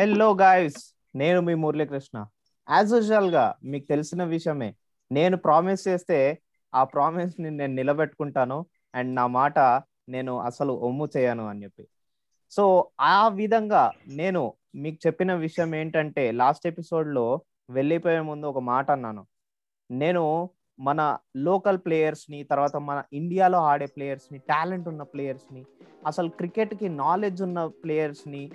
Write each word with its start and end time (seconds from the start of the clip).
Hello 0.00 0.34
guys 0.34 0.94
నేను 1.14 1.40
మీ 1.40 1.54
Muralikrishna. 1.54 2.26
As 2.70 2.92
యూజువల్గా 2.92 3.54
మీకు 3.64 3.86
తెలిసిన 3.86 4.24
విషయమే 4.24 4.74
నేను 5.12 5.36
ప్రామిస్ 5.36 5.88
చేస్తే 5.88 6.38
ఆ 6.74 6.84
ప్రామిస్ని 6.84 7.50
నేను 7.50 7.74
నిలబెట్టుకుంటాను 7.74 8.66
అండ్ 8.94 9.14
నా 9.14 9.26
మాట 9.26 9.58
నేను 10.08 10.38
అసలు 10.38 10.72
ఒమ్ము 10.72 11.08
చేయను 11.16 11.48
అని 11.48 11.62
చెప్పి. 11.62 11.88
సో 12.50 12.90
ఆ 13.00 13.28
విధంగా 13.28 13.92
నేను 14.06 14.42
మీకు 14.74 14.98
చెప్పిన 15.06 15.34
విషయం 15.34 15.74
ఏంటంటే 15.74 16.32
లాస్ట్ 16.32 16.66
ఎపిసోడ్లో 16.66 17.40
వెళ్ళిపోయే 17.70 18.20
ముందు 18.20 18.46
ఒక 18.46 18.58
మాట 18.58 18.90
అన్నాను. 18.90 19.26
నేను 19.90 20.50
మన 20.78 21.16
లోకల్ 21.36 21.78
ప్లేయర్స్ని 21.78 22.42
తర్వాత 22.42 22.76
మన 22.76 23.02
ఇండియాలో 23.12 23.58
ఆడే 23.58 23.86
ప్లేయర్స్ని 23.86 24.38
టాలెంట్ 24.38 24.88
ఉన్న 24.88 25.02
ప్లేయర్స్ని 25.02 25.64
అసలు 26.06 26.28
క్రికెట్కి 26.28 26.88
నాలెడ్జ్ 26.88 27.42
ఉన్న 27.42 27.66
ప్లేయర్స్ని 27.66 28.50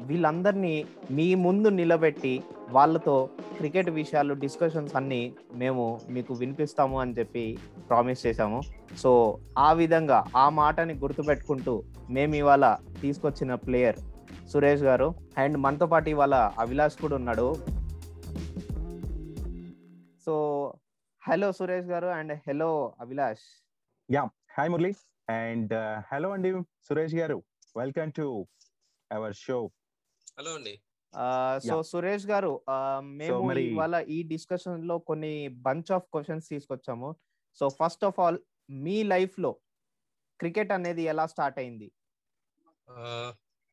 వీళ్ళందరినీ 0.00 0.84
మీ 1.10 1.34
ముందు 1.34 1.68
నిలబెట్టి 1.68 2.42
వాళ్ళతో 2.70 3.28
క్రికెట్ 3.56 3.90
విషయాలు 3.90 4.34
డిస్కషన్స్ 4.34 4.96
అన్నీ 4.96 5.32
మేము 5.54 6.00
మీకు 6.10 6.34
వినిపిస్తాము 6.34 7.00
అని 7.00 7.12
చెప్పి 7.12 7.58
ప్రామిస్ 7.88 8.26
చేశాము. 8.26 8.60
సో 8.98 9.38
ఆ 9.58 9.72
విధంగా 9.72 10.24
ఆ 10.36 10.48
మాటని 10.48 10.94
గుర్తుపెట్టుకుంటూ 10.94 11.82
మేము 12.10 12.34
ఇవాళ 12.34 12.76
తీసుకొచ్చిన 13.00 13.54
ప్లేయర్ 13.54 13.96
సురేష్ 14.52 14.82
గారు 14.82 15.14
అండ్ 15.38 15.56
మనతో 15.56 15.86
పాటు 15.86 16.10
ఇవాళ 16.10 16.50
అవిలాష్ 16.58 16.96
కూడా 17.00 17.16
ఉన్నాడు. 17.16 17.56
So 20.26 20.61
hello 21.28 21.52
Suresh 21.52 21.86
garu 21.86 22.06
and 22.06 22.40
hello 22.48 22.96
Abhilash. 23.00 23.64
Hi 24.58 24.70
Murali. 24.70 24.94
And 25.28 25.72
hello 26.12 26.30
అండి 26.30 26.62
Suresh 26.62 27.14
garu. 27.14 27.42
Welcome 27.76 28.12
to 28.12 28.46
our 29.12 29.34
show 29.34 29.70
hello 30.38 30.54
అండి. 30.54 30.80
సో 31.68 31.82
సురేష్ 31.82 32.26
గారు 32.26 32.60
ఆ, 32.70 33.00
మేము 33.00 33.38
మరి- 33.48 33.64
ఇవాళ 33.72 34.04
ఈ 34.08 34.22
డిస్కషన్లో 34.22 34.98
కొన్ని 34.98 35.48
బంచ్ 35.48 35.92
ఆఫ్ 35.92 36.04
క్వశ్చన్స్ 36.12 36.48
తీసుకొచ్చాము. 36.48 37.16
సో 37.54 37.68
ఫస్ట్ 37.68 38.04
ఆఫ్ 38.04 38.20
ఆల్ 38.20 38.38
మీ 38.70 39.02
లైఫ్లో 39.02 39.52
క్రికెట్ 40.38 40.72
అనేది 40.72 41.02
ఎలా 41.02 41.26
స్టార్ట్ 41.26 41.58
అయింది? 41.58 41.92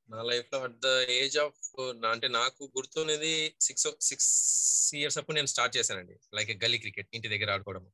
నా 0.09 0.21
లైఫ్లో 0.23 0.57
అట్ 0.59 0.77
ద 0.79 0.88
ఏజ్ 1.09 1.38
ఆఫ్ 1.38 1.79
అంటే 2.11 2.27
నాకు 2.27 2.63
గుర్తున్నది 2.77 3.33
సిక్స్ 3.61 3.88
సిక్స్ 4.02 4.29
ఇయర్స్ 4.95 5.17
అప్పుడు 5.17 5.35
నేను 5.35 5.47
స్టార్ట్ 5.47 5.77
చేశానండి. 5.77 6.15
లైక్ 6.33 6.63
గల్లీ 6.63 6.77
క్రికెట్ 6.77 7.09
ఇంటి 7.13 7.27
దగ్గర 7.27 7.52
ఆడుకోవడం 7.52 7.85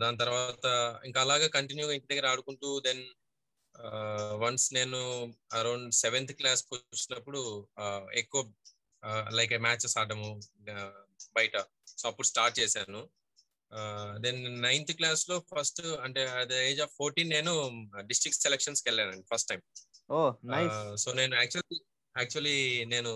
దాని 0.00 0.18
తర్వాత 0.18 0.64
ఇంకా 1.04 1.20
అలాగా 1.20 1.46
కంటిన్యూ 1.48 1.90
ఇంటి 1.90 2.08
దగ్గర 2.10 2.26
ఆడుకుంటూ 2.26 2.80
దెన్ 2.80 3.04
వన్స్ 4.40 4.74
నేను 4.74 5.00
అరౌండ్ 5.52 5.94
సెవెంత్ 5.94 6.32
క్లాస్ 6.32 6.64
వచ్చినప్పుడు 6.72 7.68
ఎక్కువ 8.14 8.52
లైక్ 9.28 9.52
మ్యాచెస్ 9.58 9.98
ఆడము 9.98 10.40
బయట. 11.36 11.56
సో 11.98 12.08
అప్పుడు 12.08 12.26
స్టార్ట్ 12.26 12.58
చేశాను. 12.58 13.00
దెన్ 14.16 14.62
నైన్త్ 14.62 14.92
క్లాస్లో 14.92 15.36
ఫస్ట్ 15.52 15.82
అంటే 15.86 16.26
at 16.26 16.48
the 16.48 16.52
age 16.52 16.80
of 16.80 16.92
fourteen 16.98 17.30
నేను 17.30 17.52
డిస్ట్రిక్ట్ 18.00 18.40
సెలక్షన్స్కి 18.40 18.88
వెళ్ళానండి 18.88 19.26
first 19.34 19.48
time 19.48 19.62
oh 20.10 20.18
nice. 20.52 20.78
So 21.02 21.08
నేను 21.20 21.34
యాక్చువల్లీ 21.40 21.78
యాక్చువల్లీ 22.14 22.58
నేను 22.94 23.12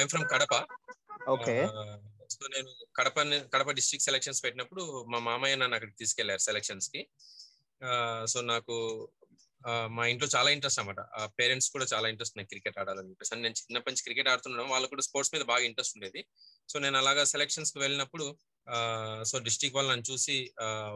I 0.00 0.04
from 0.12 0.26
Kadapa. 0.34 0.54
Okay. 1.34 1.56
So 2.34 2.44
నేను 2.54 2.70
కడప 2.98 3.16
కడప 3.54 3.70
డిస్ట్రిక్ట్ 3.78 4.06
సెలక్షన్స్ 4.08 4.40
పెట్టినప్పుడు 4.44 4.82
మా 5.12 5.18
మామయ్య 5.28 5.56
నన్ను 5.62 5.76
అక్కడికి 5.76 5.98
తీసుకెళ్ళారు 6.02 6.42
సెలక్షన్స్కి 6.48 7.02
సో 8.32 8.38
నాకు 8.52 8.76
మా 9.96 10.04
ఇంట్లో 10.12 10.26
చాలా 10.34 10.48
ఇంట్రెస్ట్ 10.54 10.80
అనమాట 10.80 11.00
పేరెంట్స్ 11.38 11.68
కూడా 11.74 11.86
చాలా 11.92 12.06
ఇంట్రెస్ట్ 12.12 12.36
నాకు 12.38 12.50
క్రికెట్ 12.52 12.78
ఆడాలని 12.82 13.10
చెప్పేసి. 13.10 13.34
నేను 13.44 13.56
చిన్నప్పటి 13.60 13.92
నుంచి 13.92 14.04
క్రికెట్ 14.06 14.30
ఆడుతుండడం 14.32 14.68
వాళ్ళకు 14.74 14.90
కూడా 14.94 15.04
స్పోర్ట్స్ 15.08 15.32
మీద 15.34 15.44
బాగా 15.50 15.64
ఇంట్రెస్ట్ 15.68 15.94
ఉండేది. 15.96 16.20
సో 16.70 16.76
నేను 16.84 16.96
అలాగా 17.02 17.24
సెలక్షన్స్కి 17.32 17.78
వెళ్ళినప్పుడు 17.84 18.26
సో 19.30 19.36
డిస్ట్రిక్ట్ 19.46 19.76
వాళ్ళు 19.76 19.90
నన్ను 19.92 20.08
చూసి 20.10 20.36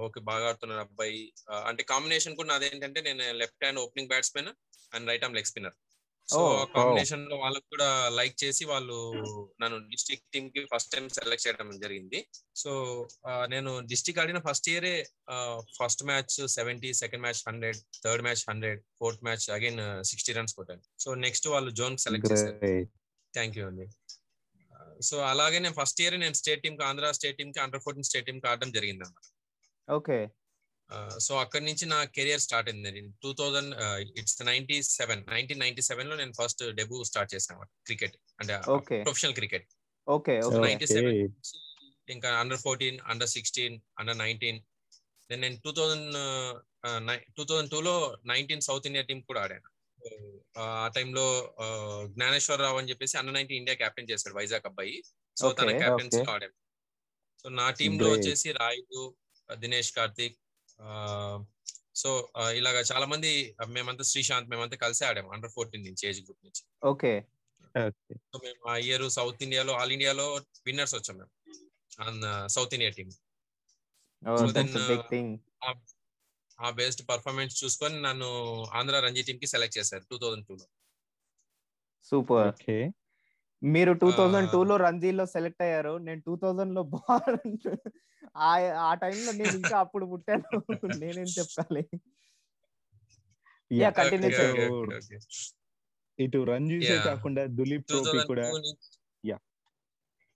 ఓకే 0.06 0.20
బాగా 0.30 0.44
ఆడుతున్నారు 0.50 0.84
అబ్బాయి. 0.86 1.24
అంటే 1.70 1.82
కాంబినేషన్ 1.94 2.36
కూడా 2.38 2.50
నాదేంటంటే 2.52 3.00
నేను 3.08 3.24
left 3.41 3.64
hand 3.64 3.82
opening 3.86 4.12
batsmen 4.12 4.52
and 4.94 5.08
right 5.10 5.24
hand 5.24 5.38
leg 5.38 5.50
spinner. 5.52 5.76
So 6.28 6.41
కాంబినేషన్లో 6.74 7.36
వాళ్ళకు 7.42 7.66
కూడా 7.72 7.88
లైక్ 8.18 8.36
చేసి 8.42 8.64
వాళ్ళు 8.70 8.96
నన్ను 9.62 9.76
డిస్ట్రిక్ట్ 9.91 10.26
టీమ్కి 10.34 10.62
ఫస్ట్ 10.72 10.91
టైం 10.94 11.04
సెలెక్ట్ 11.18 11.44
చేయడం 11.46 11.68
జరిగింది. 11.84 12.20
సో 12.62 12.70
నేను 13.52 13.72
డిస్ట్రిక్ట్ 13.91 14.20
ఆడిన 14.22 14.41
ఫస్ట్ 14.48 14.68
ఇయరే 14.72 14.94
first 15.78 16.02
match 16.10 16.34
seventy 16.56 16.91
second 17.02 17.24
match 17.26 17.42
hundred 17.48 17.78
third 18.06 18.24
match 18.28 18.42
hundred 18.50 18.80
fourth 19.00 19.22
match 19.28 19.46
again 19.58 19.80
sixty 20.10 20.34
runs 20.38 20.56
కొట్టాను. 20.58 20.84
సో 21.04 21.08
నెక్స్ట్ 21.26 21.48
వాళ్ళు 21.54 21.72
జోన్ 21.80 21.96
సెలెక్ట్ 22.06 22.28
చేశారు. 22.32 22.58
థ్యాంక్ 23.34 23.56
యూ 23.60 23.64
అండి. 23.70 23.86
సో 25.08 25.16
అలాగే 25.32 25.58
నేను 25.58 25.76
ఫస్ట్ 25.80 26.00
ఇయర్ 26.02 26.16
నేను 26.20 26.36
స్టేట్ 26.40 26.62
టీమ్కి 26.62 26.84
ఆంధ్ర 26.84 27.10
స్టేట్ 27.18 27.38
టీమ్కి 27.38 27.60
అండర్ 27.64 27.82
ఫోర్టీన్ 27.84 28.08
స్టేట్ 28.10 28.26
టీమ్కి 28.26 28.48
ఆడడం 28.52 28.72
జరిగింది 28.78 29.04
అన్నమాట 29.04 29.26
ఓకే 29.88 30.18
సో 31.24 31.32
అక్కడి 31.42 31.64
నుంచి 31.64 31.84
నా 31.92 32.04
కెరియర్ 32.16 32.42
స్టార్ట్ 32.44 32.68
అయింది. 32.70 33.00
Two 33.22 33.30
thousand 33.38 33.72
it's 34.20 34.36
ninety 34.50 34.76
seven 34.82 35.22
nineteen 35.34 35.60
ninety 35.64 35.82
సెవెన్లో 35.82 36.16
నేను 36.16 36.34
ఫస్ట్ 36.40 36.62
డెబ్యూ 36.78 36.98
స్టార్ట్ 37.10 37.30
చేశాను 37.34 37.66
క్రికెట్. 37.88 38.16
అంటే 38.40 38.54
Okay. 38.76 39.00
Professional 39.06 39.34
cricket. 39.38 39.66
Okay 40.08 40.34
ninety 40.66 40.86
seven 40.86 41.16
ఇంకా 42.08 42.30
under 42.40 42.60
fourteen 42.64 42.98
under 43.12 43.30
sixteen 43.36 43.76
under 44.00 44.18
nineteen. 44.24 44.60
Then 45.30 45.40
నేను 45.40 45.56
two 45.64 45.70
thousand 45.78 46.06
two 47.36 47.44
thousand 47.50 47.70
two 47.74 47.80
లో 47.80 47.94
nineteen 48.32 48.60
south 48.60 48.86
India 48.86 49.04
team 49.08 49.20
కూడా 49.30 49.42
ఆడాను. 49.44 49.68
ఆ 50.58 50.88
టైంలో 50.94 51.24
జ్ఞానేశ్వరరావు 52.14 52.78
అని 52.78 52.88
చెప్పేసి 52.90 53.14
అండర్ 53.18 53.34
నైన్టీన్ 53.34 53.58
ఇండియా 53.58 53.76
కెప్టెన్ 53.76 54.10
చేశాడు 54.10 54.34
వైజాగ్ 54.34 54.66
అబ్బాయి. 54.66 54.96
సో 55.36 55.52
తన 55.52 55.70
కెప్టెన్సీ 55.82 56.20
okay. 56.20 56.32
ఆడాను 56.34 56.56
సో 57.42 57.48
నా 57.60 57.66
టీమ్లో. 57.70 58.08
వచ్చేసి 58.10 58.48
రాయుడు 58.52 59.02
దినేష్ 59.54 59.92
కార్తిక్ 59.92 60.38
సో 61.94 62.10
ఇలాగా 62.52 62.80
చాలా 62.80 63.06
మంది 63.06 63.30
మేమంతా 63.68 64.04
శ్రీశాంత్ 64.04 64.50
మేమంతా 64.50 64.76
కలిసి 64.76 65.04
ఆడాము 65.04 65.32
అండర్ 65.32 65.52
ఫోర్టీన్ 65.54 65.84
నుంచి 65.84 66.04
ఏజ్ 66.08 66.20
గ్రూప్ 66.24 66.44
నుంచి. 66.44 66.62
ఓకే. 66.84 67.12
సో 68.30 68.36
మేము 68.44 68.62
ఆ 68.68 68.76
ఇయర్ 68.86 69.06
సౌత్ 69.10 69.42
ఇండియాలో 69.42 69.72
ఆల్ 69.72 69.92
ఇండియాలో 69.92 70.26
విన్నర్స్ 70.66 70.94
వచ్చాం 70.94 71.16
మేము. 71.18 71.32
సౌత్ 72.48 72.74
ఇండియా 72.74 72.92
టీమ్ 72.98 73.12
So 74.22 74.46
ఆ 76.58 76.70
బెస్ట్ 76.70 77.08
పర్ఫార్మెన్స్ 77.08 77.64
చూసుకొని 77.64 78.02
నన్ను 78.02 78.28
ఆంధ్ర 78.74 79.00
రంజీ 79.00 79.22
టీమ్కి 79.22 79.46
సెలెక్ట్ 79.46 79.78
చేశారు 79.78 80.04
టూ 80.10 80.18
థౌసండ్ 80.18 80.46
టూ 80.46 80.54
లో 80.54 80.66
సూపర్. 82.12 82.48
ఓకే. 82.48 82.76
మీరు 83.62 83.92
టూ 83.92 84.12
థౌజండ్ 84.12 84.50
టూ. 84.52 84.64
లో 84.64 84.76
రంజీలో 84.76 85.26
సెలెక్ట్ 85.26 85.62
అయ్యారు. 85.62 85.98
నేను 85.98 86.20
టూ 86.20 86.36
థౌజండ్లో 86.36 86.82
బాల్ 86.82 87.36
ఆ 88.36 88.52
ఆ 88.80 88.94
టైంలో 88.94 89.32
నేను 89.32 89.54
ఇంకా 89.56 89.78
అప్పుడు 89.78 90.06
పుట్టాను. 90.06 90.58
నేనేం 90.98 91.30
చెప్పాలి? 91.38 91.84
okay, 93.70 94.18
okay. 94.96 95.18
ఇటు 96.18 96.38
రంజీసే 96.44 96.92
Yeah. 96.92 97.04
కాకుండా 97.04 97.46
దులీప్ 97.46 97.86
ట్రోఫీ 97.86 98.04
2002 98.04 98.26
కూడా 98.26 98.44
Yeah. 99.24 99.40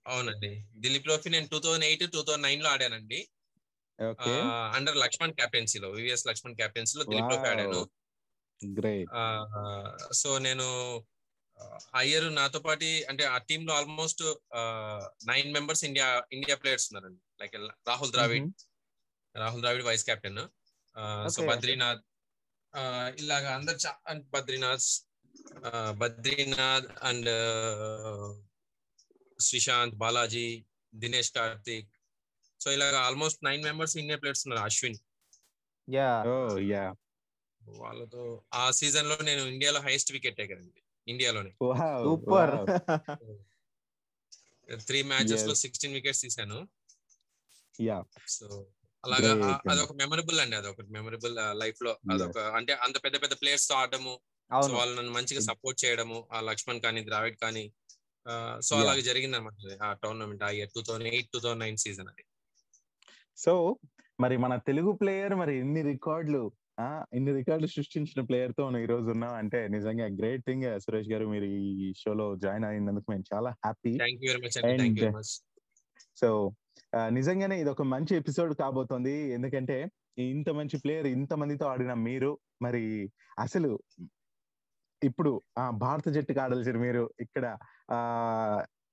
అవునండి. 0.06 0.50
దిలీప్ 0.76 1.04
ట్రోఫీ 1.04 1.31
నేను 1.31 1.48
two 1.48 1.58
thousand 1.58 1.84
eight 1.84 2.12
two 2.12 2.22
thousand 2.22 2.42
నైన్లో 2.42 2.69
ఆడానండి. 2.70 3.20
అండర్ 4.75 4.97
లక్ష్మణ్ 4.97 5.34
క్యాప్టెన్సీలో 5.34 5.91
వివిఎస్ 5.91 6.27
లక్ష్మణ్ 6.27 6.56
క్యాప్టెన్సీలో 6.56 7.05
దిలీప్ 7.05 7.33
ఆడాను 7.50 7.83
సో 10.12 10.38
నేను 10.38 10.66
ఆ 11.94 12.00
ఇయర్ 12.00 12.34
నాతో 12.34 12.61
పాటు 12.61 12.84
అంటే 12.84 13.25
ఆ 13.25 13.38
టీమ్లో 13.38 13.75
almost 13.75 14.22
nine 15.27 15.53
members 15.53 15.84
India 15.84 16.25
India 16.33 16.56
players 16.56 16.93
ఉన్నారండి. 16.93 17.21
Like 17.41 17.55
Rahul 17.88 18.12
Dravid 18.12 18.49
Rahul 19.37 19.61
Dravid 19.61 19.84
vice 19.84 20.05
captain 20.05 20.41
so. 21.31 21.43
Badrinath 21.47 22.03
ఇలాగా 23.19 23.55
అందరు 23.55 23.78
బద్రీనాథ్ 24.31 24.87
బద్రీనాథ్ 25.99 26.87
అండ్ 27.03 27.31
శ్రీశాంత్ 29.41 29.94
బాలాజీ 29.94 30.49
దినేష్ 30.94 31.32
కార్తిక్ 31.32 31.91
సో 32.61 32.73
ఇలాగా 32.73 33.01
almost 33.01 33.45
nine 33.45 33.62
members 33.62 33.97
Indian 33.97 34.21
players 34.21 34.47
ఉన్నారు 34.47 34.65
అశ్విన్. 34.65 34.97
యా. 35.91 36.25
ఓ 36.27 36.59
యా. 36.59 36.95
వాళ్ళతో 37.62 38.43
ఆ 38.55 38.71
సీజన్లో 38.71 39.17
నేను 39.17 39.43
ఇండియాలో 39.43 39.81
హైయెస్ట్ 39.81 40.12
వికెట్ 40.12 40.37
టేకరండి 40.37 40.83
ఇండియాలోనే. 41.09 41.51
సూపర్. 41.51 42.55
త్రీ 44.87 45.03
మ్యాచెస్లో. 45.03 45.55
సిక్స్టీన్ 45.55 45.93
వికెట్స్ 45.93 46.23
తీసాను 46.23 46.69
యా. 47.81 48.03
సో 48.29 48.67
అలాగా. 49.05 49.33
అదొక 49.71 49.93
మెమరబుల్ 49.93 50.41
అండి 50.41 50.57
అదొక 50.57 50.81
మెమరబుల్ 50.81 51.37
లైఫ్లో 51.53 51.99
అదొక 52.12 52.39
అంటే 52.39 52.73
అంత 52.73 53.05
పెద్ద 53.05 53.23
పెద్ద 53.23 53.35
ప్లేయర్స్తో 53.35 53.75
ఆడము 53.75 54.21
సో 54.51 54.75
వాళ్ళు 54.77 54.97
నన్ను 54.97 55.12
మంచిగా 55.12 55.41
సపోర్ట్ 55.41 55.85
చేయడము 55.85 56.29
ఆ 56.33 56.41
లక్ష్మణ్ 56.41 56.81
కానీ 56.81 57.05
ద్రావిడ్ 57.05 57.37
కానీ 57.37 57.73
సో. 58.61 58.77
అలాగే 58.77 59.03
జరిగింది 59.03 59.37
అనమాట 59.37 59.83
ఆ 59.83 59.93
టోర్నమెంట్ 59.93 60.43
ఆ 60.43 60.51
year 60.51 60.71
two 60.75 60.83
thousand 60.83 61.09
eight 61.09 61.31
two 61.33 61.41
thousand 61.41 61.61
nine 61.61 61.77
season 61.77 62.09
అది. 62.09 62.25
సో 63.37 63.79
మరి 64.21 64.37
మన 64.37 64.56
తెలుగు 64.56 64.93
ప్లేయర్ 64.93 65.35
మరి 65.35 65.59
ఎన్ని 65.59 65.82
రికార్డులు 65.82 66.53
ఆ 66.81 67.05
ఇన్ని 67.15 67.32
రికార్డులు 67.32 67.69
సృష్టించిన 67.69 68.21
ప్లేయర్తో 68.25 68.67
మనం 68.67 68.79
ఈ 68.79 68.87
రోజు 68.87 69.11
ఉన్నాం 69.11 69.35
అంటే 69.35 69.69
నిజంగా 69.69 70.06
గ్రేట్ 70.06 70.44
థింగ్ 70.47 70.81
సురేష్ 70.81 71.09
గారు. 71.09 71.27
మీరు 71.27 71.44
ఈ 71.44 71.93
షోలో 71.97 72.37
జాయిన్ 72.37 72.65
అయినందుకు 72.65 73.11
మేము 73.11 73.25
చాలా 73.35 73.50
హ్యాపీ 73.50 73.93
సో 76.17 76.53
నిజంగానే 77.09 77.61
ఇది 77.61 77.71
ఒక 77.71 77.82
మంచి 77.82 78.17
ఎపిసోడ్ 78.17 78.55
కాబోతోంది. 78.55 79.33
ఎందుకంటే 79.33 79.76
ఇంత 80.19 80.50
మంచి 80.50 80.79
ప్లేయర్ 80.79 81.06
ఇంత 81.06 81.33
మందితో 81.35 81.67
ఆడిన 81.67 81.94
మీరు 81.94 82.38
మరి 82.62 83.12
అసలు 83.38 83.79
ఇప్పుడు 85.03 85.43
ఆ 85.59 85.71
భారత 85.71 86.09
జట్టుకి 86.09 86.41
ఆడాల్సిన 86.41 86.79
మీరు 86.79 87.11
ఇక్కడ 87.21 87.59
ఆ 87.91 87.99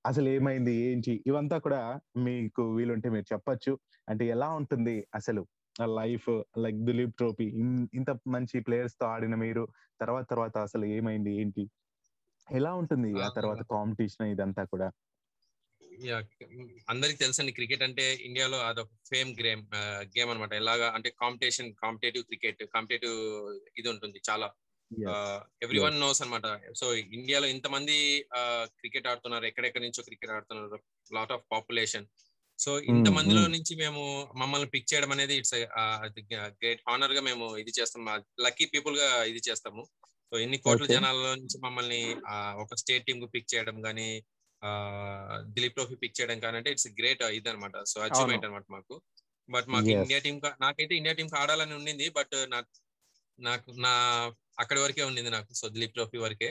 అసలు 0.04 0.28
ఏమైంది 0.28 0.74
ఏంటి? 0.84 1.12
ఇవంతా 1.26 1.56
కూడా 1.58 1.80
మీకు 2.26 2.62
వీలుంటే 2.76 3.08
మీరు 3.10 3.26
చెప్పొచ్చు. 3.32 3.72
అంటే 4.08 4.24
ఎలా 4.28 4.48
ఉంటుంది 4.60 4.96
అసలు? 5.14 5.42
లైఫ్ 5.96 6.28
లైక్ 6.58 6.78
దిలీప్ 6.84 7.14
ట్రోఫీ 7.16 7.46
ఇంత 7.94 8.10
మంచి 8.28 8.56
ప్లేయర్స్తో 8.60 9.04
ఆడిన 9.06 9.34
మీరు 9.38 9.64
తర్వాత 10.00 10.26
తర్వాత 10.30 10.56
అసలు 10.66 10.84
ఏమైంది? 10.96 11.32
ఏంటి? 11.40 11.64
ఎలా 12.48 12.72
ఉంటుంది 12.80 13.12
ఆ! 13.14 13.24
తర్వాత 13.36 13.60
కాంపిటీషన్ 13.72 14.30
ఇదంతా 14.34 14.64
కూడా? 14.66 14.88
అందరికి 16.88 17.18
తెలుసండి 17.18 17.52
క్రికెట్ 17.52 17.82
అంటే 17.82 18.04
ఇండియాలో 18.26 18.58
అదొక 18.60 18.90
ఫేమ్ 19.10 19.30
గేమ్ 19.38 19.62
గేమ్ 20.14 20.30
అనమాట 20.30 20.52
ఎలాగా 20.52 20.88
అంటే 20.96 21.10
కాంపిటీషన్ 21.20 21.70
కాంపిటేటివ్ 21.74 22.24
క్రికెట్ 22.24 22.62
కాంపిటేటివ్ 22.74 23.16
ఇది 23.76 23.88
ఉంటుంది 23.88 24.20
చాలా. 24.30 24.48
ఎవ్రీ 25.64 25.78
వన్ 25.84 25.96
నోస్ 26.00 26.20
అనమాట 26.22 26.46
సో 26.80 26.86
ఇండియాలో 26.94 27.46
ఇంతమంది 27.46 27.96
క్రికెట్ 28.78 29.08
ఆడుతున్నారు. 29.10 29.44
ఎక్కడెక్కడి 29.44 29.84
నుంచో 29.84 30.02
క్రికెట్ 30.02 30.32
ఆడుతున్నారు. 30.36 30.78
లాట్ 31.16 31.32
ఆఫ్ 31.32 31.44
పాపులేషన్ 31.52 32.06
సో 32.58 32.70
ఇంత 32.92 33.08
మందిలో 33.16 33.42
నుంచి 33.46 33.72
మేము 33.76 34.02
మమ్మల్ని 34.36 34.68
పిక్ 34.68 34.88
చేయడం 34.92 35.10
అనేది 35.12 35.34
ఇట్స్ 35.36 35.54
గ్రేట్ 36.62 36.80
హానర్గా 36.88 37.20
మేము 37.28 37.44
ఇది 37.56 37.72
చేస్తాం. 37.80 38.06
లక్కీ 38.46 38.66
పీపుల్గా 38.72 39.08
ఇది 39.24 39.42
చేస్తాము. 39.48 39.82
సో 40.32 40.38
ఎన్ని 40.44 40.58
కోట్ల 40.64 40.86
జనాల 40.86 41.20
నుంచి 41.42 41.58
మమ్మల్ని 41.66 42.00
ఒక 42.62 42.74
స్టేట్ 42.74 43.06
టీమ్కు 43.06 43.28
పిక్ 43.34 43.52
చేయడం 43.54 43.76
కానీ 43.82 44.08
దిలీప్ 45.54 45.74
ట్రోఫీ 45.74 45.96
పిక్ 46.02 46.20
చేయడం 46.20 46.38
కానీ 46.40 46.56
అంటే 46.56 46.70
ఇట్స్ 46.70 46.88
గ్రేట్ 47.00 47.22
ఇది 47.22 47.48
అనమాట 47.48 47.76
సో 47.92 47.98
అచీవ్మెంట్ 48.00 48.46
అనమాట 48.46 48.66
మాకు. 48.70 48.94
బట్ 49.48 49.68
మాకు 49.74 49.88
ఇండియా 49.96 50.20
టీమ్ 50.26 50.40
నాకైతే 50.60 50.94
ఇండియా 50.94 51.14
టీమ్ 51.14 51.30
ఆడాలని 51.42 51.74
ఉండింది. 51.74 52.08
బట్ 52.08 52.36
నాకు 53.38 53.70
నా 53.86 53.94
అక్కడి 54.58 54.80
వరకే 54.80 55.02
ఉండింది 55.02 55.30
నాకు 55.30 55.50
సో 55.52 55.68
దిలీప్ 55.68 55.94
ట్రోఫీ 55.94 56.18
వరకే. 56.18 56.50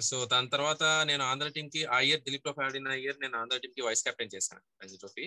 సో 0.00 0.16
దాని 0.32 0.48
తర్వాత 0.50 0.82
నేను 1.10 1.22
ఆంధ్ర 1.24 1.48
టీమ్కి 1.48 1.82
ఆ 1.94 1.98
ఇయర్ 2.00 2.22
దిలీప్ 2.26 2.42
ట్రోఫీ 2.42 2.62
ఆడిన 2.64 2.88
ఇయర్ 3.02 3.18
నేను 3.20 3.36
ఆంధ్ర 3.38 3.58
టీమ్కి 3.58 3.82
వైస్ 3.82 4.02
కెప్టెన్ 4.04 4.32
చేశాను 4.34 4.62
రంజీ 4.82 4.96
ట్రోఫీ. 4.96 5.24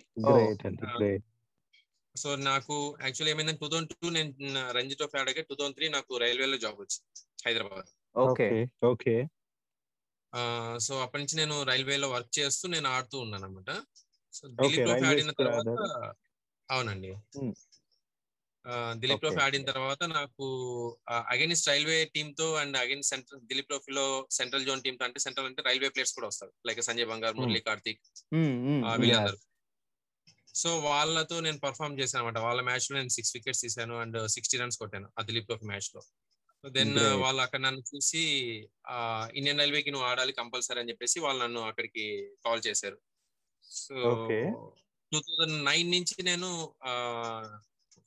సో 2.16 2.30
నాకు 2.48 2.76
యాక్చువల్లీ 3.02 3.32
ఏమైందంటే 3.32 3.62
టూ 3.62 3.70
థౌసండ్ 3.70 3.92
టూ 3.94 4.10
నేను 4.10 4.32
రంజీ 4.78 4.96
ట్రోఫీ 4.96 5.18
ఆడగా 5.22 5.44
టూ 5.50 5.56
థౌసండ్ 5.56 5.78
త్రీ 5.78 5.88
నాకు 5.90 6.18
రైల్వేలో 6.18 6.58
జాబ్ 6.58 6.78
వచ్చింది 6.84 7.08
హైదరాబాద్. 7.46 7.90
ఓకే. 8.16 8.48
ఓకే 8.92 9.16
సో 10.80 10.94
అప్పటి 11.02 11.22
నుంచి 11.22 11.36
నేను 11.40 11.56
రైల్వేలో 11.64 12.08
వర్క్ 12.10 12.32
చేస్తూ 12.40 12.66
నేను 12.76 12.88
ఆడుతూ 12.90 13.18
ఉన్నాను 13.20 13.46
అనమాట 13.46 13.72
సో 14.34 14.44
దిలీప్ 14.60 14.86
ట్రోఫీ 14.86 15.06
ఆడిన 15.12 15.32
తర్వాత 15.40 15.68
అవునండి. 16.70 17.12
దిలీప్ 19.02 19.22
ట్రోఫీ 19.22 19.42
ఆడిన 19.46 19.64
తర్వాత 19.70 20.04
నాకు 20.18 20.46
అగైన్స్ 21.34 21.64
రైల్వే 21.70 21.98
టీమ్తో 22.16 22.46
అండ్ 22.62 22.76
అగైన్స్ 22.84 23.10
సెంట్రల్ 23.10 23.42
దిలీప్ 23.50 23.68
ట్రోఫీలో 23.68 24.06
సెంట్రల్ 24.32 24.66
జోన్ 24.66 24.84
టీమ్తో 24.86 25.06
అంటే 25.06 25.20
సెంట్రల్ 25.20 25.48
అంటే 25.50 25.62
రైల్వే 25.62 25.90
ప్లేయర్స్ 25.90 26.16
కూడా 26.18 26.28
వస్తారు. 26.28 26.54
లైక్ 26.68 26.82
సంజయ్ 26.90 27.10
బంగార్ 27.12 27.36
మురళీ 27.40 27.62
కార్తిక్ 27.68 28.02
వీళ్ళందరూ. 29.02 29.40
సో 30.56 30.70
వాళ్ళతో 30.80 31.36
నేను 31.40 31.60
పర్ఫామ్ 31.60 31.98
చేశాను 32.00 32.22
అనమాట 32.22 32.40
వాళ్ళ 32.46 32.62
మ్యాచ్లో 32.62 32.96
నేను 32.98 33.14
సిక్స్ 33.16 33.34
వికెట్స్ 33.36 33.62
తీసాను 33.62 33.96
అండ్ 34.02 34.18
సిక్స్టీ 34.28 34.58
రన్స్ 34.58 34.78
కొట్టాను 34.82 35.08
ఆ 35.20 35.24
దిలీప్ 35.30 35.48
ట్రోఫీ 35.50 35.68
మ్యాచ్లో. 35.72 36.02
దెన్ 36.64 36.94
వాళ్ళు 37.24 37.42
అక్కడ 37.42 37.60
నన్ను 37.60 37.82
చూసి 37.90 38.22
ఇండియన్ 39.38 39.60
రైల్వేకి 39.60 39.92
నువ్వు 39.92 40.08
ఆడాలి 40.10 40.34
కంపల్సరీ 40.40 40.80
అని 40.82 40.90
చెప్పేసి 40.90 41.18
వాళ్ళు 41.20 41.40
నన్ను 41.44 41.62
అక్కడికి 41.70 42.06
కాల్ 42.46 42.62
చేశారు. 42.68 42.98
సో 43.72 43.96
టూ 45.12 45.20
థౌజండ్ 45.28 45.58
నైన్ 45.66 45.92
నుంచి 45.92 46.18
నేను 46.24 46.50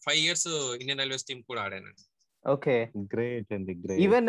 five 0.08 0.19
years 0.19 0.49
Indian 0.49 0.99
railways 0.99 1.25
team 1.25 1.43
కూడా 1.43 1.62
ఆడానండి. 1.62 2.05
ఓకే. 2.49 2.93
గ్రేట్ 2.99 3.53
అండి 3.53 3.75
గ్రేట్ 3.75 4.00
ఈవెన్ 4.00 4.26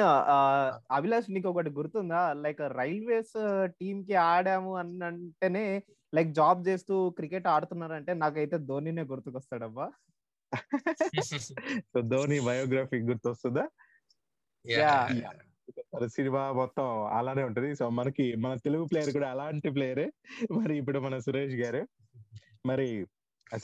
అభిలాష్ 0.92 1.32
నీకు 1.32 1.50
ఒకటి 1.50 1.70
గుర్తుందా? 1.70 2.34
లైక్ 2.34 2.62
రైల్వేస్ 2.62 3.34
టీమ్కి 3.66 4.14
ఆడాము 4.14 4.76
అని 4.76 5.06
అంటేనే 5.06 5.84
లైక్ 6.16 6.30
జాబ్ 6.34 6.68
చేస్తూ 6.68 7.10
క్రికెట్ 7.10 7.48
ఆడుతున్నారంటే 7.48 8.14
నాకైతే 8.14 8.58
ధోనినే 8.58 9.02
గుర్తుకొస్తాడబ్బా. 9.02 9.92
సో 11.84 12.02
ధోని 12.02 12.40
బయోగ్రఫీ 12.40 12.98
గుర్తొస్తుందా? 13.00 13.68
సినిమా 16.08 16.52
మొత్తం 16.52 17.06
అలానే 17.06 17.44
ఉంటది. 17.44 17.76
సో 17.76 17.90
మనకి 17.90 18.36
మన 18.36 18.56
తెలుగు 18.56 18.86
ప్లేయర్ 18.86 19.14
కూడా 19.14 19.32
అలాంటి 19.32 19.70
ప్లేయరే. 19.70 20.12
మరి 20.52 20.78
ఇప్పుడు 20.78 21.00
మన 21.00 21.20
సురేష్ 21.20 21.56
గారు. 21.56 21.88
మరి 22.66 23.06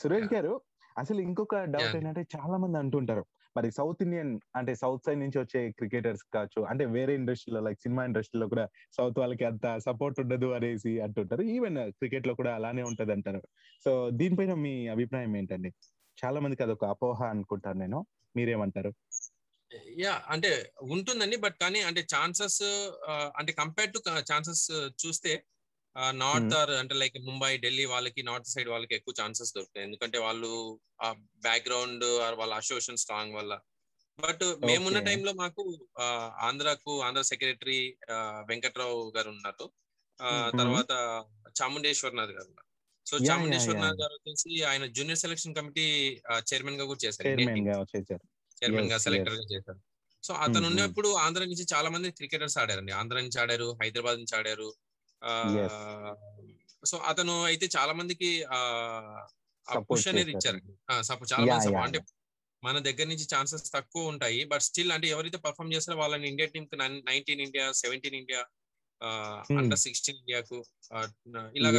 సురేష్ 0.00 0.34
గారు 0.34 0.60
అసలు 0.98 1.20
ఇంకొక 1.20 1.56
డౌట్ 1.74 1.96
ఏంటంటే 1.96 2.22
చాలా 2.36 2.56
మంది 2.56 2.78
అంటుంటారు. 2.78 3.24
మరి 3.56 3.68
సౌత్ 3.72 4.02
ఇండియన్ 4.02 4.30
అంటే 4.56 4.74
సౌత్ 4.74 5.04
సైడ్ 5.06 5.20
నుంచి 5.20 5.38
వచ్చే 5.38 5.60
క్రికెటర్స్ 5.70 6.22
కావచ్చు 6.34 6.60
అంటే 6.62 6.84
వేరే 6.96 7.14
ఇండస్ట్రీలో 7.14 7.60
లైక్ 7.60 7.80
సినిమా 7.80 8.04
ఇండస్ట్రీలో 8.04 8.46
కూడా 8.48 8.64
సౌత్ 8.96 9.18
వాళ్ళకి 9.18 9.44
అంత 9.44 9.66
సపోర్ట్ 9.78 10.20
ఉండదు 10.20 10.48
అనేసి 10.52 11.00
అంటుంటారు. 11.00 11.42
ఈవెన్ 11.42 11.78
క్రికెట్లో 11.90 12.34
కూడా 12.34 12.54
అలానే 12.54 12.82
ఉంటది 12.82 13.12
అంటారు 13.12 13.42
సో 13.84 14.10
దీనిపైన 14.10 14.54
మీ 14.54 14.74
అభిప్రాయం 14.88 15.36
ఏంటండి? 15.36 15.72
చాలా 16.18 16.40
మందికి 16.40 16.62
అదొక 16.62 16.84
అపోహ 16.84 17.22
అనుకుంటాను 17.24 17.78
నేను. 17.78 18.00
మీరేమంటారు? 18.36 18.92
యా 19.98 20.22
అంటే 20.28 20.50
ఉంటుందండి. 20.82 21.36
బట్ 21.36 21.56
కానీ 21.60 21.80
అంటే 21.80 22.02
ఛాన్సెస్ 22.14 22.62
అంటే 23.38 23.52
కంపేర్ 23.52 23.92
టు 23.92 24.00
ఛాన్సెస్ 24.32 24.64
చూస్తే 25.02 25.32
నార్త్ 26.20 26.54
ఆర్ 26.60 26.72
అంటే 26.80 26.94
లైక్ 27.02 27.16
ముంబై 27.28 27.50
ఢిల్లీ 27.64 27.84
వాళ్ళకి 27.84 28.20
నార్త్ 28.28 28.50
సైడ్ 28.54 28.68
వాళ్ళకి 28.68 28.94
ఎక్కువ 28.94 29.14
ఛాన్సెస్ 29.20 29.54
దొరుకుతాయి. 29.56 29.86
ఎందుకంటే 29.86 30.18
వాళ్ళు 30.26 30.50
ఆ 31.02 31.08
బ్యాక్గ్రౌండ్ 31.46 32.04
వాళ్ళ 32.40 32.52
అసోసియేషన్ 32.54 33.00
స్ట్రాంగ్ 33.02 33.36
వల్ల. 33.38 33.54
బట్ 34.18 34.44
మేమున్న 34.66 34.98
టైంలో 35.08 35.32
మాకు 35.42 35.62
ఆంధ్రాకు 36.48 36.92
ఆంధ్ర 37.06 37.22
సెక్రటరీ 37.30 37.80
వెంకట్రావు 38.50 38.98
గారు 39.16 39.28
ఉన్నారు. 39.28 39.66
తర్వాత 40.60 40.92
చాముండేశ్వరనాథ్ 41.58 42.32
గారు 42.36 42.48
ఉన్నారు. 42.50 42.68
సో 43.06 43.14
చాముండేశ్వరనాథ్ 43.28 43.98
గారు 44.02 44.14
వచ్చేసి 44.18 44.50
ఆయన 44.70 44.84
జూనియర్ 44.98 45.22
సెలక్షన్ 45.24 45.56
కమిటీ 45.58 45.86
చైర్మన్గా 46.50 46.84
కూడా 46.90 47.00
చేశారు. 47.04 47.28
చైర్మన్గా 48.60 48.98
సెలెక్టర్గా 49.06 49.44
చేశారు. 49.52 49.80
సో 50.22 50.32
అతను 50.44 50.66
ఉన్నప్పుడు 50.70 51.08
ఆంధ్ర 51.24 51.42
నుంచి 51.50 51.66
చాలా 51.74 51.88
మంది 51.94 52.10
క్రికెటర్స్ 52.18 52.58
ఆడారండి. 52.62 52.92
ఆంధ్ర 53.00 53.16
నుంచి 53.24 53.38
ఆడారు 53.42 53.68
హైదరాబాద్ 53.82 54.18
నుంచి 54.20 54.36
ఆడారు. 54.38 54.68
సో 56.90 56.96
అతను 57.10 57.34
అయితే 57.50 57.66
చాలా 57.76 57.92
మందికి 58.00 58.30
పుష్ 59.90 60.08
అనేది 60.10 60.32
ఇచ్చారండి. 60.34 60.72
చాలా 61.32 61.44
మంది 61.52 61.78
అంటే 61.86 62.00
మన 62.62 62.76
దగ్గర 62.88 63.06
నుంచి 63.12 63.26
ఛాన్సెస్ 63.34 63.64
తక్కువ 63.76 64.10
ఉంటాయి. 64.12 64.40
బట్ 64.50 64.64
స్టిల్ 64.66 64.92
అంటే 64.96 65.06
ఎవరైతే 65.14 65.38
పర్ఫామ్ 65.46 65.72
చేస్తారో 65.74 65.96
వాళ్ళని 65.98 66.26
ఇండియా 66.32 66.48
టీమ్కి 66.54 66.76
nineteen 67.10 67.42
India 67.46 67.64
seventeen 67.82 68.16
India 68.20 68.42
under 69.60 69.80
sixteen 69.84 70.18
ఇండియాకు 70.22 70.58
ఇలాగ 71.58 71.76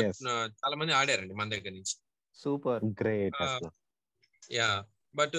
చాలా 0.61 0.75
మంది 0.81 0.93
ఆడారండి 0.99 1.35
మన 1.39 1.49
దగ్గర 1.55 1.73
నుంచి. 1.79 1.95
సూపర్ 2.37 2.85
గ్రేట్ 3.01 3.41
యా 4.51 4.69
బట్ 5.15 5.37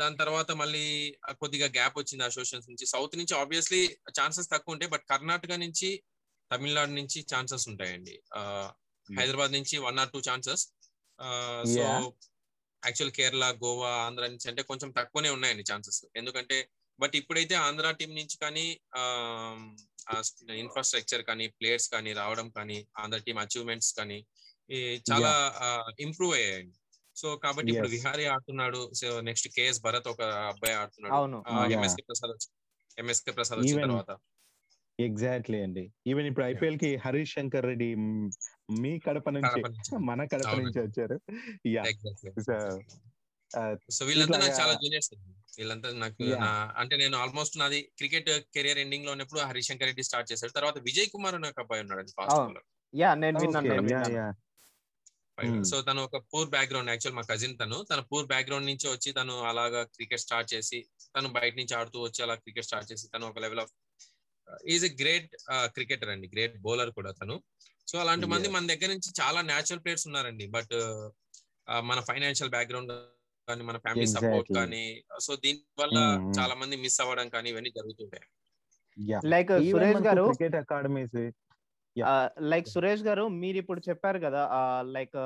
దాని 0.00 0.16
తర్వాత 0.16 0.50
మళ్ళీ 0.60 0.84
కొద్దిగా 1.40 1.66
గ్యాప్ 1.76 1.96
వచ్చింది 1.98 2.24
అసోసియేషన్స్ 2.24 2.68
నుంచి. 2.70 2.84
సౌత్ 2.86 3.16
నుంచి 3.20 3.34
ఆబ్వియస్లీ 3.40 3.82
ఛాన్సెస్ 4.18 4.48
తక్కువ 4.54 4.74
ఉంటాయి. 4.74 4.92
బట్ 4.94 5.04
కర్ణాటక 5.10 5.52
నుంచి 5.64 5.90
తమిళనాడు 6.50 6.92
నుంచి 6.98 7.18
ఛాన్సెస్ 7.32 7.64
ఉంటాయండి. 7.72 8.14
హైదరాబాద్ 9.08 9.52
నుంచి 9.58 9.76
one 9.86 9.98
or 10.02 10.12
two 10.14 10.20
chances. 10.28 10.64
So 11.74 11.84
actual 12.82 13.14
Kerala 13.16 13.46
Goa 13.62 13.88
Andhra 14.04 14.24
నుంచి 14.34 14.46
అంటే 14.50 14.62
కొంచెం 14.68 14.90
తక్కువనే 14.98 15.30
ఉన్నాయండి 15.36 15.64
ఛాన్సెస్. 15.70 16.02
ఎందుకంటే 16.20 16.58
బట్ 17.02 17.14
ఇప్పుడైతే 17.20 17.54
ఆంధ్ర 17.66 17.90
టీం 17.98 18.10
నుంచి 18.20 18.36
కానీ 18.44 18.64
ఇన్ఫ్రాస్ట్రక్చర్ 20.62 21.22
కానీ 21.28 21.44
ప్లేయర్స్ 21.58 21.88
కానీ 21.94 22.10
రావడం 22.20 22.46
కానీ 22.58 22.78
ఆంధ్ర 23.02 23.18
టీం 23.26 23.38
అచీవ్మెంట్స్ 23.44 23.92
కానీ 23.98 24.18
చాలా 25.10 25.32
ఇంప్రూవ్ 26.06 26.32
అయ్యాయండి. 26.38 26.76
సో 27.20 27.28
కాబట్టి 27.44 27.70
ఇప్పుడు 27.72 27.92
విహారీ 27.94 28.24
ఆడుతున్నాడు. 28.32 28.82
సో 29.00 29.08
నెక్స్ట్ 29.28 29.48
కేఎస్ 29.56 29.80
భరత్ 29.86 30.08
ఒక 30.12 30.22
అబ్బాయి 30.52 30.74
ఆడుతున్నాడు. 30.80 31.14
ఎంఎస్కే 31.76 32.04
ప్రసాద్ 32.10 32.34
ఎంఎస్కే 33.02 33.32
ప్రసాద్ 33.38 33.60
వచ్చిన 33.62 33.82
తర్వాత. 33.86 34.12
ఎగ్జాక్ట్లీ 35.06 35.58
అండి. 35.66 35.84
ఈవెన్ 36.10 36.26
ఇప్పుడు 36.30 36.44
ఐపీఎల్కి 36.46 36.90
హరీష్ 37.04 37.34
శంకర్ 37.36 37.66
రెడ్డి 37.70 37.88
మీ 38.82 38.92
కడప 39.06 39.28
నుంచి 39.36 39.60
మన 40.10 40.20
కడప 40.32 40.52
నుంచి 40.60 40.80
వచ్చారు. 40.86 41.16
సో 43.90 44.02
వీళ్ళంతా 44.08 44.36
నాకు 44.42 44.56
చాలా 44.60 44.74
జూనియర్స్ 44.82 45.10
వీళ్ళంతా 45.56 45.88
నాకు 46.02 46.24
అంటే 46.82 46.94
నేను 46.96 47.16
ఆల్మోస్ట్ 47.22 47.56
నాది 47.60 47.80
క్రికెట్ 47.98 48.30
కెరియర్ 48.56 48.80
ఎండింగ్లో 48.84 49.10
ఉన్నప్పుడు 49.12 49.40
హరీష్ 49.48 49.70
శంకర్ 49.70 49.90
రెడ్డి 49.90 50.04
స్టార్ట్ 50.08 50.30
చేశాడు. 50.32 50.52
తర్వాత 50.58 50.78
విజయ్ 50.88 51.10
కుమార్ 51.14 51.38
నాకు 51.46 51.60
అబ్బాయి 51.64 51.82
ఉన్నాడు 51.86 52.14
ఫాస్ట్ 52.20 52.62
యా 52.94 53.10
నేను 53.24 53.38
విన్నాను 53.42 54.30
Hmm. 55.38 55.60
సో 55.64 55.76
తను 55.80 56.00
ఒక 56.06 56.16
పూర్ 56.30 56.48
బ్యాక్గ్రౌండ్ 56.54 56.90
యాక్చువల్ 56.90 57.14
మా 57.18 57.22
కజిన్ 57.30 57.54
తను. 57.60 57.76
తన 57.90 58.00
పూర్ 58.10 58.26
బ్యాక్గ్రౌండ్ 58.32 58.68
నుంచి 58.70 58.86
వచ్చి 58.92 59.10
తను 59.18 59.34
అలాగా 59.50 59.80
క్రికెట్ 59.94 60.22
స్టార్ట్ 60.24 60.48
చేసి 60.54 60.78
తను 61.14 61.28
బయట 61.36 61.52
నుంచి 61.60 61.74
ఆడుతూ 61.78 61.98
వచ్చి 62.04 62.20
అలా 62.24 62.34
క్రికెట్ 62.42 62.66
స్టార్ట్ 62.68 62.88
చేసి 62.90 63.06
తను 63.14 63.24
ఒక 63.30 63.38
level 63.44 63.60
of 63.64 63.72
is 64.74 64.84
a 64.84 64.92
great 65.02 65.30
cricketer 65.76 66.12
అండి. 66.14 66.28
గ్రేట్ 66.34 66.56
బౌలర్ 66.66 66.92
కూడా 66.98 67.12
తను. 67.20 67.36
సో 67.90 67.96
అలాంటి 67.98 68.26
మంది. 68.26 68.48
మన 68.56 68.66
దగ్గర 68.72 68.88
నుంచి 68.94 69.10
చాలా 69.20 69.40
న్యాచురల్ 69.52 69.82
ప్లేయర్స్ 69.84 70.06
ఉన్నారండి. 70.10 70.46
బట్ 70.56 70.74
మన 71.90 71.98
ఫైనాన్షియల్ 72.10 72.52
బ్యాక్గ్రౌండ్ 72.56 72.92
కానీ 73.48 73.62
మన 73.68 73.76
ఫ్యామిలీ 73.84 74.06
సపోర్ట్. 74.16 74.50
కానీ 74.58 74.82
సో 75.26 75.32
దీని 75.44 75.60
వల్ల 75.82 75.98
Hmm, 75.98 76.20
hmm. 76.22 76.34
చాలా 76.38 76.54
మంది 76.60 76.74
మిస్ 76.84 77.00
అవ్వడం 77.02 77.28
కానీ 77.28 77.48
ఇవన్నీ 77.52 77.70
జరుగుతుంటాయి. 77.78 78.26
లైక్ 79.32 79.50
సురేష్ 79.72 80.02
గారు 80.08 80.24
క్రికెట్ 80.30 80.56
అకాడమీస్ 80.62 81.16
లైక్ 82.50 82.68
సురేష్ 82.74 83.04
గారు 83.08 83.24
మీరు 83.42 83.56
ఇప్పుడు 83.62 83.80
చెప్పారు 83.88 84.18
కదా 84.18 84.42
లైక్ 84.96 85.16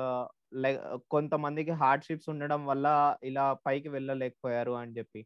లైక్ 0.63 0.79
కొంతమందికి 1.15 1.73
హార్డ్షిప్స్ 1.81 2.29
ఉండడం 2.33 2.61
వల్ల 2.65 2.87
ఇలా 3.29 3.45
పైకి 3.67 3.89
వెళ్ళలేకపోయారు 3.95 4.73
అని 4.81 4.95
చెప్పి. 4.97 5.21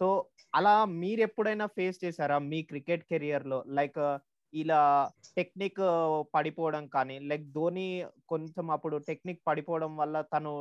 సో 0.00 0.08
అలా 0.54 0.74
మీరు 1.02 1.20
ఎప్పుడైనా 1.28 1.66
ఫేస్ 1.76 1.98
చేశారా 2.04 2.36
మీ 2.50 2.58
క్రికెట్ 2.70 3.04
కెరియర్లో 3.10 3.58
లైక్ 3.78 4.00
ఇలా 4.52 4.80
టెక్నిక్ 5.38 5.80
పడిపోవడం 6.34 6.84
కానీ 6.94 7.16
లైక్ 7.30 7.46
ధోని 7.56 7.86
కొంచెం 8.32 8.66
అప్పుడు 8.76 8.96
టెక్నిక్ 9.08 9.40
పడిపోవడం 9.48 9.92
వల్ల 10.00 10.16
తను 10.34 10.52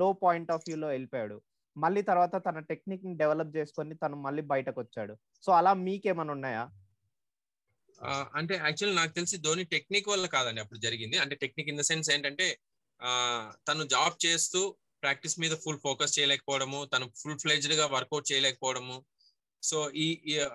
లో 0.00 0.08
పాయింట్ 0.22 0.52
ఆఫ్ 0.54 0.64
వ్యూలో 0.68 0.88
వెళ్ళిపోయాడు. 0.94 1.36
మళ్ళీ 1.76 2.00
తర్వాత 2.10 2.34
తన 2.46 2.58
టెక్నిక్ని 2.70 3.12
డెవలప్ 3.22 3.52
చేసుకొని 3.56 3.94
తను 4.02 4.16
మళ్ళీ 4.26 4.42
బయటకు 4.52 4.78
వచ్చాడు 4.82 5.14
సో 5.44 5.50
అలా 5.58 5.72
మీకేమైనా 5.86 6.32
ఉన్నాయా? 6.36 6.64
అంటే 8.38 8.54
యాక్చువల్ 8.64 8.96
నాకు 9.00 9.12
తెలిసి 9.18 9.36
ధోని 9.46 9.64
టెక్నిక్ 9.74 10.08
వల్ల 10.12 10.26
కాదండి 10.36 10.62
అప్పుడు 10.64 10.80
జరిగింది. 10.86 11.16
అంటే 11.22 11.34
టెక్నిక్ 11.42 11.70
ఇన్ 11.72 11.80
ద 11.80 11.84
సెన్స్ 11.90 12.10
ఏంటంటే 12.14 12.46
తను 13.68 13.84
జాబ్ 13.94 14.16
చేస్తూ 14.26 14.60
ప్రాక్టీస్ 15.02 15.36
మీద 15.38 15.54
ఫుల్ 15.62 15.80
ఫోకస్ 15.84 16.14
చేయలేకపోవడము 16.16 16.80
తను 16.92 17.06
ఫుల్ 17.20 17.38
ఫ్లెజ్డ్గా 17.42 17.86
వర్కౌట్ 17.94 18.30
చేయలేకపోవడము. 18.30 18.96
సో 19.62 19.76
ఈ 19.96 20.06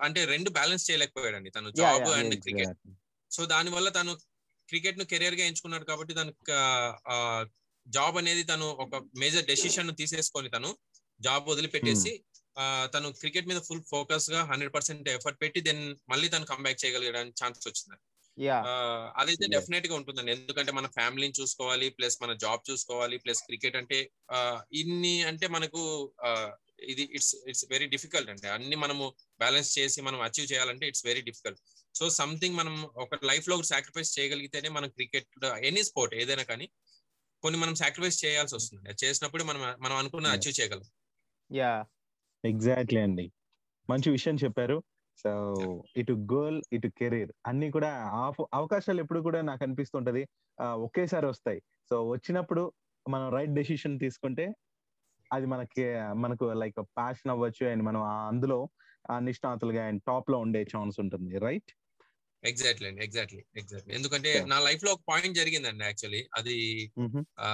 అంటే 0.06 0.20
రెండు 0.26 0.50
బ్యాలెన్స్ 0.50 0.86
చేయలేకపోయాడండి 0.88 1.50
తను 1.50 1.68
జాబ్ 1.80 2.00
అండ్ 2.16 2.34
క్రికెట్. 2.44 2.72
సో 3.30 3.42
దాని 3.52 3.70
వల్ల 3.70 3.88
తను 3.90 4.12
క్రికెట్ను 4.68 5.04
కెరియర్గా 5.12 5.44
ఎంచుకున్నాడు 5.44 5.84
కాబట్టి 5.84 6.12
తను 6.14 6.32
జాబ్ 7.86 8.16
అనేది 8.20 8.42
తను 8.44 8.66
ఒక 8.84 8.90
మేజర్ 9.16 9.46
డెసిషన్ 9.50 9.92
తీసేసుకొని 10.00 10.48
తను 10.48 10.70
జాబ్ 11.20 11.46
వదిలిపెట్టేసి 11.50 12.12
ఆ, 12.56 12.64
తను 12.86 13.08
క్రికెట్ 13.20 13.48
మీద 13.48 13.60
ఫుల్ 13.66 13.82
ఫోకస్గా 13.90 14.40
హండ్రెడ్ 14.44 14.72
పర్సెంట్ 14.74 15.08
ఎఫర్ట్ 15.12 15.38
పెట్టి 15.42 15.60
దెన్ 15.66 15.82
మళ్ళీ 16.10 16.28
తను 16.28 16.46
కంబ్యాక్ 16.46 16.80
చేయగలిగడానికి 16.82 17.36
ఛాన్స్ 17.40 17.66
వచ్చింది. 17.68 17.96
అదైతే. 19.16 19.46
డెఫినెట్గా 19.46 19.94
ఉంటుందండి. 19.94 20.32
ఎందుకంటే 20.32 20.72
మన 20.72 20.86
ఫ్యామిలీని 20.86 21.40
చూసుకోవాలి 21.40 21.90
ప్లస్ 21.90 22.22
మన 22.22 22.32
జాబ్ 22.32 22.70
చూసుకోవాలి 22.70 23.18
ప్లస్ 23.18 23.42
క్రికెట్ 23.42 23.76
అంటే 23.76 24.10
ఇన్ని 24.72 25.22
అంటే 25.22 25.48
మనకు 25.48 26.12
ఇది 26.80 27.02
ఇట్స్ 27.02 27.36
ఇట్స్ 27.48 27.64
వెరీ 27.70 27.86
డిఫికల్ట్ 27.86 28.30
అంటే 28.30 28.48
అన్ని 28.48 28.76
మనము 28.76 29.14
బ్యాలెన్స్ 29.38 29.78
చేసి 29.78 30.00
మనం 30.00 30.20
అచీవ్ 30.20 30.52
చేయాలంటే 30.52 30.88
it's 30.88 31.06
very 31.06 31.20
difficult. 31.20 31.60
So 31.94 32.10
something 32.10 32.56
మనం 32.56 32.82
ఒక 32.96 33.24
లైఫ్లో 33.24 33.62
సాక్రిఫైస్ 33.62 34.18
చేయగలిగితేనే 34.18 34.68
మనం 34.68 34.88
క్రికెట్ 34.88 35.44
ఎనీ 35.44 35.82
స్పోర్ట్ 35.82 36.14
ఏదైనా 36.14 36.42
కానీ 36.42 36.68
కొన్ని 37.42 37.60
మనం 37.60 37.74
సాక్రిఫైస్ 37.74 38.24
చేయాల్సి 38.24 38.54
వస్తుంది. 38.54 38.88
అది 38.88 39.06
చేసినప్పుడు 39.06 39.44
మనం 39.44 39.76
మనం 39.80 39.96
అనుకున్న. 39.96 40.26
అచీవ్ 40.26 40.60
చేయగలం. 40.60 40.84
యా 41.52 41.86
ఎగ్జాక్ట్లీ 42.44 43.00
అండి. 43.00 43.32
మంచి 43.90 44.10
విషయం 44.10 44.36
చెప్పారు. 44.36 44.82
సో 45.18 45.30
ఇటు 45.96 46.14
గోల్ 46.32 46.58
ఇటు 46.72 46.88
కెరీర్ 46.98 47.32
అన్ని 47.46 47.68
కూడా 47.70 47.90
ఆఫ్ 48.20 48.40
అవకాశాలు 48.54 49.00
ఎప్పుడు 49.00 49.20
కూడా 49.20 49.40
నాకు 49.42 49.62
అనిపిస్తుంటది. 49.64 50.22
ఒకేసారి 50.84 51.26
వస్తాయి. 51.26 51.60
సో 51.90 51.96
వచ్చినప్పుడు 52.08 52.62
మనం 53.06 53.26
రైట్ 53.32 53.54
డెసిషన్ 53.54 54.00
తీసుకుంటే 54.00 54.46
అది 55.30 55.46
మనకి 55.46 55.84
మనకు 56.16 56.44
లైక్ 56.54 56.78
ప్యాషన్ 56.96 57.30
అవ్వచ్చు 57.30 57.64
అండ్ 57.66 57.82
మనం 57.82 58.02
అందులో 58.28 58.58
నిష్ణాతులుగా 59.20 59.82
అండ్ 59.88 60.02
టాప్లో 60.06 60.38
ఉండే 60.38 60.62
ఛాన్స్ 60.72 60.96
ఉంటుంది. 61.00 61.38
రైట్ 61.38 61.70
ఎగ్జాక్ట్లీ 62.42 62.86
అండి 62.88 63.02
ఎగ్జాక్ట్లీ 63.04 63.42
ఎగ్జాక్ట్లీ 63.56 63.92
ఎందుకంటే. 63.94 64.32
నా 64.46 64.58
లైఫ్లో 64.60 64.90
ఒక 64.92 65.02
పాయింట్ 65.08 65.36
జరిగిందండి 65.36 65.84
యాక్చువల్లీ 65.84 66.22
అది 66.34 66.56
ఆ, 67.38 67.48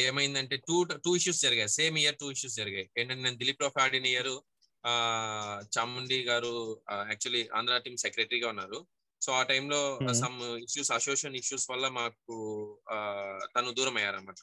ఏమైందంటే 0.00 0.56
టూ 0.68 0.76
టూ 1.04 1.12
ఇష్యూస్ 1.16 1.40
జరిగాయి. 1.42 1.70
సేమ్ 1.70 1.96
ఇయర్ 1.98 2.18
టూ 2.20 2.30
ఇష్యూస్ 2.30 2.56
జరిగాయి. 2.56 2.86
ఏంటంటే 2.98 3.22
నేను 3.22 3.36
దిలీప్ 3.36 3.58
ట్రోఫీ 3.58 3.80
ఆడిన 3.80 4.06
year 4.06 4.30
Chamundi 5.76 6.22
garu 6.22 6.52
actually 7.08 7.48
Andhra 7.54 7.78
team 7.78 7.96
సెక్రటరీగా 7.96 8.48
ఉన్నారు 8.48 8.78
సో 9.22 9.32
ఆ 9.32 9.42
టైంలో. 9.42 9.80
సమ్ 10.12 10.38
ఇష్యూస్ 10.58 10.90
అసోసియేషన్ 10.90 11.36
ఇష్యూస్ 11.36 11.70
వల్ల 11.70 11.88
మాకు 11.88 12.36
తను 13.56 13.70
దూరం 13.70 13.96
అయ్యారన్నమాట 13.96 14.40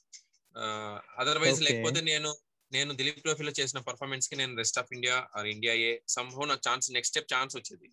అదర్వైజ్. 1.20 1.62
లేకపోతే 1.62 2.02
నేను 2.02 2.30
నేను 2.72 2.94
దిలీప్ 2.94 3.22
ట్రోఫీలో 3.22 3.52
చేసిన 3.60 3.80
పర్ఫార్మెన్స్కి 3.80 4.36
నేను 4.36 4.58
rest 4.58 4.80
of 4.80 4.94
India 4.94 5.28
or 5.38 5.48
India 5.48 5.74
A 5.74 5.98
Saaho 6.08 6.46
నాకు 6.46 6.62
ఛాన్స్ 6.70 6.92
నెక్స్ట్ 6.92 7.14
స్టెప్ 7.14 7.34
ఛాన్స్ 7.34 7.58
వచ్చేది 7.58 7.88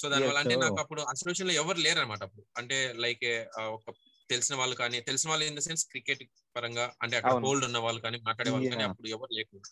సో 0.00 0.08
దానివల్ల 0.08 0.38
అంటే 0.38 0.54
Yes, 0.54 0.62
నాకు. 0.62 0.78
అప్పుడు 0.80 1.00
అసోసియేషన్లో 1.02 1.54
ఎవరు 1.54 1.78
లేరు 1.78 2.00
అనమాట 2.00 2.22
అప్పుడు 2.22 2.44
అంటే 2.58 2.92
లైక్ 2.96 3.24
ఒక 3.68 3.94
తెలిసిన 4.30 4.56
వాళ్ళు 4.56 4.76
కానీ 4.76 5.00
తెలిసిన 5.00 5.30
వాళ్ళు 5.30 5.44
ఇన్ 5.46 5.56
ద 5.56 5.58
సెన్స్ 5.58 5.84
క్రికెట్ 5.86 6.22
పరంగా 6.56 6.92
అంటే 7.02 7.16
అక్కడ. 7.16 7.32
హోల్డ్ 7.46 7.64
ఉన్న 7.64 7.78
వాళ్ళు 7.78 8.00
కానీ 8.00 8.18
మాట్లాడే 8.18 8.50
వాళ్ళు 8.50 8.70
కానీ. 8.70 8.82
అప్పుడు 8.82 9.08
ఎవరు 9.08 9.32
లేకుండా 9.32 9.68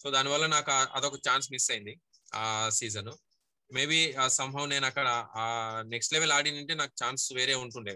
సో 0.00 0.10
దానివల్ల 0.10 0.46
నాకు 0.46 0.70
అదొక 0.70 1.14
ఛాన్స్ 1.28 1.52
మిస్ 1.52 1.70
అయింది 1.70 1.94
ఆ 2.34 2.68
సీజన్ 2.68 3.10
మేబీ 3.70 4.14
సంహవ్ 4.28 4.70
నేను 4.70 4.86
అక్కడ 4.86 5.08
ఆ 5.36 5.46
నెక్స్ట్ 5.86 6.14
లెవెల్ 6.14 6.32
ఆడినంటే 6.32 6.74
నాకు 6.74 6.94
ఛాన్స్ 7.04 7.32
వేరే 7.32 7.54
ఉంటుండే 7.54 7.94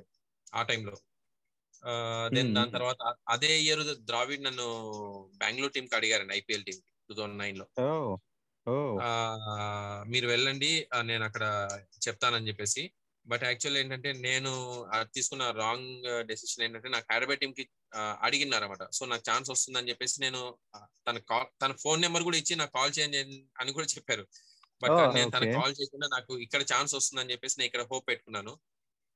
ఆ 0.54 0.62
టైంలో 0.62 0.94
దెన్ 2.32 2.46
Hmm. 2.46 2.54
దాని 2.54 2.70
తర్వాత 2.70 3.14
అదే 3.28 3.62
ఇయర్ 3.62 3.80
ద్రావిడ్ 4.04 4.44
నన్ను 4.44 4.66
బెంగళూరు 5.36 5.72
టీం 5.72 5.86
కి 5.86 5.96
అడిగారండి 5.96 6.34
ఐపీఎల్ 6.34 6.64
టీం 6.64 6.78
టూ 7.10 7.14
థౌసండ్ 7.14 7.38
నైన్లో. 7.38 7.66
మీరు 10.06 10.26
వెళ్ళండి 10.26 10.88
నేను 11.02 11.24
అక్కడ 11.24 11.44
చెప్తానని 12.06 12.48
చెప్పేసి. 12.48 12.82
బట్ 13.26 13.44
యాక్చువల్ 13.44 13.78
ఏంటంటే 13.78 14.12
నేను 14.12 14.84
తీసుకున్న 15.00 15.50
రాంగ్ 15.50 16.26
డెసిషన్ 16.26 16.64
ఏంటంటే 16.64 16.88
నాకు 16.88 17.06
హైదరాబాద్ 17.12 17.38
టీమ్కి 17.38 17.68
అడిగినారన్నమాట 17.96 18.90
సో 18.90 19.06
నాకు 19.06 19.30
ఛాన్స్ 19.30 19.50
వస్తుందని 19.50 19.88
చెప్పేసి 19.88 20.20
నేను 20.20 20.56
తన 21.08 21.18
కాల్ 21.18 21.46
తన 21.62 21.72
ఫోన్ 21.72 22.02
నెంబర్ 22.02 22.22
కూడా 22.22 22.36
ఇచ్చి 22.36 22.56
నాకు 22.56 22.72
కాల్ 22.72 22.92
చేయండి 22.98 23.18
అని- 23.60 23.72
కూడా 23.72 23.86
చెప్పారు. 23.86 24.26
బట్ 24.82 25.14
నేను 25.14 25.30
తనకు 25.30 25.44
okay. 25.44 25.60
కాల్ 25.60 25.74
చేయకుండా 25.80 26.08
నాకు 26.08 26.38
ఇక్కడ 26.38 26.62
ఛాన్స్ 26.62 26.94
వస్తుందని 26.94 27.32
చెప్పేసి 27.32 27.60
నేను 27.60 27.66
ఇక్కడ 27.66 27.82
హోప్ 27.82 28.08
పెట్టుకున్నాను. 28.08 28.58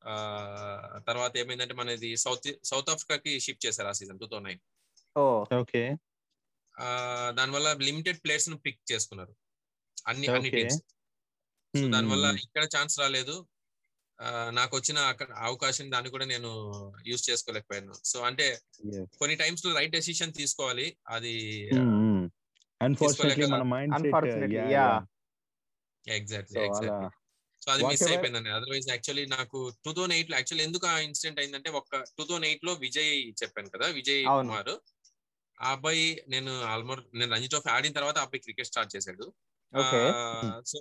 ఆ 0.05 1.01
తర్వాత 1.07 1.37
ఏమైందంటే 1.37 1.75
మనది 1.75 2.17
సౌత్ 2.17 2.55
సౌత్ 2.65 2.91
ఆఫ్రికాకి 2.91 3.41
షిఫ్ట్ 3.41 3.67
చేశారు 3.67 3.89
ఆ 3.89 3.93
season 3.93 4.19
two 4.19 4.27
thousand 4.27 4.49
nine. 4.49 4.59
Okay. 5.55 5.97
ఆ, 6.81 7.31
దానివల్ల 7.31 7.73
లిమిటెడ్ 7.73 8.19
ప్లేయర్స్ను 8.25 8.59
పిక్ 8.59 8.93
చేసుకున్నారు. 8.93 9.37
అన్ని 10.07 10.27
అన్ని. 10.27 10.51
టీమ్స్. 10.51 10.77
సో 11.81 11.89
దానివల్ల 11.89 12.37
ఇక్కడ 12.45 12.65
ఛాన్స్ 12.65 12.99
రాలేదు. 12.99 13.47
నాకు 14.51 14.77
వచ్చిన 14.77 14.99
అక్కడ 14.99 15.27
అవకాశం 15.39 15.93
దాన్ని 15.93 16.11
కూడా 16.11 16.25
నేను 16.25 16.51
యూజ్ 17.07 17.31
చేసుకోలేకపోయాను. 17.31 17.93
సో 18.05 18.21
అంటే 18.21 18.61
కొన్ని 19.19 19.37
టైమ్స్లో 19.37 19.75
రైట్ 19.75 19.93
డెసిషన్ 19.93 20.33
తీసుకోవాలి. 20.33 20.97
అది. 21.09 21.37
ఎగ్జాక్ట్లీ 26.11 26.61
ఎగ్జాక్ట్లీ 26.61 27.09
సో 27.65 27.73
అది 27.73 27.85
మిస్ 27.85 28.03
అయిపోయిందండి. 28.03 28.51
అదర్వైజ్ 28.51 28.89
యాక్చువల్లీ 28.89 29.27
నాకు 29.27 29.73
టూ 29.85 29.93
థౌసండ్ 29.93 30.15
ఎయిట్లో 30.15 30.37
యాక్చువల్లీ 30.37 30.65
ఎందుకు 30.65 30.87
ఆ 30.87 30.99
ఇన్సిడెంట్ 30.99 31.41
అయిందంటే 31.41 31.71
ఒక 31.71 31.97
టూ 31.97 32.25
థౌసండ్ 32.25 32.47
ఎయిట్లో 32.47 32.73
విజయ్ 32.73 33.33
చెప్పాను 33.43 33.71
కదా 33.71 33.87
విజయ్. 33.87 34.25
కుమార్. 34.25 34.77
ఆ 35.63 35.71
అబ్బాయి 35.71 36.25
నేను 36.29 36.63
ఆల్మోస్ట్ 36.63 37.17
నేను 37.17 37.35
రంజీ 37.35 37.49
ట్రోఫీ 37.49 37.71
ఆడిన 37.71 37.93
తర్వాత 37.93 38.19
ఆ 38.19 38.23
అబ్బాయి 38.23 38.41
క్రికెట్ 38.41 38.67
స్టార్ట్ 38.67 38.97
చేశాడు. 38.97 39.33
ఓకే. 39.77 40.03
సో 40.67 40.81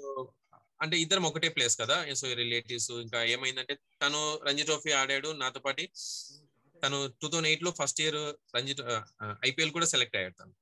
అంటే 0.82 0.98
ఇద్దరం 0.98 1.24
ఒకటే 1.24 1.50
ప్లేస్ 1.50 1.78
కదా? 1.78 2.14
సో 2.14 2.34
రిలేటివ్స్ 2.34 2.92
ఇంకా 2.92 3.24
ఏమైందంటే 3.24 3.74
తను 3.76 4.40
రంజీ 4.48 4.64
ట్రోఫీ 4.64 4.92
ఆడాడు 4.92 5.30
నాతో 5.30 5.60
పాటు 5.60 5.84
తను 6.84 6.98
టూ 7.22 7.28
థౌసండ్ 7.28 7.48
ఎయిట్లో 7.48 7.72
ఫస్ట్ 7.72 8.02
ఇయర్ 8.02 8.16
రంజీ 8.56 8.76
ఐపీఎల్ 9.46 9.72
కూడా 9.72 9.86
సెలెక్ట్ 9.86 10.16
అయ్యాడు 10.16 10.34
తను. 10.34 10.54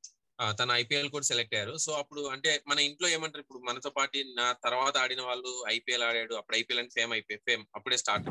తను 0.59 0.71
ఐపీఎల్ 0.73 1.09
కూడా 1.09 1.25
సెలెక్ట్ 1.25 1.55
అయ్యారు. 1.55 1.77
సో 1.77 1.91
అప్పుడు 1.93 2.21
అంటే 2.21 2.63
మన 2.67 2.79
ఇంట్లో 2.79 3.09
ఏమంటారు 3.09 3.41
ఇప్పుడు 3.41 3.59
మనతో 3.59 3.89
పాటు 3.89 4.17
నా 4.17 4.51
తర్వాత 4.51 4.97
ఆడిన 4.97 5.21
వాళ్ళు 5.21 5.63
ఐపీఎల్ 5.67 6.03
ఆడాడు 6.03 6.35
అప్పుడు 6.35 6.57
ఐపీఎల్ 6.57 6.79
అని 6.79 6.89
ఫేమ్ 6.89 7.11
అయిపోయి 7.11 7.37
ఫేమ్ 7.37 7.65
అప్పుడే 7.75 7.97
స్టార్ట్. 7.97 8.29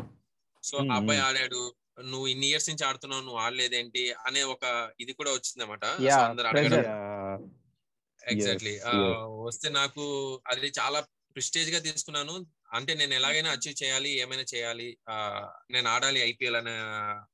సో 0.64 0.78
ఆ 0.92 0.96
అబ్బాయి. 0.96 1.20
ఆడాడు 1.20 1.74
నువ్వు 2.00 2.26
ఇన్ని 2.26 2.46
ఇయర్స్ 2.46 2.70
నుంచి 2.70 2.84
ఆడుతున్నావు 2.86 3.22
నువ్వు 3.22 3.38
ఆడలేదేంటి? 3.38 4.12
అనే 4.12 4.42
ఒక 4.42 4.92
ఇది 5.00 5.12
కూడా 5.12 5.30
అందరు 5.30 6.46
అడగడం. 6.46 6.70
Pressure. 6.70 7.52
ఎగ్జాక్ట్లీ. 8.32 8.80
వస్తే 9.46 9.68
నాకు 9.68 10.04
అది 10.46 10.72
చాలా 10.80 11.06
ప్రిస్టేజ్గా 11.34 11.78
తీసుకున్నాను. 11.80 12.34
అంటే 12.72 12.94
నేను 12.94 13.14
ఎలాగైనా 13.14 13.50
అచీవ్ 13.50 13.76
చేయాలి 13.82 14.10
ఏమైనా 14.22 14.44
చేయాలి 14.52 14.88
ఆ, 15.08 15.16
నేను 15.70 15.88
ఆడాలి 15.88 16.20
ఐపీఎల్ 16.22 16.56
అనే 16.56 16.74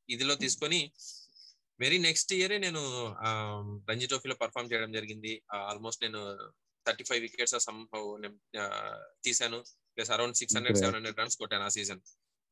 ఇదిలో 0.09 0.35
తీసుకొని 0.37 0.81
వెరీ 1.81 1.99
నెక్స్ట్ 1.99 2.33
ఇయరే 2.33 2.59
నేను 2.59 2.81
రంజీ 3.91 4.07
ట్రోఫీలో 4.07 4.35
పర్ఫామ్ 4.35 4.71
చేయడం 4.73 4.93
జరిగింది. 4.93 5.33
ఆల్మోస్ట్ 5.69 6.03
నేను 6.05 6.21
థర్టీ 6.87 7.05
ఫైవ్ 7.05 7.21
వికెట్స్ 7.23 7.57
సంభవ్ 7.67 8.07
తీసాను 9.23 9.59
plus 9.99 10.11
around 10.11 10.37
six 10.37 10.57
hundred. 10.57 10.79
Seven 10.79 10.97
hundred 10.99 11.19
runs 11.19 11.37
కొట్టాను 11.37 11.65
ఆ 11.65 11.73
సీజన్. 11.77 12.01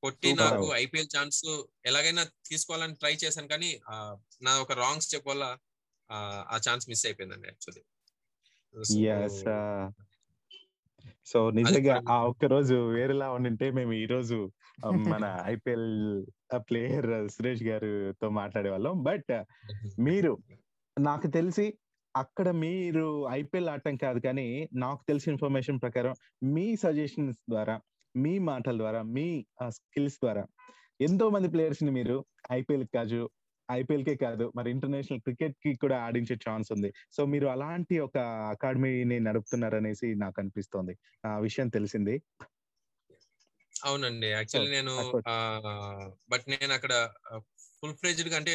కొట్టి. 0.02 0.30
నాకు 0.42 0.66
ఐపీఎల్ 0.76 1.10
ఛాన్స్ 1.16 1.40
ఎలాగైనా 1.84 2.22
తీసుకోవాలని 2.48 2.96
ట్రై 2.96 3.14
చేశాను 3.22 3.48
కానీ 3.48 3.70
నా 4.42 4.54
ఒక 4.60 4.72
రాంగ్ 4.80 5.00
స్టెప్ 5.00 5.28
వల్ల 5.28 5.44
ఆ, 6.10 6.16
ఛాన్స్ 6.66 6.88
మిస్ 6.88 7.04
అయిపోయిందండి 7.06 7.48
యాక్చువల్లీ. 7.48 7.84
సో 11.26 11.38
నిజంగా 11.50 11.94
ఆ 12.08 12.16
ఒక్క 12.22 12.44
రోజు 12.46 12.76
వేరేలా 12.90 13.28
ఉండింటే 13.30 13.66
మేము 13.70 13.92
ఈ 13.94 14.04
రోజు 14.06 14.36
మన 15.06 15.24
ఐపీఎల్ 15.54 15.88
ప్లేయర్ 16.68 17.10
సురేష్ 17.28 17.62
గారితో 17.62 18.26
మాట్లాడే 18.30 18.70
వాళ్ళం 18.70 18.96
బట్ 19.02 19.32
మీరు 20.06 20.32
నాకు 20.96 21.26
తెలిసి 21.28 21.66
అక్కడ 22.14 22.48
మీరు 22.60 23.06
ఐపీఎల్ 23.32 23.68
ఆడటం 23.68 23.96
కాదు 23.96 24.18
కానీ 24.18 24.46
నాకు 24.76 25.02
తెలిసిన 25.08 25.32
ఇన్ఫర్మేషన్ 25.32 25.80
ప్రకారం 25.80 26.14
మీ 26.54 26.66
సజెషన్స్ 26.76 27.40
ద్వారా 27.48 27.74
మీ 28.14 28.34
మాటల 28.48 28.76
ద్వారా 28.76 29.00
మీ 29.16 29.26
స్కిల్స్ 29.70 30.18
ద్వారా 30.22 30.44
ఎంతో 31.00 31.26
మంది 31.30 31.48
ప్లేయర్స్ని 31.48 31.92
మీరు 31.92 32.16
ఐపీఎల్ 32.52 32.86
కాదు 32.94 33.20
ఐపీఎల్ 33.70 34.04
కే 34.04 34.14
కాదు 34.16 34.52
మరి 34.56 34.68
ఇంటర్నేషనల్ 34.70 35.20
క్రికెట్కి 35.20 35.72
కూడా 35.74 35.96
ఆడించే 36.06 36.34
ఛాన్స్ 36.46 36.68
ఉంది. 36.72 36.90
సో 37.16 37.20
మీరు 37.32 37.46
అలాంటి 37.46 37.96
ఒక 37.98 38.18
అకాడమీని 38.54 39.18
నడుపుతున్నారనేసి 39.20 40.08
నాకు 40.24 40.40
అనిపిస్తోంది. 40.40 40.94
ఆ 41.26 41.32
విషయం 41.38 41.68
తెలిసింది. 41.68 42.16
అవునండి. 43.74 44.28
యాక్చువల్లీ 44.30 44.70
నేను 44.70 44.94
బట్ 46.32 46.44
నేను 46.52 46.72
అక్కడ 46.74 46.92
ఫుల్ 47.80 47.96
ఫ్లెజ్డ్గా 48.00 48.36
అంటే 48.36 48.54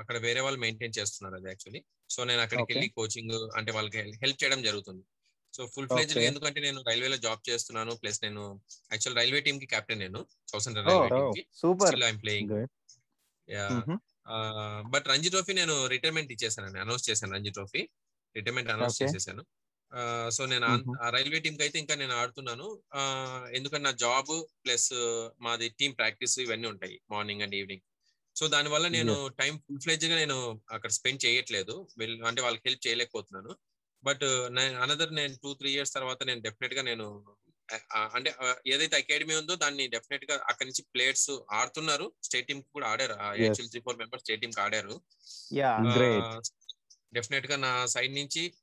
అక్కడ 0.00 0.16
వేరే 0.18 0.40
వాళ్ళు 0.40 0.60
మెయింటైన్ 0.64 0.96
చేస్తున్నారు 0.98 1.36
అది 1.40 1.48
యాక్చువల్లీ. 1.48 1.82
సో 2.14 2.24
నేను 2.24 2.40
అక్కడికి. 2.44 2.72
వెళ్ళి 2.72 2.88
కోచింగ్ 2.96 3.36
అంటే 3.58 3.70
వాళ్ళకి 3.72 4.00
హెల్ప్ 4.22 4.40
చేయడం 4.42 4.62
జరుగుతుంది. 4.62 5.04
So 5.54 5.66
full 5.74 5.88
fledged. 5.88 6.18
ఎందుకంటే 6.30 6.60
నేను 6.60 6.80
రైల్వేలో 6.88 7.18
జాబ్ 7.26 7.42
చేస్తున్నాను. 7.50 7.92
ప్లస్ 8.02 8.18
నేను 8.24 8.42
యాక్చువల్ 8.92 9.18
రైల్వే 9.20 9.40
టీమ్కి 9.46 9.68
కెప్టెన్ 9.74 10.02
నేను 10.06 10.20
సౌత్ 10.52 10.64
సెంట్రల్ 10.66 10.88
రైల్వే 10.90 11.08
టీమ్కి 11.16 11.44
super. 11.62 12.02
I'm 12.08 12.20
playing. 12.24 12.52
But 14.86 15.06
Ranji 15.08 15.28
trophy 15.28 15.52
నేను 15.52 15.86
రిటైర్మెంట్ 15.86 16.32
ఇచ్చేసాను 16.32 16.80
అనౌన్స్ 16.80 17.10
చేశాను 17.10 17.32
రంజీ 17.32 17.50
ట్రోఫీ. 17.50 17.82
Retirement 18.36 18.70
announce. 18.70 19.02
చేసేసాను. 19.02 19.42
సో 20.28 20.46
నేను 20.46 20.66
రైల్వే 21.08 21.38
టీమ్కి 21.40 21.62
అయితే 21.62 21.78
ఇంకా 21.78 21.94
నేను 21.94 22.14
ఆడుతున్నాను. 22.14 22.68
ఎందుకంటే 23.52 23.84
నా 23.84 23.92
జాబ్ 24.04 24.32
ప్లస్ 24.64 24.88
మాది 25.40 25.68
టీమ్ 25.68 25.94
ప్రాక్టీస్ 25.98 26.38
ఇవన్నీ 26.38 26.68
ఉంటాయి 26.68 27.00
మార్నింగ్ 27.10 27.42
అండ్ 27.42 27.54
ఈవినింగ్. 27.54 27.84
సో 28.36 28.46
దానివల్ల 28.48 28.88
నేను 28.88 29.14
టైం 29.40 29.54
ఫుల్ 29.58 29.80
ఫ్లెజ్గా 29.80 30.16
నేను 30.16 30.38
అక్కడ 30.72 30.90
స్పెండ్ 30.90 31.24
చేయట్లేదు. 31.26 31.76
అంటే 32.26 32.42
వాళ్ళకి 32.42 32.64
హెల్ప్ 32.66 32.86
చేయలేకపోతున్నాను. 32.86 33.56
బట్ 34.04 34.24
అనదర్ 34.82 35.14
నేను 35.14 35.34
టూ 35.42 35.54
త్రీ 35.54 35.70
ఇయర్స్ 35.70 35.94
తర్వాత 35.94 36.22
నేను 36.24 36.40
డెఫినెట్గా 36.40 36.82
నేను 36.82 37.06
అంటే 38.14 38.34
ఏదైతే 38.66 38.96
అకాడమీ 38.96 39.34
ఉందో 39.34 39.54
దాన్ని 39.54 39.88
డెఫినెట్గా 39.88 40.34
అక్కడి 40.48 40.68
నుంచి 40.68 40.82
ప్లేయర్స్ 40.94 41.30
ఆడుతున్నారు. 41.52 42.12
స్టేట్ 42.22 42.46
టీమ్ 42.46 42.62
కూడా 42.62 42.86
ఆడారు. 42.88 43.16
Actual 43.42 43.70
three 43.70 43.80
four 43.80 43.96
members 43.96 44.24
state 44.24 44.40
టీమ్కి 44.40 44.60
ఆడారు. 44.60 45.02
డెఫినెట్గా 47.14 47.56
నా 47.56 47.86
సైడ్ 47.86 48.14
నుంచి 48.14 48.54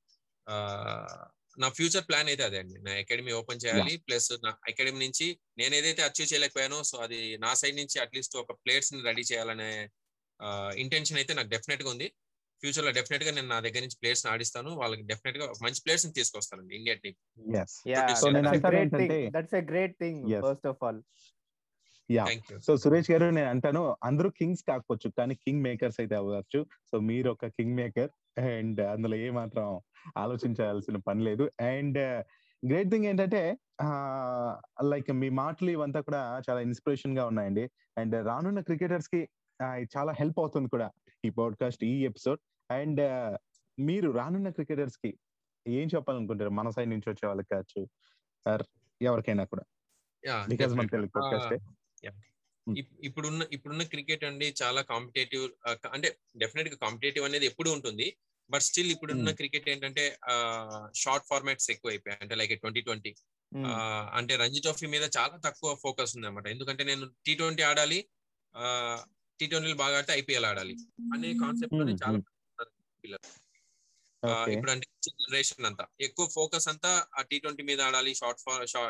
నా 1.57 1.69
ఫ్యూచర్ 1.69 2.07
ప్లాన్ 2.07 2.27
అయితే 2.27 2.43
అదే 2.43 2.57
అండి. 2.57 2.77
నా 2.81 2.91
అకాడమీ 2.91 3.31
ఓపెన్ 3.31 3.60
చేయాలి. 3.65 3.98
ప్లస్ 3.98 4.31
నా 4.43 4.50
అకాడమీ 4.69 5.00
నుంచి 5.05 5.39
నేను 5.57 5.75
ఏదైతే 5.75 6.01
అచీవ్ 6.01 6.33
చేయలేకపోయానో 6.33 6.83
సో 6.83 6.98
అది 6.98 7.38
నా 7.38 7.53
సైడ్ 7.53 7.75
నుంచి 7.75 8.00
అట్లీస్ట్ 8.00 8.38
ఒక 8.38 8.51
ప్లేయర్స్ని 8.51 9.01
రెడీ 9.03 9.22
చేయాలనే 9.22 9.89
ఇంటెన్షన్ 10.75 11.17
అయితే 11.17 11.33
నాకు 11.33 11.48
డెఫినెట్గా 11.48 11.89
ఉంది. 11.89 12.07
ఫ్యూచర్లో 12.63 12.91
డెఫినెట్గా 12.91 13.32
నేను 13.32 13.48
నా 13.48 13.60
దగ్గర 13.60 13.82
నుంచి 13.86 13.98
ప్లేయర్స్ 14.01 14.25
ఆడిస్తాను. 14.34 14.72
వాళ్ళకి 14.82 15.03
డెఫినెట్గా 15.12 15.46
మంచి 15.63 15.82
ప్లేయర్స్ని 15.86 16.13
తీసుకొస్తానండి 16.13 16.74
India 16.75 16.96
team. 17.03 17.17
Yes. 17.55 17.72
Yeah 17.88 18.03
So 18.22 18.29
నేను 18.36 18.50
that's 19.38 19.55
a 19.55 19.63
great 19.72 19.96
thing. 20.03 20.22
First 20.48 20.67
of 20.67 20.84
all 20.88 21.01
you 22.10 22.60
so 22.67 22.72
Suresh 22.84 23.10
garu 23.12 23.25
నేను 23.29 23.50
అంటాను 23.50 23.82
అందరూ 24.03 24.29
కింగ్స్ 24.29 24.63
కాకపోవచ్చు 24.67 25.10
కానీ 25.17 25.36
కింగ్ 25.36 25.63
మేకర్స్ 25.63 26.00
అయితే 26.00 26.15
అవ్వచ్చు. 26.15 26.60
సో 26.89 26.96
మీరు 27.10 27.29
ఒక 27.36 27.46
కింగ్ 27.58 27.75
మేకర్ 27.75 28.12
అండ్ 28.39 28.82
అందులో 28.93 29.15
ఏ 29.25 29.29
మాత్రం 29.39 29.67
ఆలోచించాల్సిన 30.17 30.98
పని 31.08 31.22
లేదు. 31.24 31.46
అండ్ 31.74 32.00
గ్రేట్ 32.63 32.91
థింగ్ 32.91 33.05
ఏంటంటే 33.05 33.43
లైక్ 34.91 35.12
మీ 35.22 35.29
మాటలు 35.41 35.70
ఇవంతా 35.70 36.01
కూడా 36.01 36.24
చాలా 36.48 36.62
ఇన్స్పిరేషన్గా 36.67 37.25
ఉన్నాయండి. 37.32 37.65
అండ్ 37.98 38.15
రానున్న 38.27 38.62
క్రికెటర్స్కి 38.70 39.22
చాలా 39.96 40.11
హెల్ప్ 40.20 40.40
అవుతుంది 40.40 40.70
కూడా 40.70 40.87
ఈ 41.25 41.29
పాడ్కాస్ట్ 41.40 41.83
ఈ 41.92 41.94
ఎపిసోడ్ 42.05 42.40
అండ్ 42.74 43.38
మీరు 43.81 44.12
రానున్న 44.12 44.50
క్రికెటర్స్కి 44.50 45.18
ఏం 45.68 45.88
చెప్పాలనుకుంటారు? 45.96 46.50
మన 46.50 46.70
సైడ్ 46.70 46.90
నుంచి 46.90 47.09
వచ్చే 47.09 47.27
వాళ్ళకి 47.27 47.48
కావచ్చు 47.51 47.88
ఎవరికైనా 49.01 49.44
కూడా. 49.44 49.64
బికాస్ 50.50 50.74
మన 50.74 50.88
తెలుగు 50.88 51.07
పాడ్కాస్ట్ 51.07 51.64
ఇప్- 52.77 52.98
ఇప్పుడున్న 53.03 53.46
ఇప్పుడున్న 53.51 53.83
క్రికెట్ 53.83 54.24
అండి 54.24 54.53
చాలా 54.64 54.81
కాంపిటేటివ్ 54.81 55.70
అంటే 55.92 56.18
డెఫినెట్గా 56.38 56.75
కాంపిటేటివ్ 56.75 57.25
అనేది 57.25 57.46
ఎప్పుడు 57.46 57.70
ఉంటుంది. 57.70 58.18
బట్ 58.50 58.62
స్టిల్ 58.62 58.92
ఇప్పుడున్న 58.92 59.31
క్రికెట్ 59.31 59.70
ఏంటంటే 59.70 60.18
షార్ట్ 60.96 61.25
ఫార్మాట్స్ 61.29 61.72
ఎక్కువ 61.72 61.90
అయిపోయాయి 61.90 62.20
అంటే 62.22 62.36
లైక్ 62.36 62.59
ట్వంటీ 62.59 62.81
ట్వంటీ. 62.81 63.16
అంటే 64.14 64.36
రంజీ 64.36 64.59
ట్రోఫీ 64.59 64.88
మీద 64.88 65.01
చాలా 65.18 65.38
తక్కువ 65.46 65.75
ఫోకస్ 65.75 66.18
ఉంది 66.18 66.27
అనమాట 66.27 66.48
ఎందుకంటే 66.48 66.83
నేను 66.83 67.09
టీ 67.25 67.36
ట్వంటీ 67.36 67.64
ఆడాలి 67.64 68.05
టీ 69.40 69.48
ట్వంటీలు 69.48 69.75
బాగా 69.75 69.98
ఆడితే 69.98 70.14
ఐపీఎల్ 70.14 70.46
ఆడాలి. 70.46 70.75
అనే 71.14 71.33
కాన్సెప్ట్ 71.33 72.03
చాలా 72.07 72.22
పిల్లలు. 73.03 73.27
ఇప్పుడు 74.53 74.72
అంటే 74.74 74.87
జనరేషన్ 75.05 75.66
అంతా. 75.70 75.85
ఎక్కువ 76.07 76.25
ఫోకస్ 76.35 76.68
అంతా 76.72 76.92
ఆ 77.18 77.22
టీ 77.29 77.37
ట్వంటీ 77.44 77.63
మీద 77.70 77.79
ఆడాలి 77.87 78.11
షార్ట్ 78.20 78.42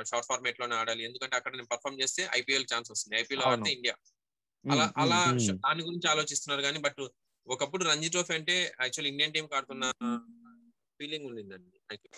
షార్ట్ 0.10 0.28
ఫార్మేట్లోనే 0.30 0.76
ఆడాలి. 0.82 1.02
ఎందుకంటే 1.10 1.36
అక్కడ 1.40 1.54
నేను 1.60 1.70
పర్ఫామ్ 1.74 2.00
చేస్తే 2.02 2.24
ఐపీఎల్ 2.40 2.68
ఛాన్స్ 2.74 2.92
వస్తుంది. 2.94 3.16
ఐపీఎల్. 3.22 3.46
ఆడితే 3.50 3.72
ఇండియా 3.78 3.96
అలా 4.66 4.86
అలా 5.04 5.20
దాని 5.66 5.82
గురించి 5.88 6.08
ఆలోచిస్తున్నారు 6.12 6.62
కానీ 6.68 6.80
బట్ 6.80 7.02
ఒకప్పుడు 7.48 7.84
రంజీ 7.90 8.10
ట్రోఫీ 8.10 8.34
అంటే 8.34 8.56
యాక్చువల్ 8.84 9.10
ఇండియన్ 9.12 9.34
టీం 9.34 9.48
ఆడుతున్న 9.60 9.86
ఫీలింగ్ 11.00 11.26
ఉండిందండి. 11.30 11.78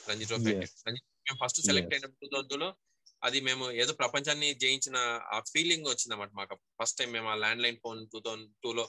రంజీ 0.09 0.25
ట్రోఫీ 0.25 0.51
అంటే. 0.55 0.67
మేము 1.25 1.37
ఫస్ట్ 1.43 1.61
సెలెక్ట్. 1.69 1.93
అయినప్పుడు 1.95 2.43
టూ 2.51 2.57
లో 2.63 2.67
అది 3.21 3.39
మేము 3.41 3.65
ఏదో 3.81 3.93
ప్రపంచాన్ని 3.93 4.49
జయించిన 4.63 4.97
ఆ 5.33 5.37
ఫీలింగ్ 5.53 5.87
వచ్చింది 5.87 6.13
అన్నమాట 6.13 6.31
మాకు 6.39 6.55
ఫస్ట్ 6.79 6.97
టైం 6.99 7.09
మేము 7.11 7.27
ఆ 7.33 7.35
land 7.43 7.63
line 7.65 7.77
phone 7.83 7.99
two 8.13 8.19
thousand 8.25 8.49
two 8.63 8.71
లో 8.73 8.85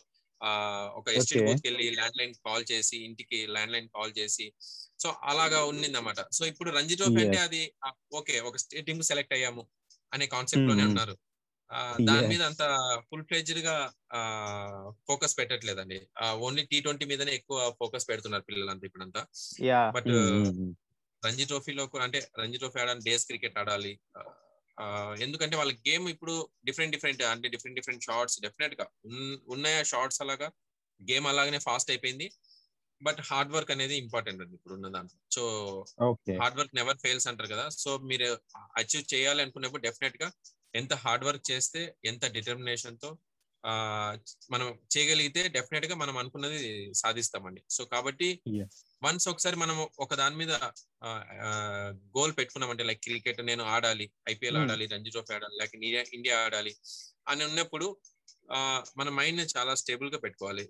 ఒక 0.97 1.05
Okay. 1.13 1.43
బూత్కి 1.45 1.67
వెళ్ళి 1.69 1.85
ల్యాండ్ 1.91 2.19
లైన్ 2.19 2.35
కాల్ 2.47 2.65
చేసి 2.73 2.97
ఇంటికి 3.05 3.39
ల్యాండ్ 3.47 3.73
లైన్ 3.73 3.89
కాల్ 3.89 4.13
చేసి 4.19 4.47
సో 4.99 5.09
అలాగా 5.25 5.61
ఉన్నింది 5.65 5.89
అన్నమాట 5.93 6.21
సో 6.33 6.47
ఇప్పుడు 6.47 6.71
రంజీ 6.71 6.97
ట్రోఫీ 6.97 7.23
అంటే. 7.25 7.39
అది 7.39 7.63
ఓకే 8.13 8.41
ఒక 8.41 8.57
స్టేట్ 8.57 8.87
టీమ్ 8.87 9.03
సెలెక్ట్ 9.03 9.35
అయ్యాము 9.35 9.63
అనే 10.13 10.27
కాన్సెప్ట్లోనే. 10.27 10.85
ఉన్నారు 10.85 11.15
ఆ, 11.71 11.79
దాని. 12.01 12.27
మీద 12.29 12.43
అంత 12.43 12.63
ఫుల్ 13.09 13.25
ఫ్లెడ్జ్డ్గా 13.25 13.77
ఫోకస్ 15.07 15.39
పెట్టట్లేదండి 15.39 15.99
ఓన్లీ 16.41 16.63
టీ 16.65 16.81
ట్వంటీ 16.81 17.05
మీదనే 17.05 17.33
ఎక్కువ 17.35 17.59
ఫోకస్ 17.81 18.09
పెడుతున్నారు 18.09 18.43
పిల్లలంతా 18.43 18.87
ఇప్పుడంతా 18.87 19.23
యా 19.65 19.81
బట్ 19.91 20.11
రంజీ 21.23 21.45
ట్రోఫీలో 21.45 21.85
అంటే 22.01 22.19
రంజీ 22.39 22.59
ట్రోఫీ 22.59 22.81
ఆడాలి 22.81 23.03
డేస్ 23.05 23.27
క్రికెట్ 23.27 23.59
ఆడాలి 23.59 23.93
ఎందుకంటే 25.19 25.57
వాళ్ళ 25.57 25.73
గేమ్ 25.73 26.09
ఇప్పుడు 26.09 26.49
డిఫరెంట్ 26.65 26.93
డిఫరెంట్ 26.93 27.23
అంటే 27.23 27.49
డిఫరెంట్ 27.49 27.81
డిఫరెంట్ 27.81 28.05
షార్ట్స్ 28.05 28.41
డెఫినెట్గా 28.41 28.87
ఉన్- 29.05 29.39
ఉన్నాయా 29.49 29.83
షార్ట్స్ 29.83 30.23
అలాగా? 30.23 30.51
గేమ్ 31.11 31.27
అలాగనే 31.27 31.59
ఫాస్ట్ 31.59 31.91
అయిపోయింది. 31.91 32.31
బట్ 33.03 33.19
హార్డ్ 33.21 33.53
వర్క్ 33.53 33.71
అనేది 33.71 33.97
ఇంపార్టెంట్ 33.97 34.43
అండి 34.43 34.55
ఇప్పుడు 34.55 34.75
ఉన్న 34.75 34.89
దాంట్లో. 34.89 35.21
So 35.33 35.43
hard 36.43 36.59
work 36.59 36.75
never 36.75 36.97
fails 36.97 37.29
అంటారు 37.29 37.49
కదా. 37.49 37.69
సో 37.69 37.99
మీరు 37.99 38.39
అచీవ్ 38.57 39.15
చేయాలి 39.15 39.43
అనుకున్నప్పుడు 39.43 39.83
డెఫినెట్గా 39.83 40.33
ఎంత 40.75 40.95
హార్డ్ 40.95 41.25
వర్క్ 41.25 41.51
చేస్తే 41.51 41.95
ఎంత 42.05 42.27
డిటర్మినేషన్తో 42.27 43.19
మనం 44.51 44.67
చేయగలిగితే 44.93 45.43
డెఫినెట్గా 45.49 45.95
మనం 45.95 46.17
అనుకున్నది 46.19 46.59
సాధిస్తామండి 46.95 47.63
సో 47.71 47.85
కాబట్టి. 47.85 48.29
వన్స్ 49.03 49.29
ఒకసారి 49.29 49.57
మనం 49.57 49.77
ఒక 49.99 50.15
దాని 50.15 50.37
మీద 50.37 50.53
గోల్ 52.17 52.33
పెట్టుకున్నామంటే 52.39 52.85
లైక్ 52.85 53.03
క్రికెట్ 53.03 53.41
నేను 53.45 53.65
ఆడాలి 53.73 54.07
ఐపీఎల్ 54.29 54.57
Hmm. 54.57 54.65
ఆడాలి 54.65 54.87
రంజీ 54.87 55.11
ట్రోఫీ 55.11 55.35
ఆడాలి 55.35 55.57
లైక్ 55.61 55.75
ఇండియా 55.79 56.05
ఇండియా 56.13 56.37
ఆడాలి 56.45 56.73
అని 57.29 57.45
ఉన్నప్పుడు 57.45 57.89
ఆ, 58.49 58.59
మన 58.97 59.09
మైండ్ 59.11 59.41
చాలా 59.53 59.75
స్టేబుల్గా 59.75 60.19
పెట్టుకోవాలి. 60.19 60.65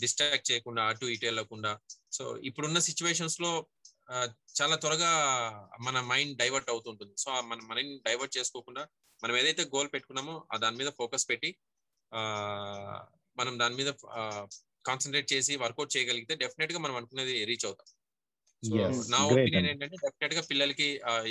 డిస్ట్రాక్ట్ 0.00 0.50
చేయకుండా 0.50 0.82
అటు 0.86 1.06
ఇటు 1.06 1.26
వెళ్ళకుండా 1.26 1.70
సో 2.12 2.24
ఇప్పుడున్న 2.44 2.78
సిచ్యువేషన్స్లో 2.78 3.50
చాలా 4.58 4.76
త్వరగా 4.76 5.10
మన 5.80 6.00
మైండ్ 6.00 6.34
డైవర్ట్ 6.38 6.70
అవుతుంటుంది. 6.70 7.14
సో 7.18 7.28
మన 7.50 7.58
మైండ్ 7.70 7.94
డైవర్ట్ 8.02 8.36
చేసుకోకుండా 8.38 8.82
మనం 9.24 9.34
ఏదైతే 9.36 9.62
గోల్ 9.74 9.88
పెట్టుకున్నామో 9.94 10.34
ఆ 10.54 10.56
దాని 10.56 10.76
మీద 10.76 10.90
ఫోకస్ 10.98 11.26
పెట్టి 11.28 11.50
మనం 13.36 13.54
దాని 13.58 13.74
మీద 13.74 13.90
కాన్సన్ట్రేట్ 14.86 15.32
చేసి 15.32 15.56
వర్కౌట్ 15.56 15.96
చేయగలిగితే 15.96 16.34
డెఫినెట్గా 16.34 16.78
మనం 16.78 16.96
అనుకునేది 16.96 17.34
రీచ్ 17.44 17.66
అవుతాం. 17.66 17.88
నా 19.12 19.18
ఒపీనియన్. 19.24 19.66
ఏంటంటే 19.66 19.96
డెఫినెట్గా 20.04 20.42
పిల్లలకి 20.50 20.88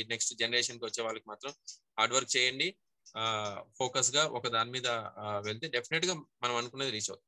నెక్స్ట్ 0.07 0.33
జనరేషన్కి 0.35 0.85
వచ్చే 0.85 1.01
వాళ్ళకి 1.03 1.27
మాత్రం 1.27 1.51
హార్డ్ 1.99 2.15
వర్క్ 2.15 2.31
చేయండి. 2.37 2.67
ఫోకస్గా 3.79 4.23
ఒక 4.37 4.47
దాని 4.47 4.71
మీద 4.71 4.87
వెళ్తే 5.47 5.67
డెఫినెట్గా 5.67 6.13
మనం 6.43 6.55
అనుకునేది 6.55 6.91
రీచ్ 6.91 7.09
అవుతాం. 7.09 7.25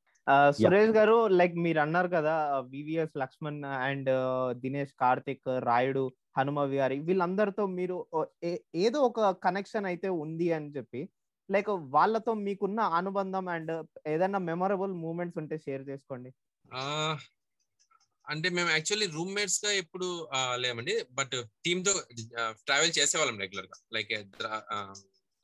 సురేష్ 0.58 0.92
గారు 0.96 1.16
లైక్ 1.38 1.54
మీరు 1.64 1.80
అన్నారు 1.80 2.08
కదా 2.08 2.34
వివిఎస్ 2.70 3.16
లక్ష్మణ్ 3.16 3.58
అండ్ 3.80 4.10
దినేష్ 4.60 4.92
కార్తిక్ 4.98 5.48
రాయుడు 5.64 6.04
హనుమ 6.36 6.60
విహారి 6.64 6.96
వీళ్ళందరితో 7.00 7.64
మీరు 7.78 7.96
ఏదో 8.82 9.00
ఒక 9.02 9.30
కనెక్షన్ 9.42 9.86
అయితే 9.86 10.08
ఉంది 10.22 10.48
అని 10.52 10.70
చెప్పి 10.76 11.00
లైక్ 11.48 11.70
వాళ్ళతో 11.90 12.32
మీకున్న 12.44 12.80
అనుబంధం 12.98 13.46
అండ్ 13.48 13.72
ఏదైనా 14.06 14.38
మెమొరబుల్ 14.46 14.92
మూమెంట్స్ 15.02 15.38
ఉంటే 15.38 15.56
షేర్ 15.58 15.84
చేసుకోండి. 15.88 16.30
ఆ, 16.64 16.82
అంటే 18.26 18.48
మేము 18.50 18.70
యాక్చువల్లీ 18.70 19.06
రూమ్మేట్స్గా 19.14 19.70
ఎప్పుడు 19.80 20.08
లేమండి 20.56 20.94
బట్ 21.12 21.34
టీమ్తో 21.64 21.92
ట్రావెల్ 22.66 22.96
చేసేవాళ్ళం 22.98 23.38
రెగ్యులర్గా 23.38 23.78
లైక్ 23.92 24.12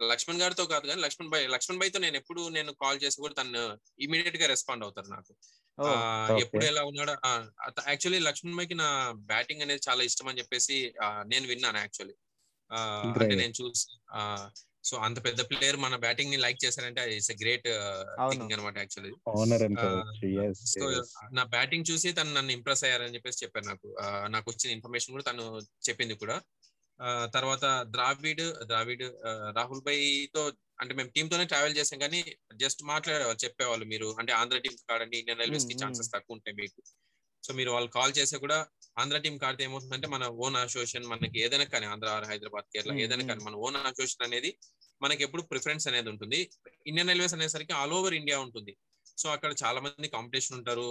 లక్ష్మణ్ 0.02 0.40
గారితో 0.40 0.66
కాదు 0.66 0.86
కానీ 0.86 1.00
లక్ష్మణ్ 1.00 1.30
భాయ్ 1.30 1.50
లక్ష్మణ్ 1.50 1.78
భాయ్తో 1.78 1.98
నేను 1.98 2.16
ఎప్పుడు 2.16 2.48
నేను 2.48 2.72
కాల్ 2.72 3.00
చేసి 3.04 3.20
కూడా 3.20 3.34
తను 3.34 3.78
ఇమీడియట్గా 4.00 4.46
రెస్పాండ్ 4.46 4.84
అవుతారు 4.84 5.06
నాకు. 5.06 5.34
ఎప్పుడు 6.40 6.64
ఎలా 6.64 6.84
ఉన్నాడో 6.84 7.12
యాక్చువల్లీ 7.88 8.18
లక్ష్మణ్ 8.18 8.56
భాయ్కి 8.56 8.74
నా 8.74 9.12
బ్యాటింగ్ 9.16 9.62
అనేది 9.62 9.80
చాలా 9.88 10.02
ఇష్టం 10.02 10.28
అని 10.28 10.38
చెప్పేసి 10.38 10.94
నేను 11.04 11.46
విన్నాను 11.46 11.78
యాక్చువల్లీ. 11.78 12.14
అంటే. 12.72 13.34
నేను 13.34 13.52
చూసి 13.62 13.98
సో 14.84 14.96
అంత 14.96 15.24
పెద్ద 15.24 15.40
ప్లేయర్ 15.50 15.76
మన 15.76 15.96
బ్యాటింగ్ని 15.96 16.36
లైక్ 16.36 16.58
చేశారంటే 16.64 17.16
ఇట్స్ 17.16 17.32
గ్రేట్. 17.32 17.68
థింగ్ 18.30 18.52
అనమాట 18.52 18.78
యాక్చువల్లీ. 18.78 19.16
సో 20.54 21.04
నా 21.32 21.44
బ్యాటింగ్ 21.44 21.84
చూసి 21.90 22.12
తను 22.12 22.34
నన్ను 22.34 22.52
ఇంప్రెస్ 22.52 22.84
అయ్యారని 22.84 23.14
చెప్పేసి 23.14 23.44
చెప్పారు 23.44 23.64
నాకు. 23.64 23.96
నాకు 24.26 24.50
వచ్చిన 24.50 24.72
ఇన్ఫర్మేషన్ 24.72 25.12
కూడా 25.12 25.32
తను 25.32 25.60
చెప్పింది 25.88 26.14
కూడా. 26.14 26.42
తర్వాత 27.34 27.64
ద్రావిడ్ 27.94 28.44
ద్రావిడ్ 28.70 29.04
రాహుల్ 29.58 29.82
భాయ్తో 29.88 30.42
అంటే 30.82 30.94
మేము 30.94 31.10
టీమ్ 31.14 31.30
తోనే 31.30 31.44
ట్రావెల్ 31.44 31.76
చేసాం 31.76 31.98
కానీ 31.98 32.20
జస్ట్ 32.62 32.82
మాట్లాడేవాళ్ళు 32.84 33.42
చెప్పేవాళ్ళు 33.44 33.86
మీరు. 33.86 34.08
అంటే 34.20 34.32
ఆంధ్ర 34.32 34.58
టీం 34.58 34.74
కాడండి 34.90 35.16
ఇండియన్ 35.18 35.40
రైల్వేస్కి 35.42 35.76
ఛాన్సెస్ 35.82 36.12
తక్కువ 36.14 36.36
ఉంటాయి 36.36 36.56
మీకు. 36.56 36.82
సో 37.44 37.54
మీరు 37.54 37.70
వాళ్ళు 37.70 37.90
కాల్ 37.90 38.12
చేస్తే 38.18 38.38
కూడా 38.38 38.58
ఆంధ్ర 38.98 39.18
టీం 39.18 39.38
కాడితే 39.38 39.62
ఏమవుతుందంటే 39.64 40.08
మన 40.08 40.24
ఓన్ 40.44 40.56
అసోసియేషన్ 40.56 41.06
మనకి 41.06 41.38
ఏదైనా 41.44 41.64
కానీ 41.64 41.86
ఆంధ్ర 41.86 42.08
ఆర్ 42.08 42.26
హైదరాబాద్ 42.30 42.66
కేరళ 42.74 42.92
ఏదైనా. 43.04 43.26
కానీ 43.26 43.44
మన 43.44 43.54
ఓన్ 43.66 43.76
అసోసియేషన్ 43.76 44.26
అనేది 44.28 44.58
మనకి 45.02 45.22
ఎప్పుడు 45.22 45.42
ప్రిఫరెన్స్ 45.42 45.88
అనేది 45.88 46.08
ఉంటుంది. 46.10 46.50
ఇండియన్ 46.86 47.08
రైల్వేస్ 47.08 47.34
అనేసరికి 47.34 47.72
ఆల్ 47.72 47.92
ఓవర్ 47.92 48.14
ఇండియా 48.14 48.38
ఉంటుంది. 48.38 48.74
సో 49.18 49.28
అక్కడ 49.30 49.52
చాలా 49.62 49.80
మంది 49.80 50.08
కాంపిటీషన్ 50.08 50.56
ఉంటారు. 50.58 50.88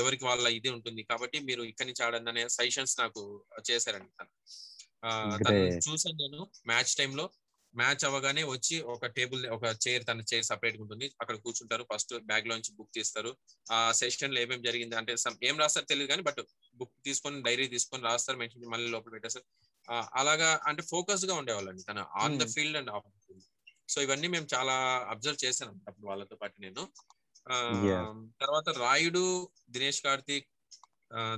ఎవరికి 0.00 0.24
వాళ్ళ 0.24 0.46
ఇది 0.48 0.68
ఉంటుంది. 0.68 1.02
కాబట్టి 1.02 1.40
మీరు 1.40 1.62
ఇక్కడి 1.62 1.88
నుంచి 1.88 2.04
ఆడండి 2.06 2.30
అనే 2.30 2.48
సజెషన్స్ 2.48 3.00
నాకు 3.00 3.22
చేశారండి 3.70 4.10
చూసాను 5.86 6.16
నేను 6.20 6.40
మ్యాచ్ 6.66 6.92
టైంలో 6.96 7.24
మ్యాచ్ 7.74 8.02
అవ్వగానే 8.04 8.42
వచ్చి 8.48 8.76
ఒక 8.92 9.08
టేబుల్ 9.16 9.42
ఒక 9.48 9.64
చైర్ 9.84 10.02
తన 10.08 10.24
చైర్ 10.30 10.44
సపరేట్ 10.44 10.78
ఉంటుంది. 10.80 11.06
అక్కడ 11.20 11.36
కూర్చుంటారు. 11.36 11.84
ఫస్ట్ 11.90 12.12
బ్యాగ్ 12.26 12.48
లోంచి 12.48 12.70
బుక్ 12.72 12.90
తీస్తారు 12.92 13.30
ఆ 13.66 13.92
సెషన్లో 13.92 14.40
ఏమేమి 14.40 14.66
జరిగింది 14.66 14.96
అంటే 14.96 15.12
ఏం 15.48 15.56
రాస్తారు 15.58 15.86
తెలియదు 15.86 16.10
కానీ 16.12 16.22
బట్ 16.22 16.40
బుక్ 16.80 16.92
తీసుకొని 17.04 17.40
డైరీ 17.42 17.66
తీసుకొని 17.68 18.04
రాస్తారు. 18.04 18.38
మెన్షన్ 18.38 18.68
మళ్ళీ 18.74 18.88
లోపల 18.90 19.12
పెట్టేస్తారు. 19.14 19.46
అలాగా 20.14 20.50
అంటే 20.64 20.82
ఫోకస్గా 20.90 21.34
ఉండేవాళ్ళండి 21.34 21.82
తన. 21.82 22.00
On 22.16 22.36
the. 22.36 22.46
Field 22.54 22.76
and 22.76 22.90
off 22.90 23.08
field 23.24 23.46
so 23.88 24.00
ఇవన్నీ 24.02 24.28
మేము 24.28 24.46
చాలా 24.54 24.74
అబ్జర్వ్ 25.10 25.40
చేశాను 25.44 25.74
అప్పుడు 25.88 26.06
వాళ్ళతో 26.06 26.36
పాటు 26.36 26.56
నేను. 26.60 26.82
తర్వాత 28.40 28.68
రాయుడు 28.78 29.24
దినేష్ 29.70 30.02
కార్తిక్ 30.02 30.48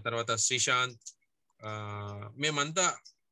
తర్వాత 0.05 0.31
శ్రీశాంత్ 0.43 1.07
ఆ, 1.61 1.71
మేమంతా 2.37 2.85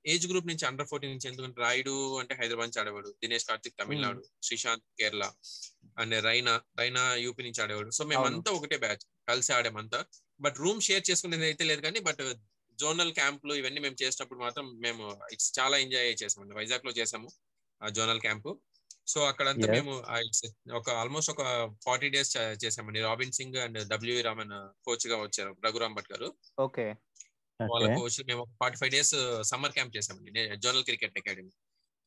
ఏజ్ 0.07 0.29
గ్రూప్ 0.29 0.47
నుంచి 0.47 0.65
అండర్ 0.67 0.87
ఫోర్టీన్ 0.87 1.13
నుంచి 1.13 1.29
ఎందుకంటే 1.29 1.61
రాయుడు 1.61 2.19
అంటే 2.19 2.35
హైదరాబాద్ 2.35 2.67
నుంచి 2.67 2.81
ఆడేవాడు 2.81 3.09
దినేష్ 3.09 3.45
కార్తిక్ 3.45 3.79
తమిళనాడు 3.81 4.23
శ్రీశాంత్ 4.43 4.85
కేరళ 4.99 5.25
అండ్ 5.99 6.25
రైనా 6.25 6.61
రైనా 6.79 7.15
యూపీ 7.15 7.43
నుంచి 7.43 7.63
ఆడేవాడు. 7.63 7.91
సో 7.91 8.05
మేమంతా 8.05 8.53
ఒకటే 8.53 8.77
బ్యాచ్ 8.77 9.05
కలిసి 9.29 9.53
ఆడామంతా. 9.53 10.05
బట్ 10.41 10.57
రూమ్ 10.59 10.81
షేర్ 10.81 11.11
చేసుకునేది 11.11 11.45
అయితే 11.45 11.65
లేదు 11.65 11.81
కానీ 11.81 12.01
బట్ 12.01 12.23
జోనల్ 12.79 13.13
క్యాంపులు 13.13 13.55
ఇవన్నీ 13.55 13.81
మేము 13.81 13.97
చేసినప్పుడు 14.03 14.39
మాత్రం 14.39 14.79
మేము 14.81 15.19
ఇట్స్ 15.33 15.59
చాలా 15.59 15.79
ఎంజాయ్ 15.79 16.17
చేసామండి. 16.23 16.55
వైజాగ్లో 16.55 16.93
చేసాము 16.93 17.31
ఆ 17.83 17.89
జోనల్ 17.89 18.21
క్యాంపు. 18.21 18.61
సో 19.07 19.25
అక్కడంతా. 19.25 19.73
మేము 19.73 19.93
ఒక 20.73 20.91
ఆల్మోస్ట్ 20.91 21.31
ఒక 21.31 21.43
ఫార్టీ 21.85 22.09
డేస్ 22.09 22.37
చేసామండి. 22.65 23.01
రాబిన్ 23.01 23.33
సింగ్ 23.33 23.57
అండ్ 23.57 23.89
డబ్ల్యూ 23.89 24.23
రామన్ 24.23 24.85
కోచ్గా 24.85 25.23
వచ్చారు 25.23 25.57
రఘురామ్ 25.65 25.95
భట్ 25.95 26.13
గారు. 26.13 26.35
ఓకే. 26.61 26.95
వాళ్ళ 27.71 27.97
కోచ్ 27.97 28.27
మేము 28.27 28.45
forty 28.61 28.79
five 28.79 28.93
days 28.93 29.15
summer 29.43 29.73
camp 29.73 29.97
చేసామండి 29.97 30.57
జోనల్ 30.57 30.85
క్రికెట్ 30.85 31.19
అకాడమీ. 31.19 31.51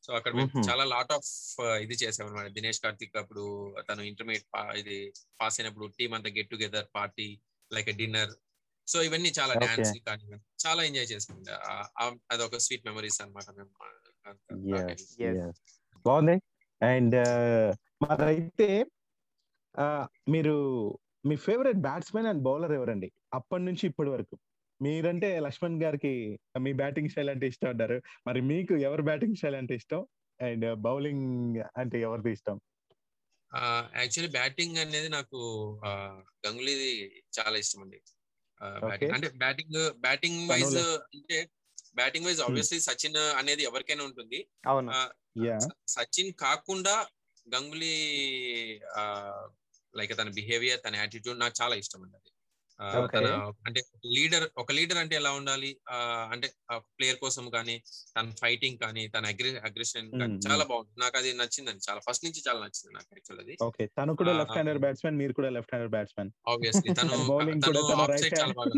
సో 0.02 0.14
అక్కడ 0.14 0.34
మేము. 0.34 0.62
చాలా 0.70 0.84
లాట్ 0.84 1.12
ఆఫ్ 1.12 1.60
ఇది 1.60 1.94
చేసాం 1.94 2.26
అనమాట 2.26 2.46
దినేష్ 2.46 2.80
కార్తిక్ 2.80 3.16
అప్పుడు 3.16 3.74
తను 3.90 4.02
ఇంటర్మీడియట్ 4.02 4.76
ఇది 4.76 5.12
పాస్ 5.40 5.60
అయినప్పుడు 5.60 5.86
టీమ్ 5.98 6.14
అంతా 6.14 6.30
get 6.30 6.50
together 6.50 6.86
party 6.94 7.40
like 7.72 7.96
dinner. 7.96 8.30
So 8.86 9.02
ఇవన్నీ 9.02 9.32
చాలా. 9.40 9.54
డాన్స్ 9.54 9.98
కానీ 10.06 10.24
చాలా 10.66 10.82
ఎంజాయ్ 10.82 11.50
ఆ- 11.50 12.16
అదొక 12.30 12.56
స్వీట్ 12.56 12.86
మెమరీస్ 12.86 13.22
అనమాట 13.22 13.50
మేము. 13.50 13.70
బాగుంది. 16.06 16.40
అండ్ 16.84 17.14
మరైతే 18.04 18.86
మీరు 20.28 20.98
మీ 21.26 21.36
ఫేవరెట్ 21.36 21.78
బ్యాట్స్మెన్ 21.78 22.26
అండ్ 22.26 22.42
బౌలర్ 22.42 22.72
ఎవరండి? 22.72 23.12
అప్పటి 23.34 23.64
నుంచి 23.64 23.86
ఇప్పటి 23.86 24.08
వరకు. 24.08 24.38
మీరంటే 24.84 25.28
లక్ష్మణ్ 25.46 25.82
గారికి 25.82 26.12
మీ 26.64 26.72
బ్యాటింగ్ 26.80 27.10
స్టైల్ 27.12 27.30
అంటే 27.32 27.46
ఇష్టం 27.52 27.68
అంటారు. 27.68 27.96
మరి 28.26 28.40
మీకు 28.50 28.74
ఎవరి 28.88 29.02
బ్యాటింగ్ 29.02 29.36
స్టైల్ 29.36 29.58
అంటే 29.60 29.74
ఇష్టం? 29.80 30.02
అండ్ 30.40 30.66
బౌలింగ్ 30.86 31.58
అంటే 31.82 31.98
ఎవరిది 32.06 32.32
ఇష్టం? 32.36 32.56
యాక్చువల్లీ 34.00 34.30
బ్యాటింగ్ 34.38 34.78
అనేది 34.84 35.08
నాకు 35.08 35.38
గంగులీది 36.46 36.90
చాలా 37.38 37.56
ఇష్టం 37.64 37.82
అండి. 37.82 38.00
అంటే 39.14 39.28
బ్యాటింగ్ 39.42 39.78
బ్యాటింగ్ 40.06 40.40
వైజ్. 40.50 40.78
అంటే 41.16 41.38
బ్యాటింగ్ 42.00 42.26
వైజ్ 42.26 42.40
ఆబ్వియస్లీ 42.46 42.78
సచిన్ 42.88 43.18
అనేది 43.40 43.62
ఎవరికైనా 43.62 44.04
ఉంటుంది. 44.04 44.38
సచిన్ 45.96 46.32
కాకుండా 46.46 46.94
గంగులీ 47.46 47.96
లైక్ 49.94 50.12
తన 50.18 50.30
బిహేవియర్ 50.38 50.80
తన 50.86 50.96
యాటిట్యూడ్ 50.96 51.40
నాకు 51.40 51.54
చాలా 51.62 51.74
ఇష్టం 51.82 52.02
అండి 52.04 52.16
అది. 52.20 52.30
తన 53.10 53.26
అంటే 53.66 53.80
లీడర్ 54.14 54.46
ఒక 54.56 54.70
లీడర్ 54.72 54.98
అంటే 55.02 55.14
ఎలా 55.16 55.30
ఉండాలి? 55.32 55.70
ఆ, 55.88 55.96
అంటే 56.32 56.46
ప్లేయర్ 56.96 57.18
కోసం 57.22 57.44
కానీ 57.50 57.76
తన 58.16 58.26
ఫైటింగ్ 58.42 58.78
కానీ 58.82 59.02
తన 59.08 59.24
అగ్రె 59.32 59.52
అగ్రెషన్ 59.68 60.08
కానీ 60.14 60.36
చాలా 60.46 60.64
బాగుంది 60.70 61.00
నాకు 61.02 61.16
అది 61.20 61.30
నచ్చిందండి. 61.38 61.82
చాలా 61.88 62.00
ఫస్ట్ 62.06 62.26
నుంచి 62.26 62.42
చాలా 62.46 62.60
నచ్చింది 62.64 62.92
నాకు 62.96 63.08
యాక్చువల్ 63.14 63.40
అది 63.44 63.54
ఓకే. 63.66 63.86
తను 63.96 64.16
కూడా 64.20 64.34
లెఫ్ట్ 64.40 64.56
హ్యాండర్ 64.58 64.80
బ్యాట్స్మెన్ 64.84 65.18
మీరు 65.22 65.34
కూడా 65.38 65.50
లెఫ్ట్ 65.56 65.72
హ్యాండర్ 65.74 65.92
బ్యాట్స్మెన్. 65.96 66.30
ఆబ్వియస్లీ 66.48 66.90
తను 67.00 67.16
తను 67.66 67.82
ఆఫ్ 68.04 68.14
సైడ్ 68.16 68.36
చాలా 68.40 68.54
బాగా 68.54 68.76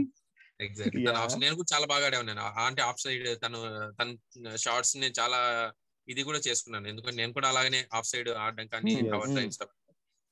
ఎగ్జాక్ట్లీ 0.60 1.02
తన. 1.04 1.16
ఆఫ్ 1.24 1.36
నేను 1.42 1.54
కూడా 1.54 1.70
చాలా 1.74 1.86
బాగా 1.86 2.06
ఆడాను 2.06 2.26
నేను. 2.30 2.44
అంటే 2.64 2.82
ఆఫ్ 2.82 3.00
సైడ్ 3.00 3.26
తను 3.42 3.58
తన 3.98 4.08
షార్ట్స్ 4.64 4.94
నేను 4.96 5.14
చాలా 5.20 5.40
ఇది 6.08 6.22
కూడా 6.22 6.40
చేసుకున్నాను. 6.44 6.86
ఎందుకంటే 6.88 7.16
నేను 7.16 7.32
కూడా 7.32 7.48
అలాగనే 7.48 7.80
ఆఫ్ 7.94 8.08
సైడ్ 8.08 8.30
ఆడడం 8.42 8.68
కానీ 8.68 8.92
Hmm. 8.94 9.10
Cover 9.10 9.28
Hmm. 9.28 9.36
Drives 9.36 9.60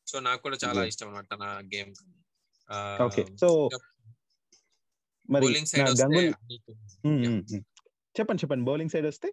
so 0.07 0.17
నాకు 0.27 0.41
కూడా 0.43 0.57
చాలా. 0.63 0.81
ఇష్టం 0.85 1.09
అనమాట 1.09 1.27
తన 1.33 1.45
గేమ్. 1.73 1.93
ఓకే. 3.05 3.37
సో 3.37 3.69
మరి 5.29 5.47
గంగుల్. 6.01 6.29
చెప్పండి 8.21 8.43
చెప్పండి. 8.43 8.65
బౌలింగ్ 8.65 8.91
సైడ్ 8.91 9.07
వస్తే? 9.07 9.33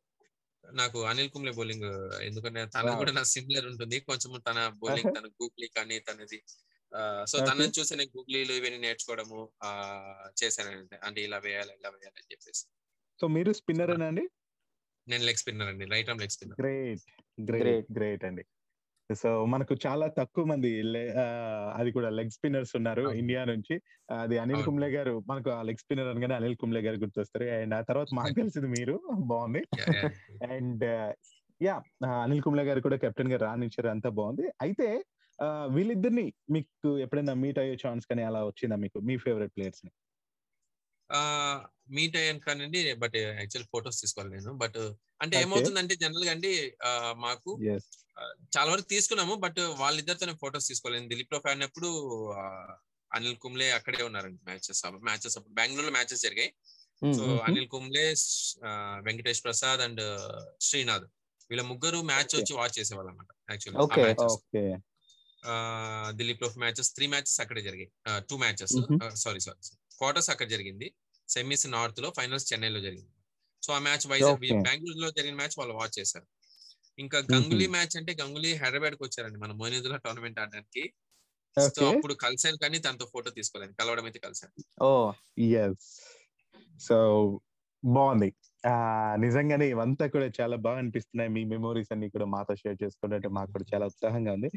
నాకు 0.74 1.04
అనిల్ 1.04 1.30
కుంబ్లే 1.30 1.52
బౌలింగ్ 1.52 1.86
ఎందుకంటే 2.22 2.66
తన. 2.66 2.96
కూడా 2.98 3.12
నా 3.12 3.24
సిమిలర్ 3.24 3.68
ఉంటుంది. 3.68 4.00
కొంచెం 4.00 4.42
తన 4.48 4.68
బౌలింగ్ 4.68 5.16
తన 5.18 5.28
గూగ్లీ 5.28 5.68
కానీ 5.68 6.00
తనది. 6.00 6.44
సో. 7.28 7.40
తనని 7.40 7.80
చూసి 7.80 7.96
నేను 7.96 8.10
గూగ్లీలు 8.18 8.54
ఇవన్నీ 8.54 8.78
నేర్చుకోవడము 8.78 9.50
ఆ, 9.64 9.70
చేశాను 10.44 10.78
అంటే 10.78 11.00
అంటే 11.04 11.24
ఇలా 11.24 11.38
వేయాలి 11.38 11.74
ఇలా 11.74 11.90
వేయాలి 11.90 12.18
అని 12.18 12.28
చెప్పేసి. 12.32 12.64
సో 13.22 13.28
మీరు 13.28 13.54
స్పిన్నర్ 13.54 13.92
అండి? 13.92 14.30
నేను 15.08 15.24
లెగ్ 15.24 15.38
స్పిన్నర్ 15.38 15.68
అండి. 15.68 15.86
Right 15.86 16.10
arm 16.10 16.22
leg 16.22 16.32
spinner 16.32 16.62
great 16.62 17.02
great 17.50 17.64
Great. 17.64 17.86
Great 17.94 18.24
అండి. 18.24 18.44
సో 19.10 19.30
మనకు 19.46 19.74
చాలా 19.86 20.06
తక్కువ 20.18 20.44
మంది 20.46 20.70
అది 21.80 21.90
కూడా 21.92 22.10
లెగ్ 22.10 22.34
స్పిన్నర్స్ 22.36 22.74
ఉన్నారు. 22.80 23.06
ఇండియా 23.22 23.42
నుంచి. 23.46 23.76
అది 24.18 24.36
అనిల్. 24.44 24.64
కుంబ్లే 24.68 24.90
గారు 24.96 25.14
మనకు 25.30 25.50
ఆ 25.52 25.62
లెగ్ 25.62 25.82
స్పిన్నర్ 25.84 26.10
అనగానే 26.14 26.36
అనిల్ 26.40 26.58
కుంబ్లే 26.62 26.82
గారు 26.82 27.00
గుర్తొస్తారు. 27.04 27.48
అండ్ 27.58 27.76
ఆ 27.76 27.82
తర్వాత 27.90 28.10
మాకు 28.20 28.34
తెలిసింది 28.40 28.70
మీరు. 28.78 28.96
బాగుంది. 29.32 29.62
అండ్ 30.52 30.86
యా 31.62 31.76
అనిల్ 32.22 32.44
కుంబ్లే 32.46 32.64
గారు 32.64 32.80
కూడా 32.82 32.98
కెప్టెన్గా 33.04 33.40
రాణించారు. 33.46 33.90
అంతా 33.96 34.12
బాగుంది. 34.20 34.46
అయితే 34.62 34.88
వీళ్ళిద్దరిని 35.76 36.26
మీకు 36.56 36.90
ఎప్పుడైనా 37.04 37.34
మీట్ 37.44 37.60
అయ్యే 37.62 37.76
ఛాన్స్ 37.84 38.06
కానీ 38.10 38.24
అలా 38.24 38.42
వచ్చిందా 38.50 38.78
మీకు? 38.84 38.98
మీ 39.08 39.16
ఫేవరెట్ 39.26 39.54
ప్లేయర్స్ని 39.56 39.92
మీట్ 41.90 42.16
అయ్యాను 42.16 42.40
కానండి 42.40 42.94
బట్ 42.94 43.16
యాక్చువల్ 43.16 43.68
ఫొటోస్ 43.72 44.02
తీసుకోవాలి 44.02 44.32
నేను 44.36 44.54
బట్ 44.54 44.78
అంటే. 45.22 45.42
ఏమవుతుందంటే 45.42 45.96
జనరల్గా 45.96 46.32
అండి 46.32 46.78
మాకు 47.16 47.52
చాలా 48.58 48.72
వరకు 48.72 48.88
తీసుకున్నాము 48.88 49.36
బట్ 49.36 49.60
వాళ్ళిద్దరితోనే 49.60 50.34
ఫొటోస్ 50.34 50.68
తీసుకోలేదు. 50.68 51.08
దిలీప్ 51.08 51.30
ట్రోఫీ 51.30 51.50
ఆడినప్పుడు 51.50 51.90
ఆ, 52.32 52.44
అనిల్ 53.12 53.38
కుంబ్లే 53.38 53.72
అక్కడే 53.72 54.04
ఉన్నారండి 54.04 54.40
మ్యాచెస్ 54.44 54.82
మ్యాచెస్ 54.86 55.38
అప్పుడు. 55.38 55.54
బెంగళూరులో 55.54 55.92
మ్యాచెస్ 55.92 56.22
జరిగాయి. 56.22 56.52
So 57.02 57.24
Anil 57.38 57.68
Kumble 57.68 58.06
Venkatesh 59.04 59.44
Prasad 59.44 59.82
and 59.82 60.02
Srinath. 60.62 61.08
వీళ్ళ 61.50 61.62
ముగ్గురు 61.62 62.02
మ్యాచ్. 62.02 62.36
వచ్చి 62.36 62.54
వాచ్ 62.56 62.80
చేసేవాళ్ళు 62.80 63.12
అనమాట. 63.12 63.32
Actually 63.50 64.24
okay 64.26 64.66
Dilip 66.10 66.38
trophy 66.38 66.60
matches 66.60 66.96
three 66.96 67.08
matches 67.08 67.42
అక్కడే 67.42 67.62
జరిగాయి. 67.62 67.92
Two 68.30 68.38
matches. 68.38 68.76
Sorry 69.16 69.40
sorry 69.40 69.62
quarters 69.98 70.30
అక్కడ 70.30 70.50
జరిగింది. 70.50 70.94
సెమీస్ 71.30 71.68
నార్త్లో 71.68 72.14
ఫైనల్స్ 72.18 72.54
చెన్నైలో 72.54 72.80
జరిగింది. 72.80 73.10
సో 73.64 73.74
ఆ 73.74 73.80
మ్యాచ్ 73.80 74.08
వైజాగ్ 74.08 74.34
Okay. 74.34 74.64
బెంగళూరులో 74.64 75.12
జరిగిన 75.12 75.36
మ్యాచ్ 75.36 75.56
వాళ్ళు 75.58 75.74
వాచ్ 75.74 76.00
చేశారు. 76.00 76.26
ఇంకా 77.00 77.18
గంగులీ 77.20 77.68
మ్యాచ్ 77.68 77.98
అంటే 77.98 78.18
గంగులీ 78.22 78.54
హైదరాబాద్కి 78.54 79.04
వచ్చారండి 79.04 79.40
మన 79.40 79.52
మోయినుద్దుల 79.52 79.96
టోర్నమెంట్ 79.96 80.40
ఆడడానికి. 80.40 80.94
సో. 81.58 81.86
అప్పుడు 81.86 82.14
కలిసాను 82.14 82.58
కానీ 82.58 82.78
తనతో 82.80 83.06
ఫోటో 83.14 83.32
తీసుకోలేదు. 83.32 83.74
కలవడం 83.74 84.04
అయితే 84.04 84.20
కలిసాను. 84.20 84.84
ఓ 84.84 85.12
ఎస్ 85.40 86.20
సో 86.80 86.98
బాగుంది. 87.86 88.34
నిజంగానే 89.16 89.70
ఇవంతా 89.70 90.08
కూడా 90.08 90.32
చాలా 90.42 90.56
బాగా 90.58 90.78
అనిపిస్తున్నాయి. 90.78 91.30
మీ 91.30 91.44
మెమోరీస్ 91.44 91.92
అన్ని 91.92 92.10
కూడా 92.10 92.26
మాతో 92.26 92.56
షేర్ 92.56 92.78
చేసుకుంటే 92.84 93.28
మాకు 93.28 93.52
కూడా 93.52 93.66
చాలా 93.74 93.86
ఉత్సాహంగా 93.86 94.34
ఉంది. 94.34 94.50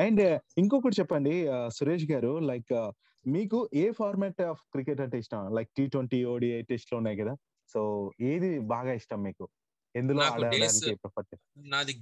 అండ్ 0.00 0.40
ఇంకొకటి 0.58 0.96
చెప్పండి 1.00 1.46
సురేష్ 1.74 2.04
గారు 2.04 2.38
లైక్ 2.38 2.92
మీకు 3.24 3.58
ఏ 3.74 3.86
ఫార్మాట్ 3.98 4.40
ఆఫ్ 4.42 4.60
క్రికెట్ 4.74 5.00
అంటే 5.04 5.16
ఇష్టం 5.22 5.48
లైక్ 5.56 5.70
టీ 5.76 5.84
ట్వంటీ 5.94 6.20
ఓడిఐ 6.32 6.60
టెస్ట్లో 6.70 6.96
ఉన్నాయి 7.00 7.18
కదా 7.20 7.34
సో 7.74 7.80
ఏది 8.30 8.50
బాగా 8.72 8.92
ఇష్టం 9.00 9.20
మీకు 9.22 9.44
ఎందులో 9.94 10.20
ఆడడానికి? 10.26 10.92
నాది 11.70 11.94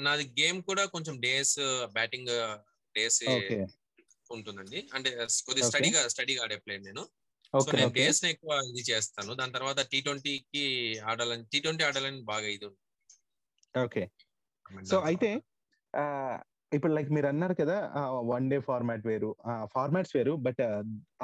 నాది 0.00 0.24
గేమ్ 0.38 0.58
కూడా 0.68 0.84
కొంచెం 0.94 1.14
డేస్ 1.20 1.56
బ్యాటింగ్ 1.96 2.30
డేస్ 2.94 3.18
ఉంటుందండి 4.30 4.80
అంటే 4.94 5.08
కొద్దిగా 5.46 5.56
Okay. 5.58 5.70
స్టడీగా 5.70 6.00
స్టడీగా 6.12 6.40
ఆడే 6.44 6.56
ప్లేయర్ 6.62 6.84
నేను 6.86 7.02
సో 7.54 7.70
నేను. 7.72 7.90
డేస్ 7.96 8.20
ఎక్కువ 8.30 8.54
ఇది 8.70 8.82
చేస్తాను 8.88 9.32
దాని 9.40 9.52
తర్వాత 9.52 9.80
టీ 9.92 10.00
కి 10.46 10.64
ఆడాలని 11.10 11.44
టీ 11.52 11.58
ట్వంటీ 11.60 11.84
ఆడాలని 11.88 12.20
బాగా 12.30 12.48
ఇది. 12.48 12.68
ఓకే 13.74 14.02
సో 14.86 14.96
అయితే 15.10 15.30
ఇప్పుడు 16.72 16.92
లైక్ 16.94 17.10
మీరు 17.16 17.28
అన్నారు 17.30 17.54
కదా 17.60 17.76
వన్ 18.30 18.46
డే 18.52 18.56
ఫార్మాట్ 18.68 19.04
వేరు 19.06 19.28
ఫార్మాట్స్ 19.74 20.14
వేరు 20.16 20.32
బట్ 20.46 20.62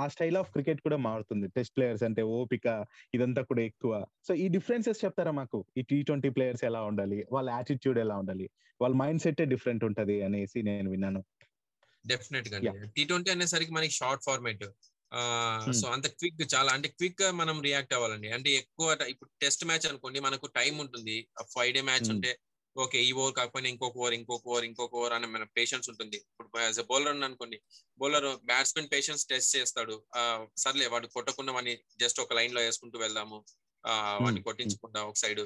ఆ 0.02 0.04
స్టైల్ 0.14 0.36
ఆఫ్ 0.40 0.50
క్రికెట్ 0.54 0.80
కూడా 0.86 0.98
మారుతుంది. 1.06 1.46
టెస్ట్ 1.56 1.74
ప్లేయర్స్ 1.76 2.04
అంటే 2.08 2.22
ఓపిక 2.38 2.66
ఇదంతా 3.14 3.42
కూడా 3.50 3.62
ఎక్కువ. 3.70 3.92
సో 4.28 4.34
ఈ 4.34 4.46
డిఫరెన్సెస్ 4.56 5.02
చెప్తారా 5.04 5.32
మాకు? 5.40 5.60
ఈ 5.78 5.82
టీ 5.90 5.98
ట్వంటీ 6.02 6.30
ప్లేయర్స్ 6.36 6.64
ఎలా 6.70 6.82
ఉండాలి? 6.90 7.18
వాళ్ళ 7.32 7.48
యాటిట్యూడ్ 7.50 8.00
ఎలా 8.04 8.16
ఉండాలి? 8.16 8.46
వాళ్ళ 8.80 8.94
మైండ్ 9.02 9.22
సెట్ 9.24 9.42
డిఫరెంట్ 9.54 9.84
ఉంటది 9.88 10.16
అనేసి 10.28 10.62
నేను 10.70 10.88
విన్నాను. 10.90 11.22
డెఫినెట్గా. 12.04 12.72
టీ 12.96 13.02
ట్వంటీ 13.04 13.30
అనేసరికి 13.30 13.72
మనకి 13.72 13.94
షార్ట్ 14.00 14.24
ఫార్మేట్. 14.28 14.64
సో 15.80 15.86
అంత 15.94 16.06
క్విక్ 16.18 16.42
చాలా 16.54 16.70
అంటే 16.72 16.88
క్విక్గా 16.88 17.28
మనం 17.40 17.56
రియాక్ట్ 17.62 17.94
అవ్వాలండి. 17.94 18.28
అంటే 18.36 18.50
ఎక్కువ 18.60 18.96
ఇప్పుడు 19.08 19.30
టెస్ట్ 19.42 19.64
మ్యాచ్ 19.70 19.86
అనుకోండి 19.90 20.20
మనకు 20.20 20.46
టైం 20.58 20.74
ఉంటుంది. 20.78 21.16
Five 21.54 21.72
day 21.74 21.82
match. 21.90 22.08
ఉంటే 22.10 22.32
ఓకే 22.76 22.98
ఈ 23.06 23.10
ఓవర్ 23.20 23.34
కాకపోయినా 23.38 23.68
ఇంకొక 23.72 23.98
ఓవర్ 24.00 24.14
ఇంకొక 24.18 24.46
ఓవర్ 24.50 24.64
ఇంకొక 24.68 24.94
ఓవర్ 25.00 25.14
అని 25.16 25.26
మన 25.32 25.44
పేషెన్స్ 25.56 25.88
ఉంటుంది. 25.92 26.18
ఇప్పుడు 26.30 26.48
యాజ్ 26.64 26.78
ఎ 26.82 26.86
బౌలర్ 26.90 27.24
అనుకోండి 27.28 27.58
బౌలర్ 28.02 28.28
బ్యాట్స్మెన్ 28.50 28.88
పేషెన్స్ 28.94 29.24
టెస్ట్ 29.32 29.52
చేస్తాడు. 29.56 29.96
సర్లే 30.64 30.86
వాడు 30.94 31.08
కొట్టకుండా 31.16 31.52
వాడిని 31.58 31.74
జస్ట్ 32.02 32.20
ఒక 32.24 32.34
లైన్లో 32.38 32.62
వేసుకుంటూ 32.66 32.98
వెళ్దాము. 33.04 33.38
వాడిని 34.24 34.42
కొట్టించకుండా 34.48 35.00
ఒక 35.10 35.16
సైడ్ 35.22 35.40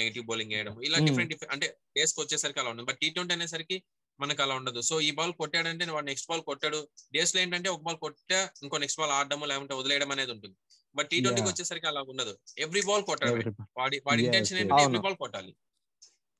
నెగిటివ్ 0.00 0.26
బౌలింగ్ 0.26 0.52
వేయడం 0.56 0.74
ఇలా 0.88 0.98
Hmm. 0.98 1.06
డిఫరెంట్ 1.08 1.32
అంటే 1.54 1.66
డేస్కి 1.96 2.20
వచ్చేసరికి 2.22 2.60
అలా 2.62 2.70
ఉంటుంది 2.72 2.88
బట్ 2.90 3.00
టీ 3.02 3.08
ట్వంటీ 3.14 3.34
అనేసరికి 3.36 3.76
మనకు 4.18 4.40
అలా 4.44 4.54
ఉండదు. 4.60 4.80
సో 4.88 4.94
ఈ 5.06 5.10
బాల్ 5.18 5.32
కొట్టాడంటే 5.40 5.84
వాడు 5.96 6.06
నెక్స్ట్ 6.10 6.28
బాల్ 6.30 6.42
కొట్టాడు. 6.48 6.80
డేస్లో 7.16 7.38
ఏంటంటే 7.42 7.68
ఒక 7.74 7.82
బాల్ 7.86 7.98
కొట్టా 8.04 8.40
ఇంకో 8.64 8.78
నెక్స్ట్ 8.82 9.00
బాల్ 9.00 9.12
ఆడడం 9.18 9.42
లేకుంటే 9.52 9.74
వదిలేయడం 9.80 10.10
అనేది 10.14 10.32
ఉంటుంది. 10.36 10.56
బట్ 10.94 11.08
టీ 11.12 11.18
ట్వంటీకి. 11.24 11.48
వచ్చేసరికి 11.50 11.88
అలా 11.90 12.00
ఉండదు. 12.12 12.34
ఎవ్రీ 12.64 12.82
బాల్ 12.88 13.04
కొట్టాలి 13.10 13.32
Everybody. 13.34 13.66
వాడి 13.80 13.98
వాడి 14.08 14.24
ఇంటెన్షన్. 14.26 14.58
ఏంటంటే 14.62 14.84
ఎవ్రీ. 14.88 15.00
బాల్ 15.06 15.16
కొట్టాలి. 15.24 15.52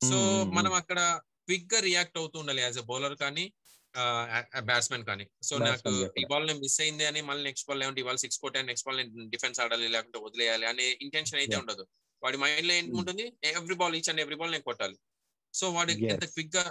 సో 0.08 0.18
మనం 0.56 0.72
అక్కడ 0.80 1.00
క్విక్గా 1.46 1.78
రియాక్ట్ 1.88 2.18
అవుతూ 2.20 2.36
ఉండాలి 2.42 2.62
యాజ్ 2.64 2.78
ఎ 2.82 2.84
బౌలర్ 2.90 3.16
కానీ 3.22 3.44
బ్యాట్స్మెన్ 4.68 5.04
కానీ. 5.08 5.24
సో 5.46 5.54
నాకు 5.58 5.90
ఈ. 6.20 6.24
బాల్ 6.32 6.44
నేను 6.48 6.60
మిస్ 6.64 6.78
అయింది 6.82 7.04
అని 7.10 7.20
మళ్ళీ 7.28 7.42
నెక్స్ట్ 7.48 7.66
బాల్ 7.68 7.80
లేకుంటే 7.82 8.00
ఇవాళ 8.04 8.18
సిక్స్ 8.24 8.38
కొట్టాను 8.44 8.68
నెక్స్ట్ 8.70 8.86
బాల్ 8.88 8.98
నేను 9.00 9.24
డిఫెన్స్ 9.34 9.58
ఆడాలి 9.64 9.88
లేకుంటే 9.94 10.18
వదిలేయాలి 10.26 10.66
అనే 10.72 10.86
ఇంటెన్షన్ 11.06 11.40
అయితే. 11.42 11.56
ఉండదు. 11.62 11.84
వాడి 12.22 12.36
మైండ్లో 12.42 12.74
ఏముంటుంది 12.80 13.24
every 13.60 13.76
ball 13.82 13.94
each 13.98 14.10
and 14.12 14.22
every 14.24 14.38
ball 14.42 14.52
నేను 14.56 14.66
కొట్టాలి. 14.70 14.96
సో 15.54 15.66
వాడి. 15.76 15.92
ఎంత 16.12 16.24
క్విక్గా 16.34 16.64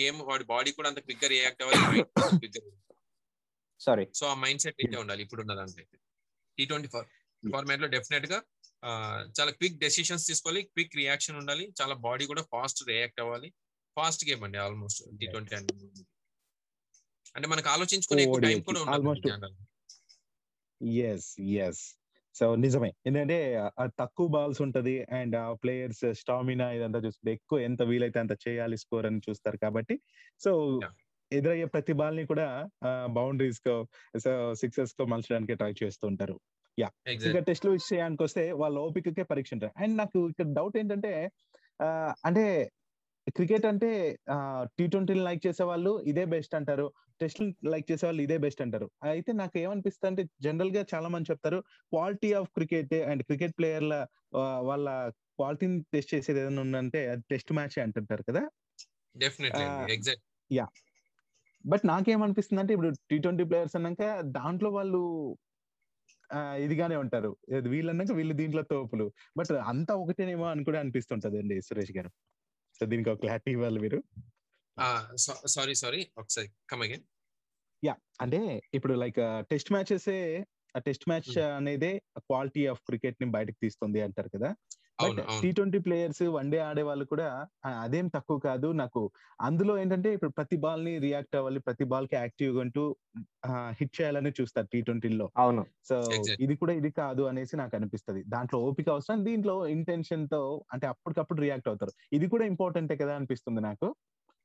గేమ్ 0.00 0.20
వాడి 0.30 0.44
బాడీ 0.52 0.72
కూడా 0.78 0.88
అంత 0.92 1.00
క్విక్గా 1.06 1.28
రియాక్ట్ 1.34 1.62
అవ్వాలి. 1.62 2.02
సారీ 3.80 4.04
సో 4.18 4.24
ఆ 4.32 4.34
మైండ్ 4.42 4.62
సెట్ 4.64 4.78
అయితే 4.82 4.96
ఉండాలి 5.02 5.22
ఇప్పుడు 5.26 5.40
ఉన్న 5.44 5.54
దాంట్లో 5.54 5.80
అయితే. 5.82 5.96
టీ 6.58 6.64
ట్వంటీ 6.70 6.88
ఫోర్ 6.94 7.06
ఫార్మాట్లో 7.42 7.88
డెఫినెట్గా 7.96 8.38
చాలా 9.40 9.50
క్విక్ 9.50 9.78
డెసిషన్స్ 9.78 10.26
తీసుకోవాలి 10.26 10.62
క్విక్ 10.62 10.96
రియాక్షన్ 10.96 11.36
ఉండాలి 11.36 11.74
చాలా 11.82 11.94
బాడీ 11.94 12.26
కూడా 12.26 12.42
ఫాస్ట్ 12.42 12.88
రియాక్ట్ 12.88 13.20
అవ్వాలి. 13.20 13.52
ఫాస్ట్ 13.96 14.30
గేమ్ 14.30 14.44
అండి 14.44 14.58
ఆల్మోస్ట్ 14.58 15.18
టీ 15.18 15.26
ట్వంటీ 15.26 15.54
అంటే 17.36 17.48
మనకు 17.48 17.68
ఆలోచించుకునే 17.68 18.24
టైం 18.24 18.60
కూడా 18.60 18.80
ఉండదు 18.80 19.56
ఎస్ 21.00 21.40
ఎస్ 21.40 21.96
సో 22.34 22.56
నిజమే. 22.56 22.92
ఎందుకంటే 23.06 23.54
ఆ 23.56 23.86
తక్కువ 23.86 24.26
బాల్స్ 24.26 24.62
ఉంటది 24.62 25.06
అండ్ 25.12 25.36
ఆ 25.36 25.52
ప్లేయర్స్ 25.52 26.14
స్టామినా 26.14 26.72
ఇదంతా 26.72 26.98
చూస్తుంటే 26.98 27.32
ఎక్కువ 27.32 27.58
ఎంత 27.58 27.82
వీలైతే 27.82 28.18
అంత 28.18 28.32
చేయాలి 28.48 28.76
స్కోర్ 28.76 29.06
అని 29.06 29.20
చూస్తారు 29.30 29.56
కాబట్టి. 29.56 30.00
సో. 30.40 30.80
ఎదురయ్యే 31.32 31.64
ప్రతి 31.64 31.92
బాల్ని 31.92 32.26
కూడా 32.26 32.68
బౌండరీస్ 33.06 33.60
కో 33.60 33.86
సో 34.24 34.54
సిక్సెస్ 34.54 34.92
కో 34.92 35.04
మలచడానికి 35.04 35.54
ట్రై 35.54 35.74
చేస్తూ 35.82 36.08
ఉంటారు 36.78 36.94
ఇంకా 37.06 37.26
ఎగ్జాక్ట్ 37.26 37.48
టెస్ట్లో 37.48 37.70
విషయానికి 37.72 38.22
వస్తే 38.22 38.42
వాళ్ళ 38.52 38.76
ఓపికకే 38.78 39.24
పరీక్ష 39.30 39.52
ఉంటారు 39.54 39.72
అండ్ 39.82 39.94
నాకు 39.98 40.18
ఇక్కడ 40.30 40.48
డౌట్ 40.52 40.76
ఏంటంటే 40.78 41.12
అంటే 42.24 42.44
క్రికెట్ 43.36 43.66
అంటే 43.66 43.88
టీ 44.78 44.84
ట్వంటీ 44.86 45.14
లైక్ 45.28 45.40
చేసే 45.46 45.64
వాళ్ళు 45.64 45.92
ఇదే 46.02 46.24
బెస్ట్ 46.24 46.52
అంటారు. 46.54 46.84
టెస్ట్ 47.20 47.40
లైక్ 47.64 47.86
చేసే 47.90 48.04
వాళ్ళు 48.06 48.22
ఇదే 48.22 48.36
బెస్ట్ 48.38 48.60
అంటారు. 48.62 48.86
అయితే 49.08 49.30
నాకు 49.32 49.56
ఏమనిపిస్తుంది 49.58 50.08
అంటే 50.10 50.22
జనరల్గా 50.40 50.82
చాలా 50.92 51.08
మంది 51.08 51.30
చెప్తారు 51.30 51.58
quality 51.92 52.32
of 52.32 52.50
cricket 52.54 52.94
and 53.08 53.22
cricket 53.22 53.54
ప్లేయర్ల 53.58 53.94
వాళ్ళ 54.60 54.86
క్వాలిటీని 55.38 55.78
టెస్ట్ 55.92 56.14
చేసేది 56.14 56.40
ఏదైనా 56.40 56.62
ఉందంటే 56.62 57.00
అది 57.08 57.24
టెస్ట్ 57.30 57.52
మ్యాచ్ 57.52 57.76
అంటుంటారు 57.78 58.24
కదా? 58.30 58.42
ఎగ్జాక్ట్ 59.90 60.24
బట్ 61.64 61.84
నాకేమనిపిస్తుంది 61.86 62.60
అంటే 62.60 62.72
ఇప్పుడు 62.74 62.90
టీ 63.10 63.18
ట్వంటీ 63.18 63.44
ప్లేయర్స్ 63.44 63.76
అన్నాక 63.76 64.04
దాంట్లో 64.30 64.70
వాళ్ళు 64.70 65.00
ఇదిగానే 66.34 66.96
ఉంటారు. 66.96 67.36
ఇది 67.56 67.68
వీళ్ళు 67.68 68.34
దీంట్లో 68.34 68.62
తోపులు. 68.62 69.12
బట్ 69.36 69.52
అంతా 69.52 69.94
ఒకటేనేమో 69.94 70.44
అని 70.44 70.64
కూడా 70.64 70.80
అనిపిస్తుంటది 70.80 71.38
అండి 71.38 71.62
సురేష్ 71.62 71.92
గారు. 71.96 72.10
సో 72.80 72.86
దీనికి 72.86 73.10
ఒక 73.10 73.20
క్లారిటీ 73.20 73.50
ఇవ్వాలి 73.50 73.80
మీరు. 73.80 74.02
Sorry 75.46 75.74
sorry. 75.74 76.10
ఒకసారి 76.18 76.48
కమ్ 76.70 76.82
అగైన్ 76.82 77.04
అంటే 78.20 78.62
ఇప్పుడు 78.74 78.94
లైక్ 78.94 79.18
టెస్ట్ 79.50 79.72
మ్యాచెస్ 79.72 80.08
ఆ 80.76 80.78
టెస్ట్ 80.78 81.08
మ్యాచ్ 81.08 81.38
అనేదే 81.38 82.02
క్వాలిటీ 82.18 82.66
ఆఫ్ 82.66 82.80
క్రికెట్ని 82.80 83.30
బయటకు 83.30 83.56
తీస్తుంది 83.62 84.00
అంటారు 84.00 84.28
కదా. 84.28 84.54
T 85.42 85.52
twenty 85.52 85.78
players 85.78 86.22
one 86.22 86.50
day 86.50 86.58
ఆడే 86.58 86.82
వాళ్ళు 86.82 87.04
కూడా 87.04 87.46
అదేం 87.66 88.08
తక్కువ 88.08 88.38
కాదు. 88.38 88.72
నాకు 88.72 89.10
అందులో 89.40 89.78
ఏంటంటే 89.78 90.12
ఇప్పుడు 90.14 90.30
ప్రతి 90.30 90.56
బాల్ని 90.56 90.98
రియాక్ట్ 90.98 91.36
అవ్వాలి 91.36 91.60
ప్రతి 91.60 91.84
బాల్కి 91.84 92.16
యాక్టివ్ 92.16 92.58
ఉంటూ 92.58 92.96
హిట్ 93.70 94.00
చేయాలని 94.00 94.32
చూస్తారు 94.40 94.66
టీ 94.72 94.80
ట్వంటీలో. 94.80 95.30
అవును. 95.36 95.66
సో. 95.84 96.02
ఇది 96.40 96.56
కూడా 96.56 96.72
ఇది 96.72 96.90
కాదు 96.90 97.22
అనేసి 97.22 97.56
నాకు 97.56 97.76
అనిపిస్తది. 97.76 98.22
దాంట్లో 98.28 98.60
ఓపిక 98.60 98.88
అవసరం 98.88 99.24
దీంట్లో 99.24 99.66
ఇంటెన్షన్తో 99.66 100.64
అంటే 100.72 100.86
అప్పటికప్పుడు 100.86 101.40
రియాక్ట్ 101.40 101.68
అవుతారు. 101.68 101.92
ఇది 102.12 102.28
కూడా 102.28 102.44
ఇంపార్టెంటే 102.44 102.96
కదా 102.96 103.14
అనిపిస్తుంది 103.14 103.60
నాకు. 103.60 103.96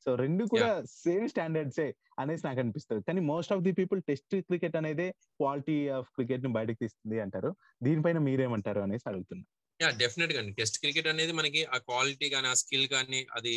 సో 0.06 0.16
రెండు 0.16 0.44
కూడా 0.46 0.84
సేమ్ 0.88 1.30
స్టాండర్డ్సే 1.30 1.96
అనేసి 2.20 2.48
నాకు 2.48 2.60
అనిపిస్తుంది. 2.60 3.04
కానీ 3.04 3.22
most 3.22 3.54
of 3.54 3.62
the 3.62 3.72
people 3.72 4.02
test 4.02 4.42
cricket 4.42 4.76
అనేది 4.76 5.12
క్వాలిటీ 5.12 5.90
ఆఫ్ 5.90 6.08
క్రికెట్ని 6.08 6.54
బయటకు 6.54 6.78
తీస్తుంది 6.82 7.20
అంటారు. 7.20 7.56
దీనిపైన 7.84 8.18
మీరేమంటారు 8.18 8.80
అనేసి 8.80 9.10
అడుగుతున్నా. 9.10 9.46
యా 9.82 9.90
డెఫినెట్గా 9.90 10.50
టెస్ట్ 10.50 10.80
క్రికెట్ 10.80 11.08
అనేది 11.08 11.32
మనకి 11.32 11.66
ఆ 11.66 11.78
క్వాలిటీ 11.78 12.30
కానీ 12.30 12.48
ఆ 12.48 12.54
స్కిల్ 12.54 12.88
కానీ 12.88 13.28
అది 13.36 13.56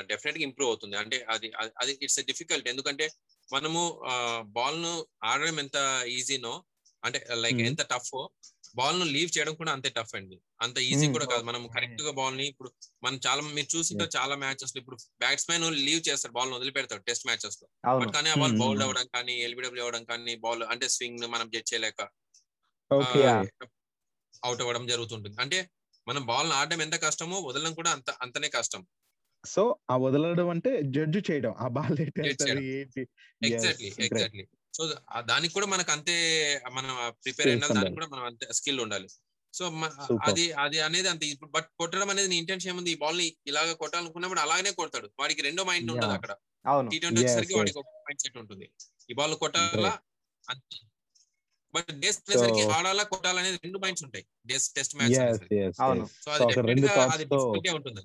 డెఫినెట్గా 0.00 0.42
ఇంప్రూవ్ 0.42 0.68
అవుతుంది. 0.68 0.96
అంటే 0.96 1.26
అది 1.30 1.52
అది- 1.80 1.96
ఇట్స్ 2.02 2.24
డిఫికల్ట్ 2.24 2.68
ఎందుకంటే 2.68 3.10
మనము 3.52 4.00
బాల్ను 4.40 5.06
ఆడడం 5.24 5.58
ఎంత 5.58 6.04
ఈజీనో 6.08 6.64
అంటే 7.04 7.26
లైక్ 7.34 7.56
Mhm. 7.56 7.66
ఎంత 7.66 7.82
టఫ్ 7.82 8.28
బాల్ను 8.76 9.04
లీవ్ 9.04 9.38
చేయడం 9.38 9.54
కూడా 9.54 9.72
అంతే 9.72 9.88
టఫ్ 9.88 10.14
అండి. 10.14 10.38
అంత 10.62 10.78
ఈజీ 10.78 11.04
Mhm. 11.04 11.12
కూడా 11.12 11.26
కాదు. 11.26 11.42
మనం 11.42 11.68
కరెక్ట్గా 11.68 12.10
బాల్ని 12.10 12.46
ఇప్పుడు 12.46 12.72
మనం 13.02 13.20
చాలా 13.26 13.40
మీరు 13.42 13.76
చూసింటారు 13.76 14.10
చాలా 14.16 14.36
మ్యాచెస్లో 14.36 14.80
ఇప్పుడు 14.80 14.96
బ్యాట్స్మెన్ 14.96 15.74
లీవ్ 15.74 16.08
చేస్తారు 16.08 16.32
బాల్ను 16.32 16.56
వదిలిపెడతారు 16.56 17.00
టెస్ట్ 17.00 17.26
మ్యాచెస్లో. 17.26 17.98
బట్ 17.98 18.14
కానీ 18.14 18.30
ఆ 18.30 18.34
బాల్. 18.34 18.58
బౌల్డ్ 18.58 18.82
అవ్వడం 18.82 19.06
కానీ 19.14 19.42
ఎల్బిడబ్ల్యూ 19.42 19.84
అవ్వడం 19.84 20.04
కానీ 20.04 20.34
బాల్ 20.34 20.62
అంటే 20.62 20.88
స్వింగ్ను 20.88 21.26
మనం 21.26 21.50
జడ్జ్ 21.50 21.74
చేయలేక. 21.74 22.08
అవుట్ 24.44 24.60
అవ్వడం 24.60 24.86
జరుగుతుంటుంది. 24.86 25.36
అంటే 25.40 25.70
మనం 26.08 26.26
బాల్ 26.26 26.52
ఆడడం 26.52 26.82
ఎంత 26.82 27.02
కష్టమో 27.02 27.40
వదలడం 27.40 27.74
కూడా 27.74 27.90
అంత 27.90 28.10
అంతనే 28.10 28.48
కష్టం. 28.48 28.86
సో 29.46 29.76
ఆ 29.90 29.96
వదలడం 29.96 30.48
అంటే 30.48 30.82
జడ్జ్ 30.82 31.30
చేయడం. 31.30 31.54
ఆ 31.58 31.68
బాల్ 31.68 32.00
ఎగ్జాక్ట్లీ. 32.00 33.94
ఎగ్జాక్ట్లీ 33.98 34.48
సో 34.76 34.92
దానికి 35.20 35.54
కూడా 35.54 35.66
మనకు 35.66 35.92
అంతే 35.92 36.14
మనం 36.72 37.12
ప్రిపేర్ 37.24 37.48
అయినా 37.48 37.66
దానికి. 37.66 37.94
కూడా 37.94 38.06
మనం 38.06 38.24
అంతే 38.24 38.48
స్కిల్ 38.52 38.80
ఉండాలి. 38.80 39.08
సో. 39.54 39.70
అది 40.24 40.52
అది 40.52 40.80
అనేది 40.80 41.08
అంత. 41.08 41.22
ఇప్పుడు 41.22 41.50
బట్ 41.50 41.64
కొట్టడం 41.78 42.10
అనేది 42.10 42.28
నీ 42.28 42.36
ఇంటెన్షన్ 42.36 42.72
ఏముంది? 42.72 42.90
ఈ 42.90 42.94
బాల్ని 42.94 43.36
ఇలాగ 43.46 43.72
కొట్టాలనుకున్నప్పుడు 43.72 44.40
అలాగనే 44.40 44.70
కొడతాడు. 44.70 45.10
వాడికి 45.18 45.42
రెండో 45.42 45.64
మైండ్ 45.64 45.92
Yeah. 45.92 46.06
అక్కడ. 46.06 46.36
అవును. 46.66 46.90
టీ 46.90 46.98
ట్వంటీ 46.98 47.20
వచ్చేసరికి. 47.20 47.54
వాడికి 47.54 47.78
ఒక 47.78 47.84
మైండ్ 47.88 48.20
సెట్ 48.20 48.38
ఉంటుంది. 48.38 48.70
ఈ 49.10 49.14
బాల్ 49.14 49.34
కొట్టాలా? 49.34 49.98
అంతే. 50.50 50.76
బట్ 51.74 51.90
డేస్ 52.02 52.18
ఆడాలా 52.76 53.04
కొట్టాలా 53.12 53.38
అనేది 53.42 53.58
రెండు 53.64 53.78
మైండ్స్ 53.84 54.04
ఉంటాయి. 54.06 54.24
డేస్ 54.46 54.66
టెస్ట్ 54.76 54.94
మ్యాచ్ 54.98 55.80
అవును. 55.86 56.04
సో 56.24 56.30
అది 56.36 56.66
రెండు 56.70 56.88
అది 57.14 57.24
ఉంటుంది 57.78 58.02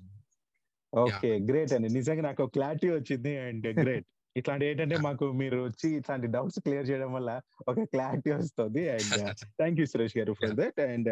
ఓకే 0.92 1.28
గ్రేట్ 1.48 1.72
అండి. 1.74 1.88
నిజంగా 1.98 2.22
నాకు 2.28 2.44
క్లారిటీ 2.46 2.88
వచ్చింది 2.90 3.32
అండ్ 3.46 3.66
గ్రేట్. 3.82 4.08
ఇట్లాంటి 4.36 4.64
ఏంటంటే 4.66 4.96
మాకు 5.06 5.24
మీరు 5.32 5.56
వచ్చి 5.64 5.88
ఇట్లాంటి 5.98 6.26
డౌట్స్ 6.26 6.58
క్లియర్ 6.58 6.88
చేయడం 6.90 7.10
వల్ల 7.12 7.30
ఒక 7.68 7.84
క్లారిటీ 7.94 8.30
వస్తుంది 8.30 8.82
అండ్ 8.96 9.14
థ్యాంక్ 9.60 9.80
యూ 9.80 9.86
సురేష్ 9.92 10.16
గారు 10.18 10.32
ఫర్ 10.40 10.54
దట్. 10.60 10.80
అండ్ 10.92 11.10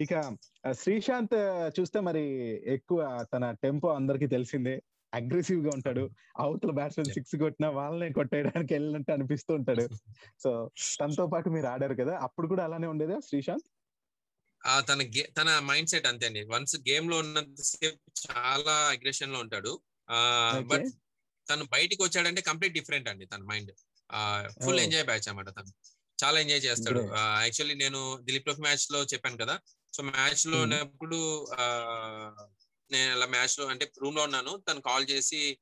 ఇక 0.00 0.14
శ్రీశాంత్ 0.80 1.36
చూస్తే 1.78 1.98
మరి 2.00 2.24
ఎక్కువ 2.76 3.00
తన 3.34 3.44
టెంపో 3.62 3.88
అందరికి 3.88 4.26
తెలిసిందే. 4.26 4.76
అగ్రెసివ్గా 5.16 5.70
ఉంటాడు 5.74 6.04
అవతల 6.38 6.70
బ్యాట్స్మెన్. 6.70 7.14
సిక్స్ 7.14 7.36
కొట్టినా 7.36 7.68
వాళ్ళని 7.70 8.12
కొట్టేయడానికి 8.12 8.74
వెళ్ళినట్టు 8.74 9.12
అనిపిస్తూ 9.12 9.54
ఉంటాడు 9.54 9.84
సో 10.42 10.50
తనతో 11.00 11.26
పాటు 11.26 11.48
మీరు 11.48 11.66
ఆడారు 11.66 11.94
కదా 11.94 12.14
అప్పుడు 12.18 12.48
కూడా 12.48 12.64
అలానే 12.64 12.86
ఉండేదా 12.86 13.18
శ్రీశాంత్ 13.20 13.66
ఆ 14.62 14.80
తన 14.80 15.02
గే- 15.08 15.30
తన 15.34 15.58
మైండ్ 15.62 15.88
సెట్ 15.88 16.06
అంతే 16.06 16.26
అండి 16.26 16.44
వన్స్ 16.44 16.76
గేమ్లో 16.80 17.18
ఉన్నంతసేపు 17.18 17.98
చాలా 18.22 18.74
అగ్రెషన్లో 18.88 19.40
ఉంటాడు. 19.40 19.72
బట్ 20.62 20.86
తను 21.46 21.64
బయటికి 21.64 22.02
వచ్చాడంటే 22.02 22.42
కంప్లీట్ 22.42 22.74
డిఫరెంట్ 22.74 23.08
అండి 23.08 23.26
తన 23.26 23.42
మైండ్ 23.42 23.72
ఫుల్. 24.64 24.80
ఎంజాయ్ 24.80 25.04
బ్యాచ్ 25.04 25.28
అన్నమాట 25.28 25.48
తను 25.50 25.70
చాలా 26.18 26.40
ఎంజాయ్ 26.40 26.64
చేస్తాడు. 26.64 27.00
యాక్చువల్లీ 27.42 27.74
నేను 27.74 28.00
దిలీప్ 28.22 28.44
ట్రోఫీ 28.44 28.62
మ్యాచ్లో 28.62 29.04
చెప్పాను 29.04 29.36
కదా 29.36 29.56
సో 29.92 30.02
మ్యాచ్లో 30.02 30.52
Hmm. 30.52 30.62
ఉన్నప్పుడు 30.62 31.18
ఆ, 31.54 31.64
నేను 32.90 33.12
అలా 33.12 33.26
మ్యాచ్లో 33.26 33.66
అంటే 33.66 33.92
రూమ్లో 34.02 34.22
ఉన్నాను. 34.22 34.62
తను 34.68 34.80
కాల్ 34.80 35.06
చేసి 35.10 35.58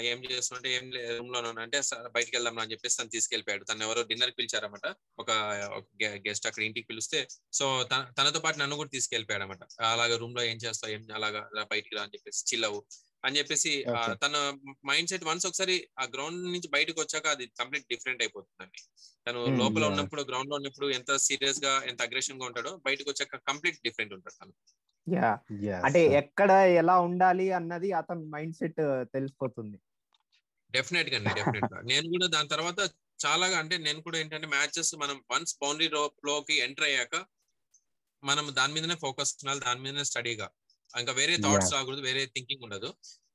ఏం 0.00 0.24
చేస్తున్నట్టే 0.24 0.74
ఏం 0.74 0.90
రూమ్లో 1.18 1.38
ఉన్నాను 1.38 1.60
అంటే 1.60 1.82
"సార్, 1.82 2.12
బయటికి 2.12 2.36
వెళ్దాం 2.36 2.58
అని 2.58 2.72
చెప్పేసి 2.72 2.96
తను 2.96 3.08
తీసుకెళ్ళిపోయాడు. 3.08 3.64
తను 3.64 3.82
ఎవరో 3.84 4.02
డిన్నర్కి 4.02 4.36
పిలిచారన్నమాట. 4.36 4.94
ఒక 5.18 5.30
గెస్ట్ 6.04 6.46
అక్కడ 6.46 6.62
ఇంటికి 6.62 6.86
పిలిస్తే 6.86 7.28
సో 7.52 7.88
తన- 7.92 8.14
తనతో 8.14 8.40
పాటు 8.40 8.58
నన్ను 8.58 8.76
కూడా 8.76 8.88
తీసుకెళ్ళిపోయాడు 8.88 9.42
అనమాట 9.42 9.82
అలాగా 9.82 10.16
రూమ్లో 10.16 10.42
ఏం 10.42 10.56
చేస్తావు? 10.56 10.92
ఏం 10.92 11.06
అలాగా 11.14 11.50
బయటికి 11.70 11.96
రా 11.96 12.02
అని 12.02 12.10
చెప్పేసి 12.14 12.44
చిల్లవు 12.54 12.84
అని 13.24 13.38
చెప్పేసి. 13.38 13.84
తన 14.12 14.58
మైండ్ 14.86 15.08
సెట్ 15.08 15.24
వన్స్ 15.24 15.46
ఒకసారి 15.46 15.88
ఆ 16.00 16.04
గ్రౌండ్ 16.04 16.44
నుంచి 16.44 16.68
బయటకు 16.68 17.00
వచ్చాక 17.00 17.26
అది 17.26 17.46
కంప్లీట్ 17.46 17.86
డిఫరెంట్ 17.90 18.22
అయిపోతుందండి. 18.22 18.82
తను 19.28 19.46
లోపల. 19.58 19.84
ఉన్నప్పుడు 19.84 20.22
గ్రౌండ్లో 20.22 20.56
ఉన్నప్పుడు 20.56 20.90
ఎంత 20.90 21.16
సీరియస్గా 21.16 21.82
ఎంత 21.82 22.02
అగ్రెషన్గా 22.02 22.46
ఉంటాడో 22.46 22.76
బయటకు 22.76 23.10
వచ్చాక 23.10 23.36
కంప్లీట్ 23.48 23.78
డిఫరెంట్ 23.84 24.14
ఉంటాడు 24.14 24.44
తను. 24.44 24.52
Yeah 25.06 25.28
Yes. 25.66 25.80
అంటే 25.86 26.00
ఎక్కడ 26.20 26.50
ఎలా 26.80 26.94
ఉండాలి 27.00 27.46
అన్నది 27.58 27.88
అతని 27.92 28.24
మైండ్ 28.30 28.56
సెట్ 28.56 28.80
తెలిసిపోతుంది. 29.14 29.76
డెఫినెట్గా 30.74 31.18
డెఫినెట్గా 31.30 31.80
నేను 31.90 32.06
కూడా 32.14 32.26
దాని 32.26 32.48
తర్వాత 32.48 32.80
చాలా 33.20 33.46
అంటే 33.60 33.76
నేను 33.78 34.00
కూడా 34.00 34.16
ఏంటంటే 34.18 34.46
మ్యాచెస్ 34.46 34.90
మనం 35.02 35.16
వన్స్ 35.32 35.54
బౌండరీ 35.62 35.88
లోకి 36.28 36.54
ఎంటర్ 36.66 36.86
అయ్యాక 36.88 37.14
మనం 38.22 38.46
దాని 38.54 38.72
మీదనే 38.74 38.96
ఫోకస్ 39.04 39.32
ఉండాలి 39.36 39.60
దాని 39.60 39.80
మీదనే 39.80 40.04
స్టడీగా 40.04 40.48
ఇంకా 40.94 41.12
వేరే 41.12 41.36
థాట్స్ 41.36 41.72
రాకూడదు 41.74 42.02
వేరే 42.02 42.22
థింకింగ్ 42.26 42.64
ఉండదు. 42.66 42.88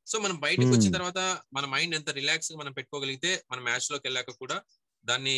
సో 0.07 0.19
మనం 0.19 0.37
బయటకు 0.39 0.71
వచ్చిన 0.71 0.89
Hmm. 0.89 0.97
తర్వాత 0.97 1.19
మన 1.53 1.65
మైండ్ 1.65 1.95
ఎంత 1.95 2.09
రిలాక్స్ 2.11 2.51
మనం 2.55 2.73
పెట్టుకోగలిగితే 2.73 3.31
మన 3.51 3.59
మ్యాచ్లోకి 3.59 4.05
వెళ్ళాక 4.07 4.35
కూడా 4.43 4.57
దాన్ని 5.05 5.35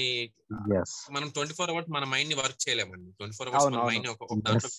Yes. 0.73 0.91
మనం 1.11 1.27
ట్వంటీ 1.29 1.53
ఫోర్ 1.53 1.71
అవర్స్ 1.73 1.89
మన 1.89 2.05
మైండ్ని 2.13 2.35
వర్క్ 2.35 2.61
చేయలేమండి. 2.65 3.09
ట్వంటీ 3.11 3.37
ఫోర్ 3.37 3.49
అవర్స్ 3.49 3.67
మన. 3.69 3.83
మైండ్ 3.91 4.09
ఒక 4.13 4.27
దాంట్లో 4.47 4.71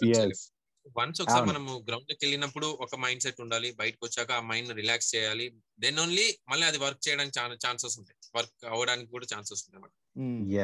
వన్స్ 0.98 1.20
ఒకసారి. 1.20 1.46
మనము 1.48 1.84
గ్రౌండ్లోకి 1.88 2.26
వెళ్ళినప్పుడు 2.26 2.66
ఒక 2.66 2.96
మైండ్ 2.96 3.22
సెట్ 3.22 3.40
ఉండాలి 3.40 3.72
బయటకు 3.72 4.06
వచ్చాక 4.06 4.32
ఆ 4.32 4.40
మైండ్ 4.40 4.72
రిలాక్స్ 4.74 5.14
చేయాలి. 5.14 5.54
దెన్ 5.80 5.98
ఓన్లీ 5.98 6.38
మళ్ళీ 6.48 6.66
అది 6.66 6.78
వర్క్ 6.78 7.08
చేయడానికి 7.08 7.38
చాలా 7.38 7.54
ఛాన్సెస్ 7.54 7.98
ఉంటాయి. 7.98 8.16
వర్క్ 8.36 8.66
అవ్వడానికి 8.66 9.10
కూడా 9.10 9.26
ఛాన్సెస్ 9.34 9.64
ఉంటాయి 9.66 9.76
అన్నమాట. 9.76 9.92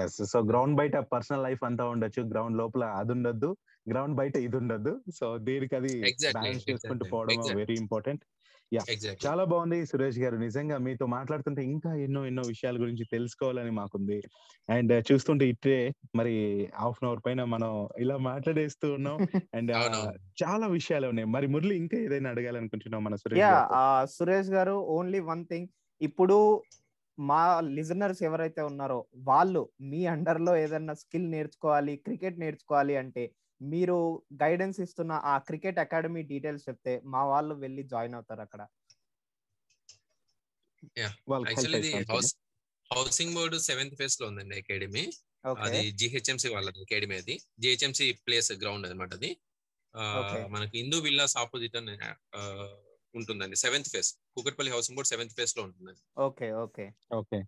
ఎస్ 0.02 0.30
సో 0.30 0.40
గ్రౌండ్ 0.40 0.76
బయట 0.76 0.96
పర్సనల్ 0.96 1.42
లైఫ్ 1.42 1.64
అంతా 1.64 1.84
ఉండొచ్చు. 1.84 2.22
గ్రౌండ్ 2.22 2.58
లోపల 2.58 2.84
అది 2.84 3.12
ఉండొద్దు. 3.12 3.56
గ్రౌండ్ 3.90 4.16
బయట 4.16 4.36
ఇది 4.36 4.56
ఉండొద్దు. 4.56 5.02
సో 5.20 5.38
దీనికి 5.38 5.76
అది 5.76 5.92
Exactly, 6.02 6.32
బ్యాలెన్స్ 6.32 6.70
చేసుకుంటూ 6.70 7.06
పోవడం. 7.06 7.56
Very 7.56 7.74
important. 7.74 8.24
ఎగ్జాక్ట్ 8.72 9.26
చాలా 9.26 9.44
బాగుంది 9.44 9.86
సురేష్ 9.86 10.18
గారు. 10.18 10.36
నిజంగా 10.36 10.78
మీతో 10.78 11.06
మాట్లాడుతుంటే 11.06 11.64
ఇంకా 11.64 11.94
ఎన్నో 11.94 12.26
ఎన్నో 12.26 12.42
విషయాల 12.48 12.80
గురించి 12.80 13.04
తెలుసుకోవాలని 13.12 13.70
మాకుంది. 13.70 14.18
అండ్ 14.68 15.12
చూస్తుంటే 15.12 15.48
ఇట్టే 15.48 15.76
మరి 16.16 16.34
హాఫ్ 16.74 16.98
అన్ 17.02 17.08
అవర్ 17.08 17.22
పైన 17.26 17.44
మనం 17.44 17.88
ఇలా 17.98 18.16
మాట్లాడేస్తూ 18.16 18.92
ఉన్నాం. 18.92 19.18
అండ్. 19.54 19.72
చాలా 20.42 20.66
విషయాలు 20.68 21.08
ఉన్నాయి. 21.08 21.28
మరి 21.28 21.46
మురళి 21.46 21.76
ఇంకా 21.76 21.96
ఏదైనా 21.98 22.30
అడగాలనుకుంటున్నాం 22.30 23.04
మన 23.04 23.14
సురేష్ 23.14 23.40
యా? 23.40 23.54
సురేష్ 24.10 24.48
గారు 24.48 24.72
ఓన్లీ 24.90 25.20
వన్ 25.20 25.46
థింగ్ 25.46 25.68
ఇప్పుడు 26.00 26.62
మా 27.18 27.60
లిజనర్స్ 27.60 28.22
ఎవరైతే 28.22 28.62
ఉన్నారో 28.62 29.06
వాళ్ళు 29.22 29.68
మీ 29.80 30.06
అండర్లో 30.06 30.56
ఏదైనా 30.56 30.94
స్కిల్ 30.94 31.30
నేర్చుకోవాలి 31.30 31.96
క్రికెట్ 31.96 32.38
నేర్చుకోవాలి 32.38 32.96
అంటే 32.96 33.24
మీరు 33.60 33.96
గైడెన్స్ 34.42 34.78
ఇస్తున్న 34.84 35.12
ఆ 35.24 35.34
క్రికెట్ 35.48 35.78
అకాడమీ 35.84 36.20
డీటెయిల్స్ 36.30 36.66
చెప్తే 36.68 36.92
మా 37.14 37.22
వాళ్ళు 37.24 37.54
వెళ్ళి 37.64 37.82
జాయిన్ 37.92 38.14
అవుతారు 38.14 38.42
అక్కడ. 38.46 38.62
హౌసింగ్ 42.90 43.34
బోర్డు 43.34 43.58
సెవెంత్ 43.66 43.96
ఫేజ్లో 44.00 44.26
ఉందండి 44.28 44.54
అకాడమీ 44.60 45.04
అది 45.64 45.82
జిహెచ్ఎంసి 46.00 46.48
వాళ్ళది 46.54 46.80
అకాడమీ 46.86 47.16
అది. 47.22 47.34
జిహెచ్ఎంసి 47.62 48.06
ప్లేస్ 48.26 48.50
గ్రౌండ్ 48.62 48.86
అనమాట 48.88 49.12
అది. 49.14 49.30
మనకి 50.54 50.74
హిందూ 50.80 50.98
విల్లాస్ 51.06 51.36
ఆపోజిట్ 51.36 51.76
అని 51.76 51.94
ఉంటుందండి. 53.14 53.56
Seventh 53.56 53.88
phase 53.92 54.10
Kukatpally 54.34 54.72
housing 54.74 54.96
board 54.96 55.10
seventh 55.12 55.34
ఫేజ్లో 55.38 55.62
ఉంటుంది 55.68 55.94
ఓకే 56.28 56.48
ఓకే 56.64 56.84
ఓకే 57.12 57.40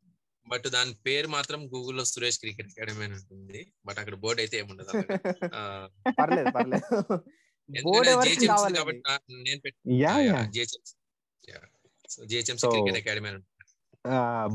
బట్ 0.47 0.67
దాని 0.69 0.93
పేరు 1.07 1.29
మాత్రం 1.29 1.61
గూగుల్లో 1.75 2.05
సురేష్ 2.05 2.39
క్రికెట్ 2.39 2.71
అకాడమీ 2.73 3.05
అని 3.05 3.15
ఉంటుంది. 3.15 3.61
బట్ 3.87 3.99
అక్కడ 3.99 4.17
బోర్డు 4.25 4.41
అయితే 4.43 4.57
ఏముండదు 4.59 4.93
పర్లేదు 6.21 6.51
క్రికెట్ 12.75 12.99
అకాడమీ 13.03 13.29
అని. 13.33 13.43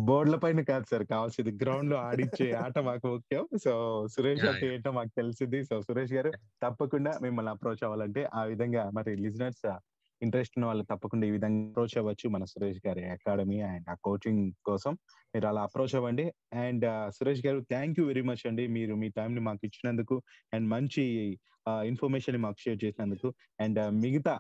బోర్డుల 0.08 0.38
పైన 0.44 0.62
కాదు 0.70 0.86
సార్ 0.92 1.04
కావాల్సింది 1.12 1.52
గ్రౌండ్లో 1.62 1.98
ఆడిచ్చే 2.08 2.48
ఆట 2.64 2.78
మాకు 2.88 3.06
ముఖ్యం. 3.14 3.44
సో 3.66 3.72
సురేష్ 4.16 4.46
అంటే 4.52 4.66
ఏంటో 4.74 4.92
మాకు 4.92 5.12
తెలిసింది. 5.16 5.60
సో 5.70 5.76
సురేష్ 5.88 6.14
గారు 6.18 6.32
తప్పకుండా 6.66 7.14
మిమ్మల్ని 7.26 7.52
అప్రోచ్ 7.56 7.84
అవ్వాలంటే 7.88 8.24
ఆ 8.40 8.44
విధంగా 8.52 8.84
మరి 8.98 9.14
లిజనర్స్ 9.26 9.66
ఇంట్రెస్ట్ 10.22 10.54
ఉన్న 10.58 10.66
వాళ్ళు 10.70 10.84
తప్పకుండా 10.92 11.26
ఈ 11.28 11.32
విధంగా 11.36 11.62
అప్రోచ్ 11.70 11.96
అవ్వచ్చు. 12.02 12.28
మన 12.36 12.44
సురేష్ 12.52 12.82
గారి 12.88 13.04
అకాడమీ 13.16 13.58
అండ్ 13.70 13.88
ఆ 13.94 13.96
కోచింగ్ 14.06 14.44
కోసం 14.66 14.94
మీరు 15.36 15.48
అలా 15.48 15.62
అప్రోచ్ 15.68 15.96
అవ్వండి. 16.00 16.26
అండ్ 16.66 16.86
సురేష్ 17.18 17.44
గారు 17.48 17.60
థ్యాంక్ 17.74 18.00
యూ 18.00 18.06
వెరీ 18.12 18.24
మచ్ 18.30 18.44
అండి. 18.50 18.66
మీరు 18.78 18.96
మీ 19.02 19.10
టైం 19.18 19.32
ని 19.36 19.44
మాకు 19.48 19.64
ఇచ్చినందుకు 19.70 20.18
అండ్ 20.54 20.68
మంచి 20.76 21.06
ఇన్ఫర్మేషన్ని 21.92 22.42
మాకు 22.46 22.60
షేర్ 22.66 22.80
చేసినందుకు. 22.86 23.30
అండ్ 23.60 23.80
మిగతా 24.04 24.36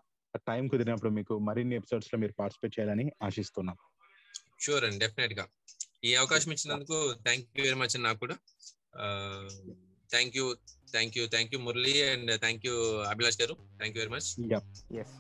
టైం 0.48 0.64
కుదిరినప్పుడు 0.68 1.12
మీకు 1.18 1.34
మరిన్ని 1.48 1.76
ఎపిసోడ్స్లో 1.76 2.18
మీరు 2.20 2.34
పార్టిసిపేట్ 2.40 2.76
చేయాలని 2.78 3.06
ఆశిస్తున్నాం. 3.24 3.78
షూర్ 4.62 4.84
అండి 4.88 5.00
డెఫినెట్గా. 5.06 5.46
ఈ 6.04 6.12
అవకాశం 6.22 6.52
ఇచ్చినందుకు 6.52 6.98
థ్యాంక్ 7.26 7.48
యూ 7.58 7.64
వెరీ 7.68 7.80
మచ్ 7.82 7.96
నాకు 8.04 8.20
కూడా. 8.24 8.36
Thank 10.12 10.36
you 10.38 10.46
thank 10.92 11.16
you 11.18 11.24
thank 11.34 11.54
you 11.54 11.60
Murali 11.60 11.96
and 12.12 12.32
thank 12.44 12.66
you 12.68 12.76
Abhilash 13.14 13.40
garu. 13.42 13.56
Thank 13.80 13.96
you 13.98 14.02
very 14.04 14.14
much 14.16 14.30
yes 15.02 15.16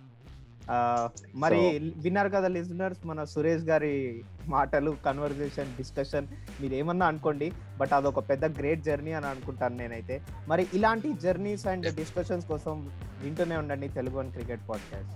మరి 1.35 1.93
విన్నారు 1.97 2.29
కదా 2.29 2.47
లిజనర్స్ 2.47 3.05
మన 3.05 3.23
సురేష్ 3.23 3.63
గారి 3.63 4.23
మాటలు 4.47 4.95
కన్వర్జేషన్ 5.05 5.77
డిస్కషన్ 5.77 6.27
మీరు 6.61 6.73
ఏమన్నా 6.73 7.05
అనుకోండి 7.05 7.51
బట్ 7.77 7.93
అదొక 7.93 8.29
పెద్ద 8.29 8.45
గ్రేట్ 8.45 8.83
జర్నీ 8.83 9.11
అని 9.11 9.25
అనుకుంటాను 9.25 9.75
నేనైతే. 9.75 10.21
మరి 10.47 10.67
ఇలాంటి 10.73 11.13
జర్నీస్ 11.13 11.67
అండ్ 11.67 11.95
డిస్కషన్స్ 11.95 12.47
కోసం 12.47 12.91
వింటూనే 13.23 13.57
ఉండండి 13.57 13.87
Telugu 13.87 14.17
one 14.17 14.31
cricket 14.31 14.69
podcast 14.69 15.11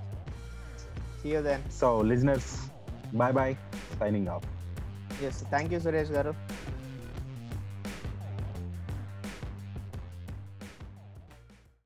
so 1.72 2.02
listeners 2.02 2.72
bye 3.16 3.34
bye 3.34 3.56
signing 4.00 4.28
off 4.28 4.46
yes 5.24 5.50
thank 5.50 5.74
you 5.74 5.80
Suresh 5.80 6.12
garu. 6.12 6.34